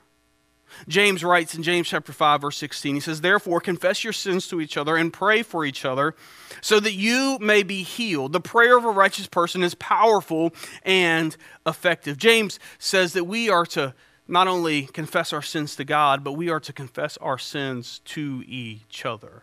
James 0.88 1.24
writes 1.24 1.54
in 1.54 1.62
James 1.62 1.88
chapter 1.88 2.12
5 2.12 2.42
verse 2.42 2.56
16 2.58 2.96
he 2.96 3.00
says 3.00 3.20
therefore 3.20 3.60
confess 3.60 4.04
your 4.04 4.12
sins 4.12 4.46
to 4.48 4.60
each 4.60 4.76
other 4.76 4.96
and 4.96 5.12
pray 5.12 5.42
for 5.42 5.64
each 5.64 5.84
other 5.84 6.14
so 6.60 6.80
that 6.80 6.92
you 6.92 7.38
may 7.40 7.62
be 7.62 7.82
healed. 7.82 8.32
The 8.32 8.40
prayer 8.40 8.76
of 8.76 8.84
a 8.84 8.90
righteous 8.90 9.26
person 9.26 9.62
is 9.62 9.74
powerful 9.74 10.52
and 10.82 11.36
effective. 11.66 12.16
James 12.16 12.58
says 12.78 13.12
that 13.14 13.24
we 13.24 13.48
are 13.48 13.66
to 13.66 13.94
not 14.26 14.48
only 14.48 14.82
confess 14.86 15.32
our 15.32 15.42
sins 15.42 15.76
to 15.76 15.84
God, 15.84 16.24
but 16.24 16.32
we 16.32 16.48
are 16.48 16.60
to 16.60 16.72
confess 16.72 17.16
our 17.18 17.38
sins 17.38 18.00
to 18.06 18.42
each 18.46 19.04
other. 19.04 19.42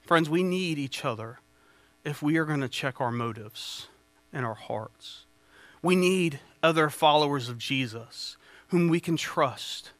Friends, 0.00 0.30
we 0.30 0.42
need 0.42 0.78
each 0.78 1.04
other 1.04 1.40
if 2.04 2.22
we 2.22 2.36
are 2.38 2.44
going 2.44 2.62
to 2.62 2.68
check 2.68 3.00
our 3.00 3.12
motives 3.12 3.88
and 4.32 4.46
our 4.46 4.54
hearts. 4.54 5.24
We 5.82 5.96
need 5.96 6.40
other 6.62 6.90
followers 6.90 7.48
of 7.48 7.58
Jesus 7.58 8.36
whom 8.70 8.88
we 8.88 9.00
can 9.00 9.16
trust 9.16 9.90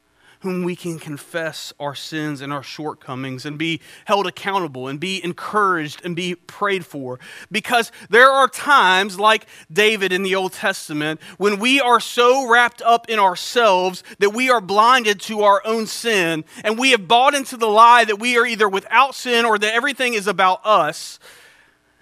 whom 0.41 0.65
we 0.65 0.75
can 0.75 0.99
confess 0.99 1.73
our 1.79 1.95
sins 1.95 2.41
and 2.41 2.53
our 2.53 2.63
shortcomings 2.63 3.45
and 3.45 3.59
be 3.59 3.79
held 4.07 4.27
accountable 4.27 4.89
and 4.89 4.99
be 4.99 5.23
encouraged 5.23 6.01
and 6.03 6.17
be 6.17 6.35
prayed 6.35 6.85
for. 6.85 7.21
Because 7.53 7.93
there 8.09 8.31
are 8.31 8.49
times, 8.49 9.21
like 9.21 9.47
David 9.71 10.13
in 10.13 10.23
the 10.23 10.35
Old 10.35 10.55
Testament, 10.55 11.21
when 11.37 11.59
we 11.59 11.79
are 11.81 12.01
so 12.01 12.49
wrapped 12.49 12.81
up 12.81 13.09
in 13.11 13.19
ourselves 13.19 14.03
that 14.19 14.31
we 14.31 14.49
are 14.49 14.63
blinded 14.63 15.21
to 15.21 15.43
our 15.43 15.61
own 15.67 15.87
sin 15.87 16.45
and 16.65 16.79
we 16.79 16.93
have 16.93 17.07
bought 17.07 17.35
into 17.35 17.59
the 17.59 17.69
lie 17.69 18.07
that 18.07 18.19
we 18.19 18.39
are 18.39 18.47
either 18.47 18.69
without 18.69 19.15
sin 19.15 19.45
or 19.45 19.59
that 19.59 19.75
everything 19.75 20.15
is 20.15 20.27
about 20.27 20.65
us. 20.65 21.19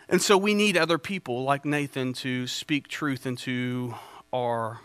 And 0.09 0.23
so 0.23 0.39
we 0.39 0.55
need 0.55 0.77
other 0.77 0.97
people 0.97 1.43
like 1.43 1.65
Nathan 1.65 2.13
to 2.15 2.47
speak 2.47 2.87
truth 2.87 3.27
into 3.27 3.95
our 4.33 4.81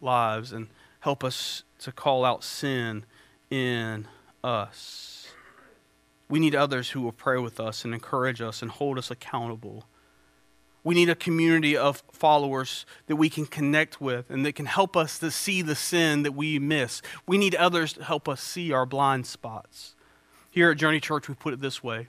lives 0.00 0.52
and 0.52 0.66
help 1.02 1.24
us 1.24 1.64
to 1.80 1.90
call 1.90 2.24
out 2.24 2.44
sin 2.44 3.04
in 3.50 4.06
us. 4.44 5.32
We 6.28 6.38
need 6.38 6.54
others 6.54 6.90
who 6.90 7.02
will 7.02 7.12
pray 7.12 7.38
with 7.38 7.58
us 7.58 7.84
and 7.84 7.92
encourage 7.92 8.40
us 8.40 8.62
and 8.62 8.70
hold 8.70 8.98
us 8.98 9.10
accountable. 9.10 9.84
We 10.84 10.94
need 10.94 11.10
a 11.10 11.16
community 11.16 11.76
of 11.76 12.04
followers 12.12 12.86
that 13.08 13.16
we 13.16 13.28
can 13.28 13.46
connect 13.46 14.00
with 14.00 14.30
and 14.30 14.46
that 14.46 14.54
can 14.54 14.66
help 14.66 14.96
us 14.96 15.18
to 15.18 15.32
see 15.32 15.60
the 15.60 15.74
sin 15.74 16.22
that 16.22 16.32
we 16.32 16.60
miss. 16.60 17.02
We 17.26 17.36
need 17.36 17.56
others 17.56 17.94
to 17.94 18.04
help 18.04 18.28
us 18.28 18.40
see 18.40 18.70
our 18.70 18.86
blind 18.86 19.26
spots. 19.26 19.96
Here 20.50 20.70
at 20.70 20.76
Journey 20.76 21.00
Church, 21.00 21.28
we 21.28 21.34
put 21.34 21.52
it 21.52 21.60
this 21.60 21.82
way 21.82 22.08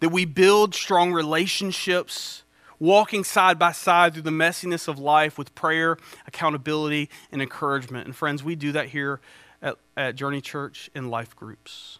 that 0.00 0.08
we 0.08 0.24
build 0.24 0.74
strong 0.74 1.12
relationships 1.12 2.42
walking 2.78 3.24
side 3.24 3.58
by 3.58 3.72
side 3.72 4.14
through 4.14 4.22
the 4.22 4.30
messiness 4.30 4.88
of 4.88 4.98
life 4.98 5.38
with 5.38 5.54
prayer, 5.54 5.96
accountability, 6.26 7.08
and 7.32 7.42
encouragement. 7.42 8.06
And 8.06 8.14
friends, 8.14 8.42
we 8.42 8.54
do 8.54 8.72
that 8.72 8.88
here 8.88 9.20
at, 9.62 9.76
at 9.96 10.16
Journey 10.16 10.40
Church 10.40 10.90
in 10.94 11.10
life 11.10 11.34
groups. 11.34 11.97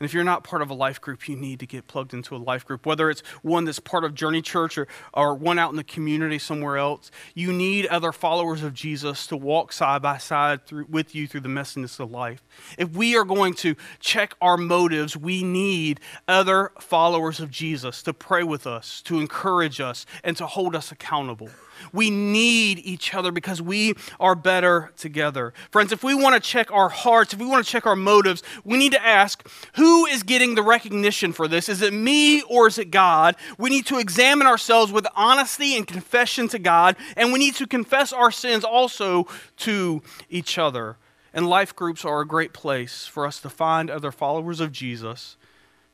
And 0.00 0.04
if 0.04 0.14
you're 0.14 0.24
not 0.24 0.44
part 0.44 0.62
of 0.62 0.70
a 0.70 0.74
life 0.74 1.00
group, 1.00 1.28
you 1.28 1.36
need 1.36 1.60
to 1.60 1.66
get 1.66 1.86
plugged 1.86 2.14
into 2.14 2.36
a 2.36 2.38
life 2.38 2.64
group, 2.64 2.86
whether 2.86 3.10
it's 3.10 3.20
one 3.42 3.64
that's 3.64 3.80
part 3.80 4.04
of 4.04 4.14
Journey 4.14 4.42
Church 4.42 4.78
or, 4.78 4.86
or 5.12 5.34
one 5.34 5.58
out 5.58 5.70
in 5.70 5.76
the 5.76 5.84
community 5.84 6.38
somewhere 6.38 6.76
else. 6.76 7.10
You 7.34 7.52
need 7.52 7.86
other 7.86 8.12
followers 8.12 8.62
of 8.62 8.74
Jesus 8.74 9.26
to 9.28 9.36
walk 9.36 9.72
side 9.72 10.02
by 10.02 10.18
side 10.18 10.66
through, 10.66 10.86
with 10.88 11.14
you 11.14 11.26
through 11.26 11.40
the 11.40 11.48
messiness 11.48 11.98
of 11.98 12.10
life. 12.10 12.42
If 12.76 12.90
we 12.90 13.16
are 13.16 13.24
going 13.24 13.54
to 13.54 13.74
check 13.98 14.34
our 14.40 14.56
motives, 14.56 15.16
we 15.16 15.42
need 15.42 16.00
other 16.26 16.70
followers 16.80 17.40
of 17.40 17.50
Jesus 17.50 18.02
to 18.04 18.12
pray 18.12 18.42
with 18.42 18.66
us, 18.66 19.02
to 19.02 19.18
encourage 19.18 19.80
us, 19.80 20.06
and 20.22 20.36
to 20.36 20.46
hold 20.46 20.76
us 20.76 20.92
accountable. 20.92 21.50
We 21.92 22.10
need 22.10 22.78
each 22.80 23.14
other 23.14 23.32
because 23.32 23.60
we 23.60 23.94
are 24.18 24.34
better 24.34 24.92
together. 24.96 25.52
Friends, 25.70 25.92
if 25.92 26.02
we 26.02 26.14
want 26.14 26.34
to 26.34 26.40
check 26.40 26.70
our 26.72 26.88
hearts, 26.88 27.32
if 27.32 27.40
we 27.40 27.46
want 27.46 27.64
to 27.64 27.70
check 27.70 27.86
our 27.86 27.96
motives, 27.96 28.42
we 28.64 28.76
need 28.76 28.92
to 28.92 29.04
ask 29.04 29.46
who 29.74 30.06
is 30.06 30.22
getting 30.22 30.54
the 30.54 30.62
recognition 30.62 31.32
for 31.32 31.48
this? 31.48 31.68
Is 31.68 31.82
it 31.82 31.92
me 31.92 32.42
or 32.42 32.66
is 32.66 32.78
it 32.78 32.90
God? 32.90 33.36
We 33.58 33.70
need 33.70 33.86
to 33.86 33.98
examine 33.98 34.46
ourselves 34.46 34.92
with 34.92 35.06
honesty 35.16 35.76
and 35.76 35.86
confession 35.86 36.48
to 36.48 36.58
God, 36.58 36.96
and 37.16 37.32
we 37.32 37.38
need 37.38 37.54
to 37.56 37.66
confess 37.66 38.12
our 38.12 38.30
sins 38.30 38.64
also 38.64 39.26
to 39.58 40.02
each 40.30 40.58
other. 40.58 40.96
And 41.32 41.46
life 41.48 41.76
groups 41.76 42.04
are 42.04 42.20
a 42.20 42.26
great 42.26 42.52
place 42.52 43.06
for 43.06 43.26
us 43.26 43.40
to 43.40 43.50
find 43.50 43.90
other 43.90 44.10
followers 44.10 44.60
of 44.60 44.72
Jesus 44.72 45.36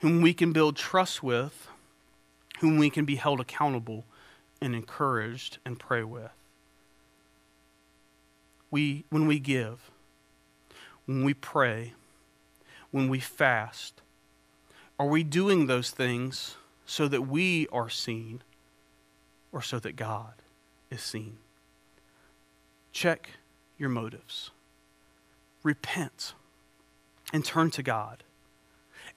whom 0.05 0.21
we 0.21 0.35
can 0.35 0.53
build 0.53 0.77
trust 0.77 1.23
with, 1.23 1.67
whom 2.61 2.77
we 2.77 2.91
can 2.91 3.07
be 3.07 3.17
held 3.17 3.41
accountable 3.41 4.05
and 4.65 4.75
encouraged 4.75 5.59
and 5.67 5.79
pray 5.79 6.03
with. 6.03 6.31
We, 8.71 9.05
when 9.11 9.27
we 9.27 9.39
give, 9.39 9.91
when 11.05 11.23
we 11.23 11.35
pray, 11.35 11.93
when 12.91 13.11
we 13.11 13.21
fast, 13.21 14.01
are 14.99 15.07
we 15.07 15.23
doing 15.23 15.67
those 15.67 15.91
things 15.91 16.57
so 16.87 17.07
that 17.09 17.29
we 17.29 17.69
are 17.73 17.91
seen 17.91 18.41
or 19.53 19.61
so 19.61 19.79
that 19.81 19.97
God 19.97 20.33
is 20.91 21.03
seen? 21.03 21.37
Check 22.91 23.33
your 23.77 23.91
motives. 23.91 24.51
Repent 25.63 26.33
and 27.35 27.45
turn 27.45 27.71
to 27.73 27.83
God. 27.83 28.25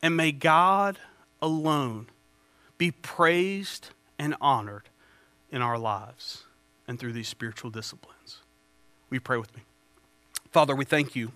And 0.01 0.17
may 0.17 0.33
God 0.33 0.99
alone 1.41 2.07
be 2.77 2.91
praised 2.91 3.91
and 4.19 4.35
honored 4.41 4.89
in 5.57 5.63
our 5.63 5.77
lives 5.79 6.43
and 6.87 6.99
through 6.99 7.13
these 7.13 7.27
spiritual 7.27 7.71
disciplines. 7.71 8.37
We 9.09 9.17
pray 9.17 9.37
with 9.37 9.55
me? 9.55 9.63
Father, 10.51 10.75
we 10.75 10.85
thank 10.85 11.15
you 11.15 11.31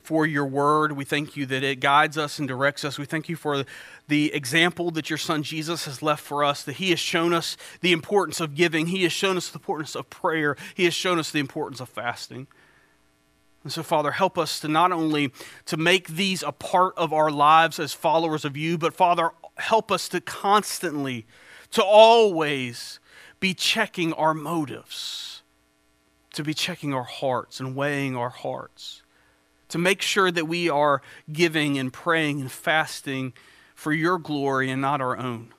for 0.00 0.24
your 0.24 0.46
word. 0.46 0.92
We 0.92 1.04
thank 1.04 1.36
you 1.36 1.44
that 1.46 1.64
it 1.64 1.80
guides 1.80 2.16
us 2.16 2.38
and 2.38 2.46
directs 2.46 2.84
us. 2.84 2.98
We 2.98 3.04
thank 3.04 3.28
you 3.28 3.34
for 3.34 3.64
the 4.06 4.32
example 4.32 4.92
that 4.92 5.10
your 5.10 5.18
son 5.18 5.42
Jesus 5.42 5.86
has 5.86 6.02
left 6.02 6.22
for 6.22 6.44
us, 6.44 6.62
that 6.62 6.74
he 6.74 6.90
has 6.90 7.00
shown 7.00 7.34
us 7.34 7.56
the 7.80 7.90
importance 7.90 8.40
of 8.40 8.54
giving, 8.54 8.86
he 8.86 9.02
has 9.02 9.12
shown 9.12 9.36
us 9.36 9.48
the 9.48 9.58
importance 9.58 9.96
of 9.96 10.08
prayer, 10.08 10.56
he 10.76 10.84
has 10.84 10.94
shown 10.94 11.18
us 11.18 11.32
the 11.32 11.40
importance 11.40 11.80
of 11.80 11.88
fasting. 11.88 12.46
And 13.64 13.72
so, 13.72 13.82
Father, 13.82 14.12
help 14.12 14.38
us 14.38 14.60
to 14.60 14.68
not 14.68 14.92
only 14.92 15.32
to 15.66 15.76
make 15.76 16.06
these 16.06 16.44
a 16.44 16.52
part 16.52 16.96
of 16.96 17.12
our 17.12 17.30
lives 17.30 17.80
as 17.80 17.92
followers 17.92 18.44
of 18.44 18.56
you, 18.56 18.78
but 18.78 18.94
Father, 18.94 19.32
help 19.56 19.90
us 19.90 20.08
to 20.10 20.20
constantly, 20.20 21.26
to 21.72 21.82
always 21.82 23.00
be 23.40 23.54
checking 23.54 24.12
our 24.14 24.34
motives, 24.34 25.42
to 26.34 26.42
be 26.42 26.54
checking 26.54 26.92
our 26.94 27.04
hearts 27.04 27.60
and 27.60 27.76
weighing 27.76 28.16
our 28.16 28.30
hearts, 28.30 29.02
to 29.68 29.78
make 29.78 30.02
sure 30.02 30.30
that 30.30 30.46
we 30.46 30.68
are 30.68 31.02
giving 31.32 31.78
and 31.78 31.92
praying 31.92 32.40
and 32.40 32.50
fasting 32.50 33.32
for 33.74 33.92
your 33.92 34.18
glory 34.18 34.70
and 34.70 34.82
not 34.82 35.00
our 35.00 35.16
own. 35.16 35.52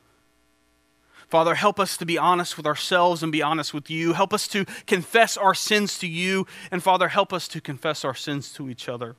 Father, 1.30 1.54
help 1.54 1.80
us 1.80 1.96
to 1.98 2.06
be 2.08 2.18
honest 2.18 2.58
with 2.58 2.66
ourselves 2.66 3.22
and 3.22 3.32
be 3.32 3.44
honest 3.44 3.72
with 3.72 3.90
you. 3.90 4.14
Help 4.14 4.34
us 4.34 4.48
to 4.48 4.66
confess 4.88 5.38
our 5.38 5.54
sins 5.54 6.00
to 6.00 6.08
you. 6.08 6.48
And 6.72 6.82
Father, 6.82 7.10
help 7.10 7.32
us 7.32 7.48
to 7.50 7.62
confess 7.62 8.04
our 8.04 8.16
sins 8.16 8.52
to 8.54 8.68
each 8.68 8.90
other. 8.90 9.16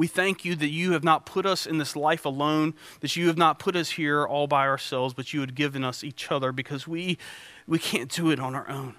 We 0.00 0.06
thank 0.06 0.46
you 0.46 0.56
that 0.56 0.70
you 0.70 0.92
have 0.92 1.04
not 1.04 1.26
put 1.26 1.44
us 1.44 1.66
in 1.66 1.76
this 1.76 1.94
life 1.94 2.24
alone, 2.24 2.72
that 3.00 3.16
you 3.16 3.26
have 3.26 3.36
not 3.36 3.58
put 3.58 3.76
us 3.76 3.90
here 3.90 4.26
all 4.26 4.46
by 4.46 4.66
ourselves, 4.66 5.12
but 5.12 5.34
you 5.34 5.40
had 5.40 5.54
given 5.54 5.84
us 5.84 6.02
each 6.02 6.32
other 6.32 6.52
because 6.52 6.88
we, 6.88 7.18
we 7.66 7.78
can't 7.78 8.10
do 8.10 8.30
it 8.30 8.40
on 8.40 8.54
our 8.54 8.66
own. 8.66 8.94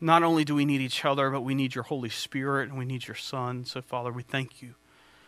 Not 0.00 0.22
only 0.22 0.42
do 0.42 0.54
we 0.54 0.64
need 0.64 0.80
each 0.80 1.04
other, 1.04 1.28
but 1.28 1.42
we 1.42 1.54
need 1.54 1.74
your 1.74 1.84
Holy 1.84 2.08
Spirit 2.08 2.70
and 2.70 2.78
we 2.78 2.86
need 2.86 3.06
your 3.06 3.14
Son. 3.14 3.66
So, 3.66 3.82
Father, 3.82 4.10
we 4.10 4.22
thank 4.22 4.62
you 4.62 4.74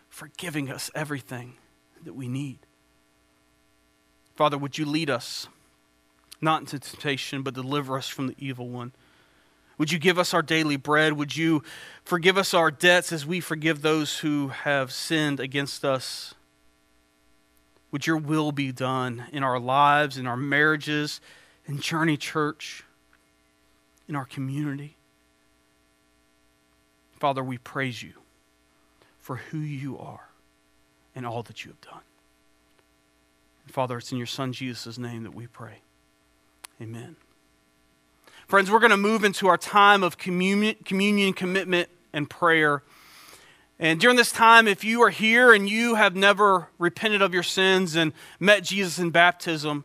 for 0.08 0.30
giving 0.38 0.70
us 0.70 0.90
everything 0.94 1.56
that 2.02 2.14
we 2.14 2.28
need. 2.28 2.60
Father, 4.36 4.56
would 4.56 4.78
you 4.78 4.86
lead 4.86 5.10
us 5.10 5.48
not 6.40 6.62
into 6.62 6.78
temptation, 6.78 7.42
but 7.42 7.52
deliver 7.52 7.98
us 7.98 8.08
from 8.08 8.28
the 8.28 8.36
evil 8.38 8.70
one? 8.70 8.92
Would 9.78 9.92
you 9.92 9.98
give 9.98 10.18
us 10.18 10.32
our 10.32 10.42
daily 10.42 10.76
bread? 10.76 11.14
Would 11.14 11.36
you 11.36 11.62
forgive 12.04 12.38
us 12.38 12.54
our 12.54 12.70
debts 12.70 13.12
as 13.12 13.26
we 13.26 13.40
forgive 13.40 13.82
those 13.82 14.18
who 14.18 14.48
have 14.48 14.92
sinned 14.92 15.38
against 15.38 15.84
us? 15.84 16.34
Would 17.92 18.06
your 18.06 18.16
will 18.16 18.52
be 18.52 18.72
done 18.72 19.26
in 19.32 19.42
our 19.42 19.58
lives, 19.58 20.16
in 20.16 20.26
our 20.26 20.36
marriages, 20.36 21.20
in 21.66 21.80
Journey 21.80 22.16
Church, 22.16 22.84
in 24.08 24.16
our 24.16 24.24
community? 24.24 24.96
Father, 27.18 27.42
we 27.42 27.58
praise 27.58 28.02
you 28.02 28.12
for 29.18 29.36
who 29.36 29.58
you 29.58 29.98
are 29.98 30.28
and 31.14 31.26
all 31.26 31.42
that 31.42 31.64
you 31.64 31.70
have 31.70 31.80
done. 31.80 32.02
Father, 33.68 33.98
it's 33.98 34.12
in 34.12 34.18
your 34.18 34.26
Son 34.26 34.52
Jesus' 34.52 34.96
name 34.96 35.24
that 35.24 35.34
we 35.34 35.46
pray. 35.46 35.80
Amen. 36.80 37.16
Friends, 38.46 38.70
we're 38.70 38.78
going 38.78 38.90
to 38.90 38.96
move 38.96 39.24
into 39.24 39.48
our 39.48 39.58
time 39.58 40.04
of 40.04 40.18
communion, 40.18 40.76
communion, 40.84 41.32
commitment, 41.32 41.88
and 42.12 42.30
prayer. 42.30 42.84
And 43.80 43.98
during 43.98 44.16
this 44.16 44.30
time, 44.30 44.68
if 44.68 44.84
you 44.84 45.02
are 45.02 45.10
here 45.10 45.52
and 45.52 45.68
you 45.68 45.96
have 45.96 46.14
never 46.14 46.68
repented 46.78 47.22
of 47.22 47.34
your 47.34 47.42
sins 47.42 47.96
and 47.96 48.12
met 48.38 48.62
Jesus 48.62 49.00
in 49.00 49.10
baptism, 49.10 49.84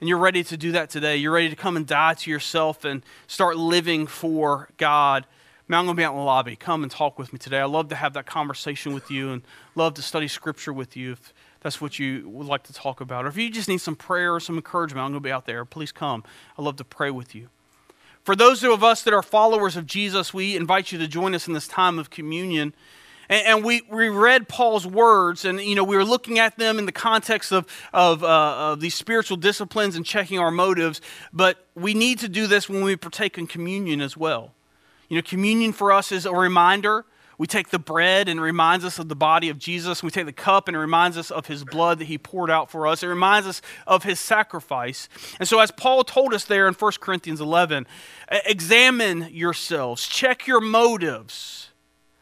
and 0.00 0.08
you're 0.08 0.18
ready 0.18 0.44
to 0.44 0.56
do 0.56 0.70
that 0.70 0.88
today, 0.88 1.16
you're 1.16 1.32
ready 1.32 1.50
to 1.50 1.56
come 1.56 1.76
and 1.76 1.84
die 1.84 2.14
to 2.14 2.30
yourself 2.30 2.84
and 2.84 3.02
start 3.26 3.56
living 3.56 4.06
for 4.06 4.68
God, 4.76 5.26
man, 5.66 5.80
I'm 5.80 5.86
going 5.86 5.96
to 5.96 6.00
be 6.00 6.04
out 6.04 6.12
in 6.12 6.18
the 6.18 6.24
lobby. 6.24 6.54
Come 6.54 6.84
and 6.84 6.92
talk 6.92 7.18
with 7.18 7.32
me 7.32 7.40
today. 7.40 7.58
I 7.58 7.64
love 7.64 7.88
to 7.88 7.96
have 7.96 8.12
that 8.12 8.24
conversation 8.26 8.94
with 8.94 9.10
you 9.10 9.32
and 9.32 9.42
love 9.74 9.94
to 9.94 10.02
study 10.02 10.28
scripture 10.28 10.72
with 10.72 10.96
you 10.96 11.10
if 11.10 11.34
that's 11.60 11.80
what 11.80 11.98
you 11.98 12.28
would 12.28 12.46
like 12.46 12.62
to 12.64 12.72
talk 12.72 13.00
about. 13.00 13.24
Or 13.24 13.28
if 13.28 13.36
you 13.36 13.50
just 13.50 13.68
need 13.68 13.78
some 13.78 13.96
prayer 13.96 14.32
or 14.32 14.38
some 14.38 14.54
encouragement, 14.54 15.04
I'm 15.04 15.10
going 15.10 15.20
to 15.20 15.26
be 15.26 15.32
out 15.32 15.44
there. 15.44 15.64
Please 15.64 15.90
come. 15.90 16.22
I 16.56 16.62
love 16.62 16.76
to 16.76 16.84
pray 16.84 17.10
with 17.10 17.34
you. 17.34 17.48
For 18.26 18.34
those 18.34 18.64
of 18.64 18.82
us 18.82 19.04
that 19.04 19.14
are 19.14 19.22
followers 19.22 19.76
of 19.76 19.86
Jesus, 19.86 20.34
we 20.34 20.56
invite 20.56 20.90
you 20.90 20.98
to 20.98 21.06
join 21.06 21.32
us 21.32 21.46
in 21.46 21.54
this 21.54 21.68
time 21.68 21.96
of 21.96 22.10
communion. 22.10 22.74
And, 23.28 23.64
we, 23.64 23.82
we 23.88 24.08
read 24.08 24.48
Paul's 24.48 24.84
words, 24.84 25.44
and 25.44 25.60
you 25.60 25.76
know 25.76 25.84
we 25.84 25.94
were 25.94 26.04
looking 26.04 26.40
at 26.40 26.58
them 26.58 26.80
in 26.80 26.86
the 26.86 26.92
context 26.92 27.52
of, 27.52 27.68
of, 27.92 28.24
uh, 28.24 28.72
of 28.72 28.80
these 28.80 28.96
spiritual 28.96 29.36
disciplines 29.36 29.94
and 29.94 30.04
checking 30.04 30.40
our 30.40 30.50
motives. 30.50 31.00
But 31.32 31.68
we 31.76 31.94
need 31.94 32.18
to 32.18 32.28
do 32.28 32.48
this 32.48 32.68
when 32.68 32.82
we 32.82 32.96
partake 32.96 33.38
in 33.38 33.46
communion 33.46 34.00
as 34.00 34.16
well. 34.16 34.54
You 35.08 35.14
know, 35.14 35.22
communion 35.22 35.72
for 35.72 35.92
us 35.92 36.10
is 36.10 36.26
a 36.26 36.34
reminder 36.34 37.04
we 37.38 37.46
take 37.46 37.68
the 37.68 37.78
bread 37.78 38.28
and 38.28 38.40
reminds 38.40 38.84
us 38.84 38.98
of 38.98 39.08
the 39.08 39.16
body 39.16 39.50
of 39.50 39.58
Jesus. 39.58 40.02
We 40.02 40.10
take 40.10 40.26
the 40.26 40.32
cup 40.32 40.68
and 40.68 40.76
it 40.76 40.80
reminds 40.80 41.18
us 41.18 41.30
of 41.30 41.46
his 41.46 41.64
blood 41.64 41.98
that 41.98 42.06
he 42.06 42.16
poured 42.16 42.50
out 42.50 42.70
for 42.70 42.86
us. 42.86 43.02
It 43.02 43.08
reminds 43.08 43.46
us 43.46 43.60
of 43.86 44.04
his 44.04 44.18
sacrifice. 44.18 45.08
And 45.38 45.48
so, 45.48 45.60
as 45.60 45.70
Paul 45.70 46.04
told 46.04 46.32
us 46.32 46.44
there 46.44 46.66
in 46.66 46.74
1 46.74 46.92
Corinthians 47.00 47.40
11, 47.40 47.86
examine 48.46 49.28
yourselves, 49.30 50.06
check 50.06 50.46
your 50.46 50.60
motives, 50.60 51.70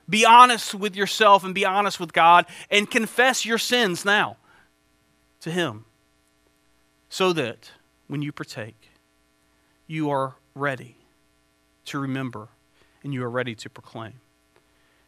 be 0.09 0.27
honest 0.27 0.75
with 0.75 0.97
yourself 0.97 1.45
and 1.45 1.55
be 1.55 1.65
honest 1.65 2.01
with 2.01 2.13
God, 2.13 2.47
and 2.71 2.91
confess 2.91 3.47
your 3.47 3.59
sins 3.59 4.05
now 4.05 4.37
to 5.41 5.51
him 5.51 5.85
so 7.09 7.33
that 7.33 7.71
when 8.09 8.21
you 8.21 8.33
partake, 8.33 8.91
you 9.87 10.11
are 10.11 10.35
ready 10.55 10.97
to 11.85 12.01
remember 12.01 12.49
and 13.05 13.15
you 13.15 13.23
are 13.23 13.31
ready 13.31 13.55
to 13.55 13.71
proclaim. 13.71 14.15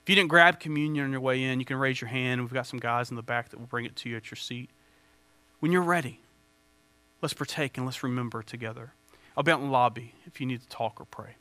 If 0.07 0.11
you 0.11 0.15
didn't 0.15 0.29
grab 0.29 0.61
communion 0.61 1.05
on 1.05 1.11
your 1.11 1.21
way 1.21 1.43
in, 1.43 1.59
you 1.59 1.67
can 1.67 1.79
raise 1.79 2.01
your 2.01 2.07
hand. 2.07 2.41
We've 2.41 2.53
got 2.53 2.69
some 2.69 2.79
guys 2.79 3.11
in 3.11 3.17
the 3.17 3.25
back 3.25 3.49
that 3.49 3.59
will 3.59 3.67
bring 3.67 3.87
it 3.87 3.97
to 3.97 4.09
you 4.09 4.17
at 4.17 4.31
your 4.31 4.37
seat. 4.37 4.71
When 5.59 5.73
you're 5.73 5.83
ready, 5.83 6.21
let's 7.21 7.35
partake 7.35 7.77
and 7.77 7.85
let's 7.85 8.05
remember 8.05 8.41
together. 8.45 8.93
I'll 9.37 9.43
be 9.43 9.51
out 9.51 9.59
in 9.59 9.67
the 9.67 9.73
lobby 9.73 10.15
if 10.25 10.41
you 10.41 10.47
need 10.47 10.63
to 10.63 10.69
talk 10.69 11.01
or 11.01 11.07
pray. 11.07 11.35